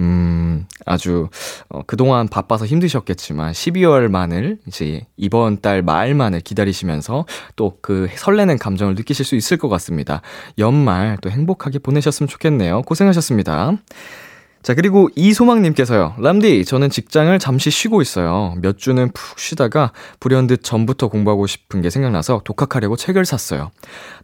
음, 0.00 0.66
아주, 0.86 1.28
어, 1.68 1.82
그동안 1.86 2.28
바빠서 2.28 2.66
힘드셨겠지만, 2.66 3.52
12월만을, 3.52 4.58
이제 4.66 5.06
이번 5.16 5.60
달 5.60 5.82
말만을 5.82 6.40
기다리시면서 6.40 7.26
또 7.56 7.70
그 7.82 8.08
설레는 8.14 8.58
감정을 8.58 8.94
느끼실 8.94 9.24
수 9.24 9.36
있을 9.36 9.56
것 9.56 9.68
같습니다. 9.68 10.22
연말 10.58 11.16
또 11.22 11.30
행복하게 11.30 11.78
보내셨으면 11.78 12.28
좋겠네요. 12.28 12.82
고생하셨습니다. 12.82 13.72
자, 14.62 14.74
그리고 14.74 15.08
이소망님께서요. 15.16 16.16
람디, 16.18 16.66
저는 16.66 16.90
직장을 16.90 17.36
잠시 17.38 17.70
쉬고 17.70 18.02
있어요. 18.02 18.54
몇 18.60 18.76
주는 18.76 19.10
푹 19.12 19.38
쉬다가 19.38 19.92
불현듯 20.20 20.62
전부터 20.62 21.08
공부하고 21.08 21.46
싶은 21.46 21.80
게 21.80 21.88
생각나서 21.88 22.42
독학하려고 22.44 22.96
책을 22.96 23.24
샀어요. 23.24 23.70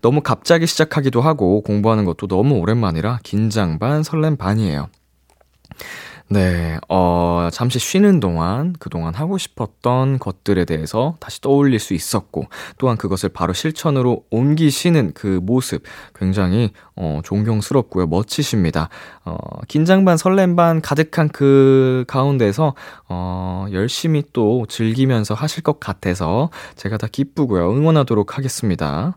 너무 0.03 0.21
갑자기 0.21 0.67
시작하기도 0.67 1.23
하고 1.23 1.63
공부하는 1.63 2.05
것도 2.05 2.27
너무 2.29 2.57
오랜만이라 2.57 3.21
긴장 3.23 3.79
반, 3.79 4.03
설렘 4.03 4.37
반이에요. 4.37 4.89
네, 6.29 6.77
어, 6.89 7.49
잠시 7.53 7.79
쉬는 7.79 8.19
동안 8.19 8.75
그동안 8.81 9.15
하고 9.15 9.39
싶었던 9.39 10.19
것들에 10.19 10.65
대해서 10.65 11.15
다시 11.21 11.41
떠올릴 11.41 11.79
수 11.79 11.95
있었고, 11.95 12.47
또한 12.79 12.97
그것을 12.97 13.29
바로 13.29 13.53
실천으로 13.53 14.25
옮기시는 14.31 15.13
그 15.15 15.39
모습 15.41 15.85
굉장히, 16.17 16.73
어, 16.97 17.21
존경스럽고요. 17.23 18.09
멋지십니다. 18.09 18.89
어, 19.25 19.37
긴장 19.69 20.05
반 20.05 20.17
설렘 20.17 20.57
반 20.57 20.81
가득한 20.81 21.29
그 21.29 22.05
가운데서, 22.09 22.75
어, 23.09 23.67
열심히 23.71 24.25
또 24.33 24.67
즐기면서 24.69 25.35
하실 25.35 25.63
것 25.63 25.79
같아서 25.79 26.51
제가 26.75 26.97
다 26.97 27.07
기쁘고요. 27.07 27.71
응원하도록 27.71 28.37
하겠습니다. 28.37 29.17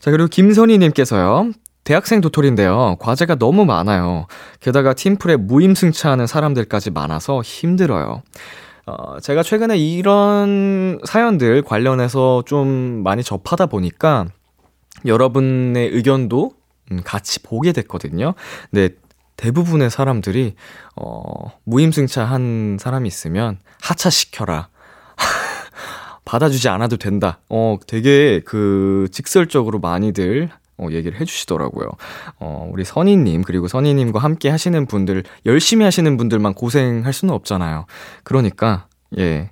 자, 0.00 0.10
그리고 0.10 0.26
김선희님께서요. 0.26 1.52
대학생 1.84 2.20
도토리인데요. 2.20 2.96
과제가 3.00 3.36
너무 3.36 3.64
많아요. 3.64 4.26
게다가 4.60 4.94
팀플에 4.94 5.36
무임승차하는 5.36 6.26
사람들까지 6.26 6.90
많아서 6.90 7.42
힘들어요. 7.42 8.22
어, 8.86 9.20
제가 9.20 9.42
최근에 9.42 9.78
이런 9.78 11.00
사연들 11.04 11.62
관련해서 11.62 12.42
좀 12.46 13.02
많이 13.02 13.22
접하다 13.22 13.66
보니까 13.66 14.26
여러분의 15.06 15.88
의견도 15.90 16.52
음, 16.92 17.00
같이 17.04 17.42
보게 17.42 17.72
됐거든요. 17.72 18.34
근데 18.70 18.94
대부분의 19.36 19.90
사람들이, 19.90 20.54
어, 20.96 21.52
무임승차 21.64 22.24
한 22.24 22.76
사람이 22.78 23.08
있으면 23.08 23.58
하차시켜라. 23.80 24.68
받아주지 26.26 26.68
않아도 26.68 26.98
된다. 26.98 27.40
어, 27.48 27.78
되게 27.86 28.40
그 28.44 29.08
직설적으로 29.10 29.78
많이들 29.78 30.50
어, 30.80 30.88
얘기를 30.90 31.20
해주시더라고요. 31.20 31.88
어, 32.38 32.68
우리 32.72 32.84
선희님, 32.84 33.42
그리고 33.42 33.68
선희님과 33.68 34.18
함께 34.18 34.48
하시는 34.48 34.86
분들, 34.86 35.24
열심히 35.46 35.84
하시는 35.84 36.16
분들만 36.16 36.54
고생할 36.54 37.12
수는 37.12 37.34
없잖아요. 37.34 37.86
그러니까, 38.24 38.86
예. 39.18 39.50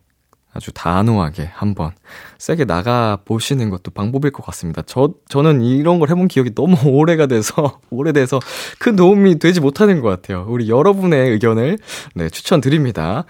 아주 0.55 0.73
단호하게 0.73 1.51
한번 1.55 1.93
세게 2.39 2.65
나가 2.65 3.19
보시는 3.25 3.69
것도 3.71 3.91
방법일 3.93 4.33
것 4.33 4.45
같습니다. 4.47 4.83
저, 4.87 5.11
저는 5.29 5.61
이런 5.61 6.01
걸 6.01 6.09
해본 6.09 6.27
기억이 6.27 6.55
너무 6.55 6.77
오래가 6.89 7.27
돼서, 7.27 7.81
오래돼서 7.91 8.41
큰 8.79 8.97
도움이 8.97 9.39
되지 9.39 9.61
못하는 9.61 10.01
것 10.01 10.09
같아요. 10.09 10.47
우리 10.49 10.69
여러분의 10.69 11.31
의견을, 11.33 11.79
네, 12.15 12.29
추천드립니다. 12.31 13.25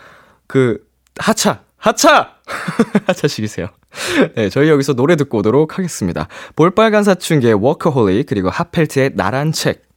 그, 0.47 0.79
하차! 1.19 1.65
하차! 1.77 2.37
하차시키세요. 3.07 3.69
네, 4.37 4.49
저희 4.49 4.69
여기서 4.69 4.95
노래 4.95 5.17
듣고 5.17 5.39
오도록 5.39 5.79
하겠습니다. 5.79 6.29
볼빨간 6.57 7.05
사춘기의 7.05 7.55
워커홀릭, 7.55 8.27
그리고 8.27 8.51
핫펠트의 8.51 9.13
나란 9.15 9.53
책. 9.53 9.88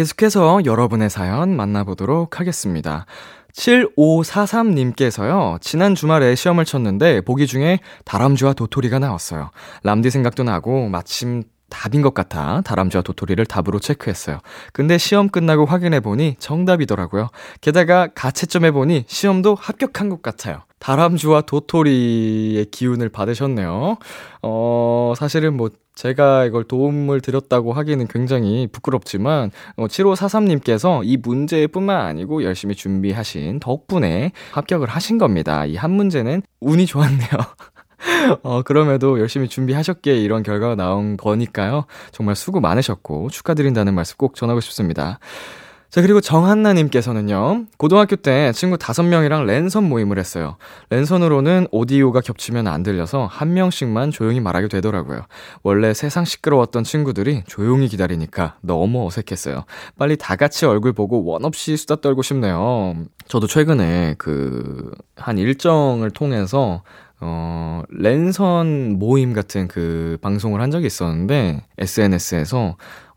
계속해서 0.00 0.64
여러분의 0.64 1.10
사연 1.10 1.54
만나보도록 1.54 2.40
하겠습니다. 2.40 3.04
7543님께서요, 3.52 5.60
지난 5.60 5.94
주말에 5.94 6.34
시험을 6.34 6.64
쳤는데, 6.64 7.20
보기 7.20 7.46
중에 7.46 7.80
다람쥐와 8.06 8.54
도토리가 8.54 8.98
나왔어요. 8.98 9.50
람디 9.82 10.08
생각도 10.08 10.42
나고, 10.42 10.88
마침 10.88 11.42
답인 11.68 12.00
것 12.00 12.14
같아 12.14 12.62
다람쥐와 12.62 13.02
도토리를 13.02 13.44
답으로 13.44 13.78
체크했어요. 13.78 14.38
근데 14.72 14.96
시험 14.96 15.28
끝나고 15.28 15.66
확인해보니 15.66 16.36
정답이더라고요. 16.38 17.28
게다가 17.60 18.08
가채점해보니 18.14 19.04
시험도 19.06 19.54
합격한 19.54 20.08
것 20.08 20.22
같아요. 20.22 20.62
다람쥐와 20.80 21.42
도토리의 21.42 22.70
기운을 22.70 23.10
받으셨네요. 23.10 23.98
어, 24.42 25.12
사실은 25.16 25.58
뭐, 25.58 25.68
제가 26.00 26.46
이걸 26.46 26.64
도움을 26.64 27.20
드렸다고 27.20 27.74
하기는 27.74 28.06
굉장히 28.08 28.66
부끄럽지만, 28.72 29.50
어, 29.76 29.86
7543님께서 29.86 31.02
이 31.04 31.18
문제뿐만 31.18 31.94
아니고 32.06 32.42
열심히 32.42 32.74
준비하신 32.74 33.60
덕분에 33.60 34.32
합격을 34.52 34.88
하신 34.88 35.18
겁니다. 35.18 35.66
이 35.66 35.76
한 35.76 35.90
문제는 35.92 36.42
운이 36.60 36.86
좋았네요. 36.86 37.30
어, 38.42 38.62
그럼에도 38.62 39.18
열심히 39.20 39.48
준비하셨기에 39.48 40.16
이런 40.16 40.42
결과가 40.42 40.74
나온 40.74 41.16
거니까요. 41.18 41.84
정말 42.12 42.34
수고 42.34 42.60
많으셨고 42.60 43.28
축하드린다는 43.30 43.94
말씀 43.94 44.16
꼭 44.16 44.34
전하고 44.36 44.60
싶습니다. 44.60 45.18
자, 45.90 46.02
그리고 46.02 46.20
정한나님께서는요, 46.20 47.64
고등학교 47.76 48.14
때 48.14 48.52
친구 48.52 48.78
다섯 48.78 49.02
명이랑 49.02 49.46
랜선 49.46 49.88
모임을 49.88 50.20
했어요. 50.20 50.56
랜선으로는 50.90 51.66
오디오가 51.72 52.20
겹치면 52.20 52.68
안 52.68 52.84
들려서 52.84 53.26
한 53.26 53.54
명씩만 53.54 54.12
조용히 54.12 54.38
말하게 54.38 54.68
되더라고요. 54.68 55.22
원래 55.64 55.92
세상 55.92 56.24
시끄러웠던 56.24 56.84
친구들이 56.84 57.42
조용히 57.48 57.88
기다리니까 57.88 58.54
너무 58.60 59.04
어색했어요. 59.04 59.64
빨리 59.98 60.16
다 60.16 60.36
같이 60.36 60.64
얼굴 60.64 60.92
보고 60.92 61.24
원 61.24 61.44
없이 61.44 61.76
수다 61.76 61.96
떨고 61.96 62.22
싶네요. 62.22 62.94
저도 63.26 63.48
최근에 63.48 64.14
그, 64.16 64.92
한 65.16 65.38
일정을 65.38 66.12
통해서 66.12 66.84
어, 67.18 67.82
랜선 67.90 68.96
모임 69.00 69.32
같은 69.32 69.66
그 69.66 70.18
방송을 70.22 70.60
한 70.60 70.70
적이 70.70 70.86
있었는데, 70.86 71.64
SNS에서 71.78 72.76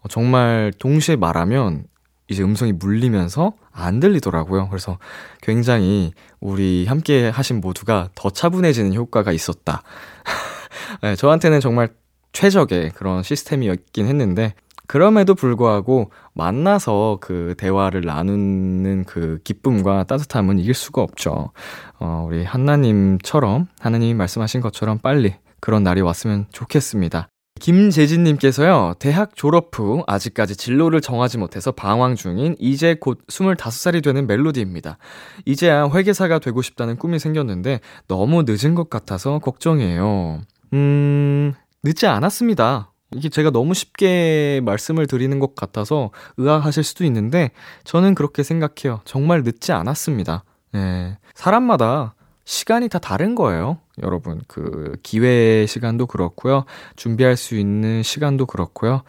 정말 0.09 0.73
동시에 0.79 1.15
말하면 1.15 1.85
이제 2.33 2.43
음성이 2.43 2.73
물리면서 2.73 3.53
안 3.71 3.99
들리더라고요. 3.99 4.69
그래서 4.69 4.97
굉장히 5.41 6.11
우리 6.39 6.85
함께 6.85 7.29
하신 7.29 7.61
모두가 7.61 8.09
더 8.15 8.29
차분해지는 8.29 8.93
효과가 8.93 9.31
있었다. 9.31 9.83
네, 11.01 11.15
저한테는 11.15 11.59
정말 11.59 11.89
최적의 12.33 12.91
그런 12.91 13.23
시스템이었긴 13.23 14.07
했는데, 14.07 14.53
그럼에도 14.85 15.33
불구하고 15.33 16.11
만나서 16.33 17.19
그 17.21 17.55
대화를 17.57 18.01
나누는 18.01 19.05
그 19.05 19.39
기쁨과 19.43 20.03
따뜻함은 20.03 20.59
이길 20.59 20.73
수가 20.73 21.01
없죠. 21.01 21.51
어, 21.99 22.25
우리 22.27 22.43
한나님처럼, 22.43 23.67
하나님이 23.79 24.13
말씀하신 24.13 24.61
것처럼 24.61 24.99
빨리 24.99 25.35
그런 25.61 25.83
날이 25.83 26.01
왔으면 26.01 26.47
좋겠습니다. 26.51 27.29
김재진님께서요, 27.59 28.95
대학 28.99 29.35
졸업 29.35 29.77
후 29.77 30.03
아직까지 30.05 30.55
진로를 30.57 30.99
정하지 30.99 31.37
못해서 31.37 31.71
방황 31.71 32.15
중인 32.15 32.55
이제 32.59 32.95
곧 32.99 33.25
25살이 33.27 34.03
되는 34.03 34.27
멜로디입니다. 34.27 34.97
이제야 35.45 35.87
회계사가 35.87 36.39
되고 36.39 36.61
싶다는 36.61 36.97
꿈이 36.97 37.19
생겼는데 37.19 37.79
너무 38.07 38.43
늦은 38.45 38.75
것 38.75 38.89
같아서 38.89 39.39
걱정이에요. 39.39 40.41
음, 40.73 41.53
늦지 41.83 42.05
않았습니다. 42.05 42.91
이게 43.15 43.29
제가 43.29 43.51
너무 43.51 43.73
쉽게 43.73 44.61
말씀을 44.65 45.07
드리는 45.07 45.39
것 45.39 45.55
같아서 45.55 46.11
의아하실 46.37 46.83
수도 46.83 47.05
있는데 47.05 47.51
저는 47.83 48.15
그렇게 48.15 48.43
생각해요. 48.43 49.01
정말 49.05 49.43
늦지 49.43 49.71
않았습니다. 49.71 50.43
네. 50.73 51.17
사람마다 51.35 52.15
시간이 52.43 52.89
다 52.89 52.99
다른 52.99 53.35
거예요. 53.35 53.77
여러분, 54.01 54.41
그, 54.47 54.95
기회 55.03 55.65
시간도 55.67 56.07
그렇고요. 56.07 56.65
준비할 56.95 57.37
수 57.37 57.55
있는 57.55 58.01
시간도 58.01 58.45
그렇고요. 58.47 59.03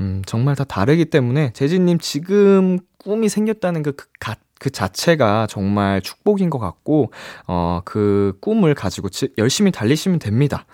음, 0.00 0.22
정말 0.26 0.54
다 0.54 0.64
다르기 0.64 1.06
때문에, 1.06 1.50
재진 1.54 1.86
님 1.86 1.98
지금 1.98 2.78
꿈이 2.98 3.28
생겼다는 3.28 3.82
그, 3.82 3.92
그, 3.92 4.06
가, 4.20 4.36
그 4.60 4.70
자체가 4.70 5.46
정말 5.48 6.00
축복인 6.02 6.50
것 6.50 6.58
같고, 6.58 7.12
어, 7.48 7.80
그 7.84 8.36
꿈을 8.40 8.74
가지고 8.74 9.08
지, 9.08 9.28
열심히 9.38 9.72
달리시면 9.72 10.18
됩니다. 10.20 10.66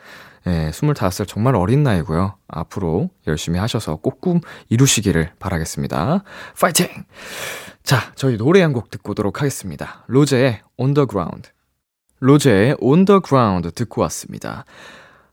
예, 0.47 0.71
25살 0.71 1.27
정말 1.27 1.57
어린 1.57 1.83
나이고요. 1.83 2.35
앞으로 2.49 3.09
열심히 3.27 3.59
하셔서 3.59 3.97
꼭 3.97 4.21
꿈 4.21 4.41
이루시기를 4.69 5.33
바라겠습니다. 5.39 6.23
파이팅! 6.61 6.87
자, 7.83 8.13
저희 8.15 8.37
노래 8.37 8.61
한 8.63 8.73
곡 8.75 8.91
듣고 8.91 9.13
오도록 9.13 9.41
하겠습니다. 9.41 10.05
로제의 10.09 10.61
Ground. 11.09 11.54
로제의 12.29 12.77
On 12.81 13.05
the 13.05 13.21
Ground 13.23 13.71
듣고 13.73 14.01
왔습니다. 14.03 14.65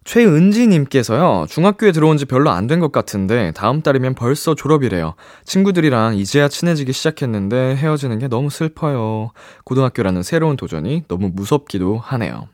최은지님께서요, 0.04 1.46
중학교에 1.48 1.94
들어온 1.94 2.18
지 2.18 2.26
별로 2.26 2.50
안 2.50 2.68
된 2.68 2.82
것 2.82 2.92
같은데, 2.92 3.52
다음 3.56 3.82
달이면 3.82 4.16
벌써 4.16 4.56
졸업이래요. 4.56 5.14
친구들이랑 5.46 6.18
이제야 6.18 6.50
친해지기 6.50 6.92
시작했는데, 6.92 7.76
헤어지는 7.78 8.20
게 8.20 8.28
너무 8.28 8.50
슬퍼요. 8.50 9.32
고등학교라는 9.64 10.22
새로운 10.24 10.58
도전이 10.58 11.04
너무 11.08 11.30
무섭기도 11.34 11.98
하네요. 12.00 12.50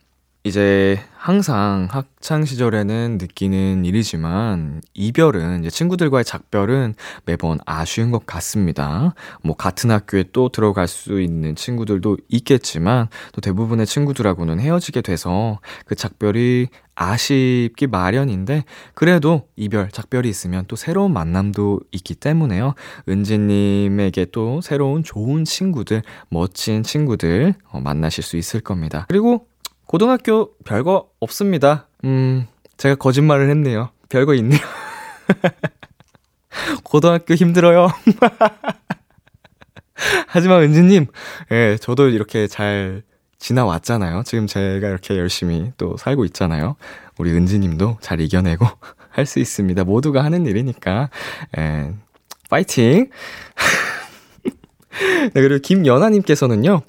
이제 0.48 0.98
항상 1.18 1.90
학창 1.92 2.46
시절에는 2.46 3.18
느끼는 3.20 3.84
일이지만 3.84 4.82
이별은 4.94 5.60
이제 5.60 5.70
친구들과의 5.70 6.24
작별은 6.24 6.96
매번 7.26 7.60
아쉬운 7.66 8.12
것 8.12 8.26
같습니다. 8.26 9.14
뭐 9.44 9.56
같은 9.56 9.92
학교에 9.92 10.26
또 10.32 10.48
들어갈 10.48 10.88
수 10.88 11.20
있는 11.20 11.56
친구들도 11.56 12.18
있겠지만 12.30 13.10
또 13.34 13.42
대부분의 13.42 13.86
친구들하고는 13.86 14.62
헤어지게 14.62 15.02
돼서 15.02 15.60
그 15.86 15.96
작별이 15.96 16.68
아쉽기 16.96 17.88
마련인데 17.88 18.64
그래도 18.94 19.50
이별 19.58 19.90
작별이 19.92 20.30
있으면 20.30 20.64
또 20.68 20.78
새로운 20.78 21.12
만남도 21.12 21.82
있기 21.92 22.16
때문에요. 22.16 22.74
은지님에게 23.10 24.28
또 24.32 24.62
새로운 24.62 25.04
좋은 25.04 25.44
친구들, 25.44 26.04
멋진 26.30 26.84
친구들 26.84 27.54
어, 27.70 27.82
만나실 27.82 28.24
수 28.24 28.38
있을 28.38 28.62
겁니다. 28.62 29.06
그리고 29.10 29.46
고등학교 29.88 30.52
별거 30.66 31.10
없습니다. 31.20 31.88
음, 32.04 32.48
제가 32.78 32.96
거짓말을 32.96 33.50
했네요. 33.50 33.90
별거 34.10 34.34
있네요. 34.36 34.60
고등학교 36.84 37.34
힘들어요. 37.36 37.88
하지만 40.28 40.62
은지님, 40.64 41.08
예, 41.52 41.78
저도 41.80 42.10
이렇게 42.10 42.48
잘 42.48 43.04
지나왔잖아요. 43.40 44.24
지금 44.26 44.48
제가 44.48 44.88
이렇게 44.88 45.18
열심히 45.18 45.72
또 45.78 45.98
살고 45.98 46.26
있잖아요. 46.26 46.76
우리 47.18 47.32
은지님도 47.32 47.98
잘 48.02 48.20
이겨내고 48.22 48.66
할 49.10 49.26
수 49.26 49.40
있습니다. 49.40 49.84
모두가 49.84 50.24
하는 50.24 50.46
일이니까. 50.46 51.10
예, 51.58 51.92
파이팅! 52.50 53.10
네, 55.34 55.42
그리고 55.42 55.60
김연아님께서는요, 55.62 56.82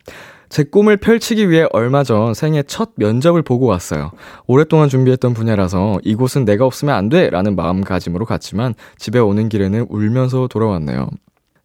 제 0.49 0.65
꿈을 0.65 0.97
펼치기 0.97 1.51
위해 1.51 1.67
얼마 1.73 2.03
전 2.05 2.35
생애 2.35 2.63
첫 2.63 2.91
면접을 2.97 3.43
보고 3.43 3.67
왔어요. 3.67 4.13
오랫동안 4.47 4.89
준비했던 4.89 5.35
분야라서 5.35 5.99
이곳은 6.05 6.45
내가 6.45 6.65
없으면 6.65 6.95
안 6.95 7.09
돼! 7.09 7.31
라는 7.31 7.55
마음가짐으로 7.57 8.25
갔지만 8.25 8.75
집에 8.97 9.19
오는 9.19 9.49
길에는 9.49 9.87
울면서 9.91 10.49
돌아왔네요. 10.49 11.09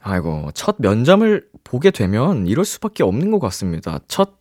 아이고, 0.02 0.50
첫 0.54 0.76
면접을 0.80 1.46
보게 1.64 1.92
되면 1.92 2.46
이럴 2.48 2.66
수밖에 2.66 3.04
없는 3.04 3.32
것 3.32 3.40
같습니다. 3.40 4.00
첫, 4.08 4.32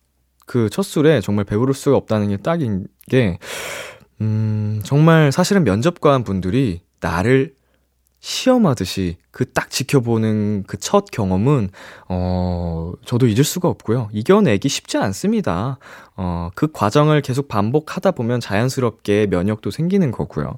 그 0.45 0.69
첫 0.69 0.83
술에 0.83 1.21
정말 1.21 1.45
배부를 1.45 1.73
수가 1.73 1.95
없다는 1.95 2.27
게 2.29 2.37
딱인 2.37 2.87
게, 3.09 3.37
음, 4.19 4.81
정말 4.83 5.31
사실은 5.31 5.63
면접관 5.63 6.23
분들이 6.25 6.81
나를 6.99 7.53
시험하듯이 8.23 9.17
그 9.31 9.43
딱 9.53 9.69
지켜보는 9.69 10.63
그 10.65 10.77
첫 10.77 11.05
경험은, 11.11 11.69
어, 12.07 12.93
저도 13.05 13.27
잊을 13.27 13.43
수가 13.43 13.67
없고요. 13.67 14.09
이겨내기 14.13 14.69
쉽지 14.69 14.97
않습니다. 14.97 15.77
어, 16.15 16.49
그 16.55 16.71
과정을 16.71 17.21
계속 17.21 17.47
반복하다 17.49 18.11
보면 18.11 18.39
자연스럽게 18.39 19.27
면역도 19.27 19.71
생기는 19.71 20.11
거고요. 20.11 20.57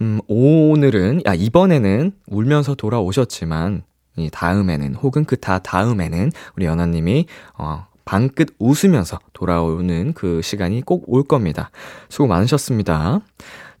음, 0.00 0.20
오늘은, 0.26 1.22
야, 1.26 1.34
이번에는 1.34 2.12
울면서 2.26 2.74
돌아오셨지만, 2.74 3.82
이 4.16 4.28
다음에는, 4.32 4.96
혹은 4.96 5.24
그 5.24 5.36
다 5.36 5.60
다음에는, 5.60 6.32
우리 6.56 6.66
연아님이, 6.66 7.26
어, 7.56 7.86
방긋 8.04 8.48
웃으면서 8.58 9.20
돌아오는 9.32 10.12
그 10.14 10.42
시간이 10.42 10.82
꼭 10.82 11.04
올 11.06 11.22
겁니다. 11.22 11.70
수고 12.08 12.26
많으셨습니다. 12.26 13.20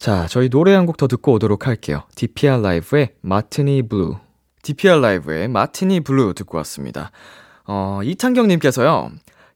자, 0.00 0.26
저희 0.28 0.48
노래 0.48 0.72
한 0.74 0.86
곡 0.86 0.96
더 0.96 1.06
듣고 1.06 1.32
오도록 1.34 1.66
할게요. 1.66 2.04
DPR 2.16 2.62
라이브의 2.62 3.10
마티니 3.20 3.82
블루. 3.88 4.16
DPR 4.62 4.98
라이브의 5.00 5.48
마티니 5.48 6.00
블루 6.00 6.32
듣고 6.34 6.56
왔습니다. 6.58 7.10
어, 7.66 8.00
이탄경님께서요. 8.02 9.10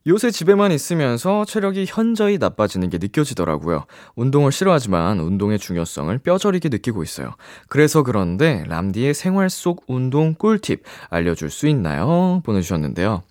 요새 0.07 0.29
집에만 0.29 0.71
있으면서 0.71 1.45
체력이 1.45 1.85
현저히 1.87 2.37
나빠지는 2.37 2.91
게 2.91 2.99
느껴지더라고요. 2.99 3.85
운동을 4.15 4.51
싫어하지만 4.51 5.19
운동의 5.19 5.57
중요성을 5.57 6.15
뼈저리게 6.19 6.69
느끼고 6.69 7.01
있어요. 7.01 7.31
그래서 7.67 8.03
그런데 8.03 8.63
람디의 8.67 9.15
생활 9.15 9.49
속 9.49 9.83
운동 9.87 10.35
꿀팁 10.35 10.83
알려줄 11.09 11.49
수 11.49 11.67
있나요? 11.67 12.41
보내주셨는데요. 12.45 13.23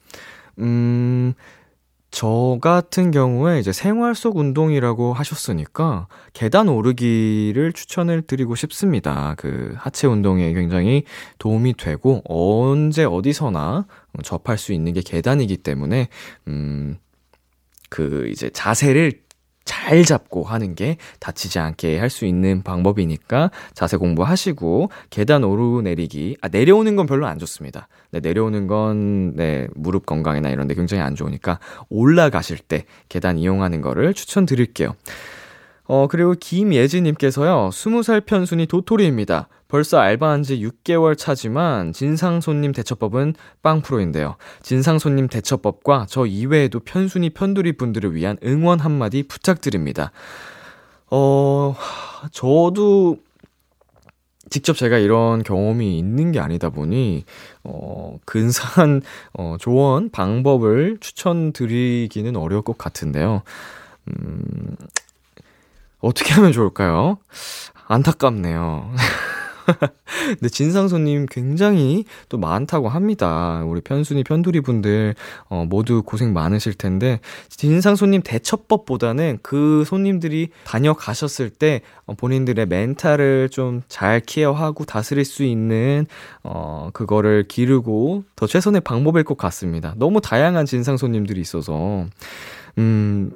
음, 0.58 1.34
저 2.14 2.58
같은 2.60 3.10
경우에 3.10 3.58
이제 3.58 3.72
생활 3.72 4.14
속 4.14 4.36
운동이라고 4.36 5.12
하셨으니까 5.14 6.06
계단 6.32 6.68
오르기를 6.68 7.72
추천을 7.72 8.22
드리고 8.22 8.54
싶습니다. 8.54 9.34
그 9.36 9.74
하체 9.76 10.06
운동에 10.06 10.52
굉장히 10.52 11.02
도움이 11.40 11.74
되고 11.74 12.22
언제 12.28 13.02
어디서나 13.02 13.86
접할 14.22 14.58
수 14.58 14.72
있는 14.72 14.92
게 14.92 15.00
계단이기 15.00 15.56
때문에 15.56 16.06
음, 16.46 16.98
그 17.90 18.28
이제 18.30 18.48
자세를 18.48 19.23
잘 19.64 20.04
잡고 20.04 20.44
하는 20.44 20.74
게 20.74 20.96
다치지 21.20 21.58
않게 21.58 21.98
할 21.98 22.14
수 22.14 22.26
있는 22.26 22.62
방법이니까 22.62 23.50
자세 23.74 23.96
공부하시고 23.96 24.90
계단 25.10 25.42
오르내리기 25.42 26.36
아 26.40 26.48
내려오는 26.48 26.94
건 26.94 27.06
별로 27.06 27.26
안 27.26 27.38
좋습니다. 27.40 27.88
네, 28.12 28.20
내려오는 28.20 28.68
건 28.68 29.34
네, 29.34 29.66
무릎 29.74 30.06
건강이나 30.06 30.50
이런 30.50 30.68
데 30.68 30.74
굉장히 30.74 31.02
안 31.02 31.16
좋으니까 31.16 31.58
올라가실 31.88 32.58
때 32.58 32.84
계단 33.08 33.38
이용하는 33.38 33.80
거를 33.80 34.14
추천드릴게요. 34.14 34.94
어, 35.86 36.06
그리고 36.08 36.34
김예지님께서요, 36.38 37.70
20살 37.70 38.24
편순이 38.24 38.66
도토리입니다. 38.66 39.48
벌써 39.68 39.98
알바한 39.98 40.42
지 40.42 40.58
6개월 40.60 41.18
차지만 41.18 41.92
진상 41.92 42.40
손님 42.40 42.72
대처법은 42.72 43.34
빵 43.62 43.82
프로인데요. 43.82 44.36
진상 44.62 44.98
손님 44.98 45.26
대처법과 45.28 46.06
저 46.08 46.26
이외에도 46.26 46.80
편순이 46.80 47.30
편두리 47.30 47.72
분들을 47.76 48.14
위한 48.14 48.36
응원 48.44 48.78
한마디 48.78 49.24
부탁드립니다. 49.24 50.12
어, 51.10 51.74
저도 52.30 53.18
직접 54.48 54.76
제가 54.76 54.98
이런 54.98 55.42
경험이 55.42 55.98
있는 55.98 56.30
게 56.30 56.38
아니다 56.38 56.70
보니, 56.70 57.24
어, 57.64 58.18
근사한, 58.24 59.02
어, 59.32 59.56
조언, 59.58 60.10
방법을 60.10 60.98
추천드리기는 61.00 62.36
어려울 62.36 62.62
것 62.62 62.78
같은데요. 62.78 63.42
음, 64.08 64.76
어떻게 66.04 66.34
하면 66.34 66.52
좋을까요? 66.52 67.18
안타깝네요. 67.88 68.90
근데 70.38 70.48
진상 70.50 70.88
손님 70.88 71.24
굉장히 71.24 72.04
또 72.28 72.36
많다고 72.36 72.90
합니다. 72.90 73.62
우리 73.66 73.80
편순이, 73.80 74.22
편두리 74.24 74.60
분들, 74.60 75.14
어, 75.48 75.64
모두 75.66 76.02
고생 76.02 76.34
많으실 76.34 76.74
텐데, 76.74 77.20
진상 77.48 77.96
손님 77.96 78.20
대처법보다는 78.22 79.38
그 79.42 79.84
손님들이 79.86 80.48
다녀가셨을 80.64 81.48
때, 81.48 81.80
어, 82.06 82.14
본인들의 82.14 82.66
멘탈을 82.66 83.48
좀 83.50 83.82
잘 83.88 84.20
케어하고 84.20 84.84
다스릴 84.84 85.24
수 85.24 85.42
있는, 85.44 86.06
어, 86.42 86.90
그거를 86.92 87.44
기르고 87.48 88.24
더 88.36 88.46
최선의 88.46 88.82
방법일 88.82 89.24
것 89.24 89.38
같습니다. 89.38 89.94
너무 89.96 90.20
다양한 90.20 90.66
진상 90.66 90.96
손님들이 90.96 91.40
있어서, 91.40 92.06
음, 92.78 93.30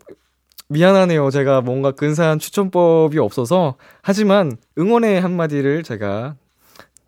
미안하네요. 0.68 1.30
제가 1.30 1.62
뭔가 1.62 1.92
근사한 1.92 2.38
추천법이 2.38 3.18
없어서. 3.18 3.76
하지만 4.02 4.56
응원의 4.78 5.20
한마디를 5.20 5.82
제가 5.82 6.36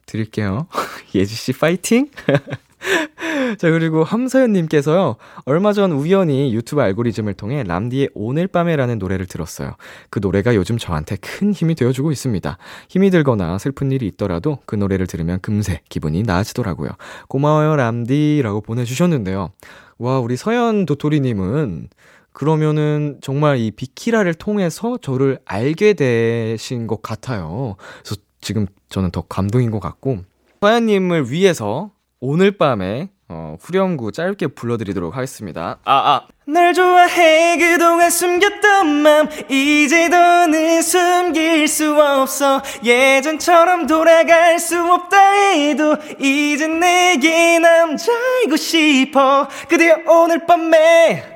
드릴게요. 0.06 0.66
예지씨 1.14 1.52
파이팅! 1.52 2.08
자, 3.58 3.70
그리고 3.70 4.04
함서연님께서요, 4.04 5.16
얼마 5.44 5.72
전 5.72 5.92
우연히 5.92 6.54
유튜브 6.54 6.80
알고리즘을 6.80 7.34
통해 7.34 7.62
람디의 7.62 8.10
오늘 8.14 8.46
밤에라는 8.46 8.98
노래를 8.98 9.26
들었어요. 9.26 9.76
그 10.08 10.20
노래가 10.20 10.54
요즘 10.54 10.78
저한테 10.78 11.16
큰 11.16 11.52
힘이 11.52 11.74
되어주고 11.74 12.10
있습니다. 12.10 12.58
힘이 12.88 13.10
들거나 13.10 13.58
슬픈 13.58 13.92
일이 13.92 14.06
있더라도 14.06 14.58
그 14.64 14.76
노래를 14.76 15.06
들으면 15.06 15.40
금세 15.40 15.82
기분이 15.88 16.22
나아지더라고요. 16.22 16.90
고마워요, 17.28 17.76
람디. 17.76 18.40
라고 18.42 18.60
보내주셨는데요. 18.62 19.50
와, 19.98 20.18
우리 20.18 20.36
서연 20.36 20.86
도토리님은 20.86 21.88
그러면은 22.32 23.18
정말 23.20 23.58
이 23.58 23.70
비키라를 23.70 24.34
통해서 24.34 24.98
저를 25.00 25.38
알게 25.44 25.94
되신 25.94 26.86
것 26.86 27.02
같아요. 27.02 27.76
그래서 28.02 28.20
지금 28.40 28.66
저는 28.88 29.10
더 29.10 29.22
감동인 29.22 29.70
것 29.70 29.80
같고, 29.80 30.18
서연님을 30.60 31.30
위해서 31.30 31.90
오늘 32.20 32.52
밤에 32.52 33.10
어, 33.32 33.56
후렴구 33.60 34.10
짧게 34.10 34.48
불러드리도록 34.48 35.16
하겠습니다. 35.16 35.78
아, 35.84 35.92
아. 35.94 36.26
널 36.46 36.74
좋아해 36.74 37.56
그동안 37.58 38.10
숨겼던 38.10 38.88
맘 38.88 39.28
이제 39.48 40.10
더는 40.10 40.82
숨길 40.82 41.68
수 41.68 41.94
없어 41.94 42.60
예전처럼 42.82 43.86
돌아갈 43.86 44.58
수 44.58 44.82
없다 44.82 45.16
해도 45.52 45.96
이젠 46.18 46.80
내게 46.80 47.60
남자이고 47.60 48.56
싶어 48.56 49.46
그대여 49.68 49.98
오늘 50.08 50.44
밤에 50.44 51.29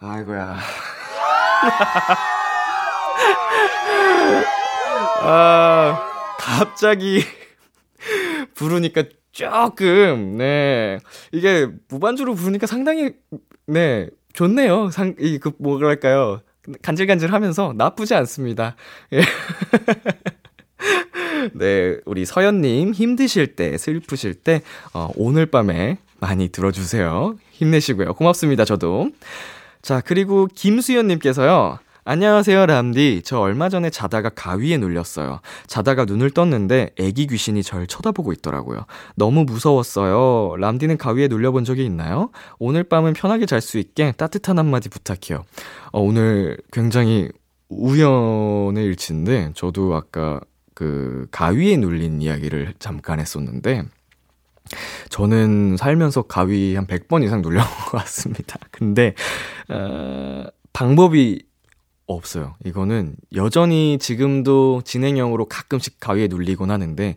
아이고야. 0.00 0.58
아, 5.22 6.08
갑자기 6.38 7.22
부르니까 8.54 9.04
조금, 9.32 10.38
네. 10.38 10.98
이게 11.32 11.68
무반주로 11.88 12.34
부르니까 12.34 12.66
상당히, 12.66 13.12
네, 13.66 14.08
좋네요. 14.32 14.90
상, 14.90 15.14
이, 15.18 15.38
그, 15.38 15.52
뭐랄까요. 15.58 16.40
간질간질 16.82 17.32
하면서 17.32 17.72
나쁘지 17.76 18.14
않습니다. 18.14 18.76
예. 19.12 19.20
네, 21.54 21.96
우리 22.06 22.24
서연님 22.24 22.92
힘드실 22.92 23.56
때, 23.56 23.76
슬프실 23.76 24.34
때, 24.34 24.62
어, 24.94 25.10
오늘 25.16 25.46
밤에 25.46 25.98
많이 26.18 26.48
들어주세요. 26.48 27.36
힘내시고요. 27.52 28.14
고맙습니다, 28.14 28.64
저도. 28.64 29.10
자, 29.82 30.02
그리고 30.04 30.46
김수연님께서요. 30.54 31.78
안녕하세요, 32.04 32.66
람디. 32.66 33.22
저 33.24 33.38
얼마 33.38 33.68
전에 33.68 33.88
자다가 33.90 34.30
가위에 34.30 34.78
눌렸어요. 34.78 35.40
자다가 35.66 36.06
눈을 36.06 36.30
떴는데 36.30 36.90
애기 36.98 37.26
귀신이 37.26 37.62
절 37.62 37.86
쳐다보고 37.86 38.32
있더라고요. 38.32 38.84
너무 39.16 39.44
무서웠어요. 39.44 40.56
람디는 40.56 40.98
가위에 40.98 41.28
눌려본 41.28 41.64
적이 41.64 41.84
있나요? 41.86 42.30
오늘 42.58 42.84
밤은 42.84 43.12
편하게 43.12 43.46
잘 43.46 43.60
수 43.60 43.78
있게 43.78 44.12
따뜻한 44.16 44.58
한마디 44.58 44.88
부탁해요. 44.88 45.44
어, 45.92 46.00
오늘 46.00 46.58
굉장히 46.72 47.28
우연의 47.68 48.84
일치인데, 48.84 49.52
저도 49.54 49.94
아까 49.94 50.40
그 50.74 51.26
가위에 51.30 51.76
눌린 51.76 52.22
이야기를 52.22 52.74
잠깐 52.78 53.20
했었는데, 53.20 53.84
저는 55.08 55.76
살면서 55.76 56.22
가위 56.22 56.74
한 56.76 56.86
100번 56.86 57.24
이상 57.24 57.42
눌려본 57.42 57.70
것 57.90 57.98
같습니다. 57.98 58.58
근데, 58.70 59.14
어, 59.68 60.44
방법이 60.72 61.42
없어요. 62.06 62.54
이거는 62.64 63.14
여전히 63.34 63.98
지금도 63.98 64.82
진행형으로 64.84 65.46
가끔씩 65.46 65.98
가위에 66.00 66.28
눌리곤 66.28 66.70
하는데, 66.70 67.16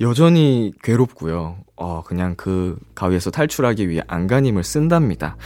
여전히 0.00 0.72
괴롭고요. 0.82 1.58
어, 1.76 2.02
그냥 2.02 2.34
그 2.36 2.76
가위에서 2.94 3.30
탈출하기 3.30 3.88
위해 3.88 4.02
안간힘을 4.06 4.64
쓴답니다. 4.64 5.36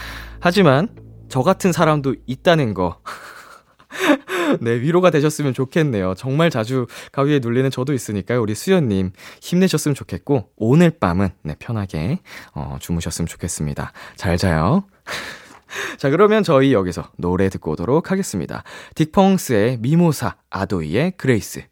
하지만, 0.41 0.89
저 1.29 1.43
같은 1.43 1.73
사람도 1.73 2.15
있다는 2.27 2.75
거. 2.75 3.01
네, 4.61 4.73
위로가 4.81 5.11
되셨으면 5.11 5.55
좋겠네요. 5.55 6.15
정말 6.17 6.51
자주 6.51 6.87
가위에 7.13 7.41
눌리는 7.41 7.71
저도 7.71 7.93
있으니까요. 7.93 8.41
우리 8.41 8.55
수연님, 8.55 9.13
힘내셨으면 9.41 9.95
좋겠고, 9.95 10.51
오늘 10.57 10.91
밤은, 10.91 11.31
네, 11.43 11.57
편하게, 11.59 12.21
어, 12.55 12.77
주무셨으면 12.81 13.27
좋겠습니다. 13.27 13.93
잘 14.17 14.37
자요. 14.37 14.85
자, 15.99 16.11
그러면 16.11 16.43
저희 16.43 16.73
여기서 16.73 17.11
노래 17.17 17.49
듣고 17.49 17.73
오도록 17.73 18.11
하겠습니다. 18.11 18.63
딕펑스의 18.95 19.81
미모사, 19.81 20.37
아도이의 20.51 21.13
Grace. 21.17 21.65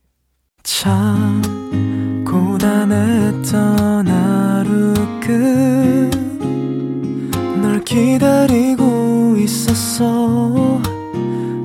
참 0.62 1.42
고단했던 2.26 4.08
하루 4.08 4.94
끝 5.20 6.24
널 7.74 7.82
기다리고 7.82 9.36
있었어 9.38 10.80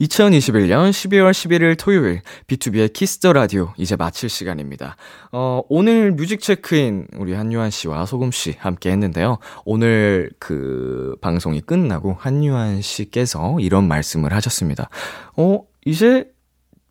2021년 0.00 0.90
12월 0.90 1.30
11일 1.30 1.76
토요일 1.78 2.20
BTOB의 2.48 2.92
Kiss 2.92 3.15
the 3.15 3.32
Radio 3.32 3.72
이제 3.78 3.96
마칠 3.96 4.28
시간입니다. 4.28 4.96
어, 5.32 5.62
오늘 5.68 6.12
뮤직 6.12 6.40
체크인 6.40 7.06
우리 7.16 7.32
한요한 7.32 7.70
씨와 7.70 8.04
소금 8.04 8.30
씨 8.30 8.56
함께 8.58 8.90
했는데요. 8.90 9.38
오늘 9.64 10.30
그 10.38 11.16
방송이 11.22 11.62
끝나고 11.62 12.14
한유한 12.18 12.82
씨께서 12.82 13.56
이런 13.60 13.88
말씀을 13.88 14.34
하셨습니다. 14.34 14.90
어, 15.36 15.62
이제 15.86 16.30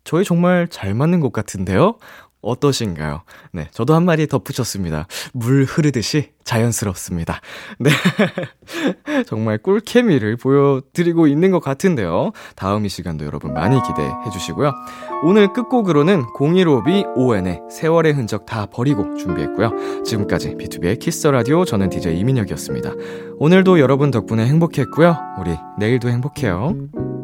저희 0.02 0.24
정말 0.24 0.66
잘 0.68 0.94
맞는 0.94 1.20
것 1.20 1.32
같은데요? 1.32 1.98
어떠신가요? 2.42 3.22
네, 3.52 3.68
저도 3.72 3.94
한 3.94 4.04
마디 4.04 4.26
덧붙였습니다. 4.26 5.06
물 5.32 5.64
흐르듯이 5.64 6.30
자연스럽습니다. 6.44 7.40
네. 7.78 7.90
정말 9.26 9.58
꿀케미를 9.58 10.36
보여드리고 10.36 11.26
있는 11.26 11.50
것 11.50 11.60
같은데요. 11.60 12.30
다음 12.54 12.86
이 12.86 12.88
시간도 12.88 13.24
여러분 13.24 13.52
많이 13.52 13.80
기대해 13.82 14.08
주시고요. 14.32 14.72
오늘 15.24 15.52
끝곡으로는 15.52 16.24
015B 16.38 17.16
ON의 17.16 17.62
세월의 17.70 18.12
흔적 18.12 18.46
다 18.46 18.66
버리고 18.66 19.16
준비했고요. 19.16 20.04
지금까지 20.04 20.54
B2B의 20.54 21.00
키스 21.00 21.26
라디오 21.26 21.64
저는 21.64 21.90
DJ 21.90 22.18
이민혁이었습니다. 22.20 22.92
오늘도 23.38 23.80
여러분 23.80 24.10
덕분에 24.10 24.46
행복했고요. 24.46 25.16
우리 25.40 25.56
내일도 25.78 26.08
행복해요. 26.08 27.15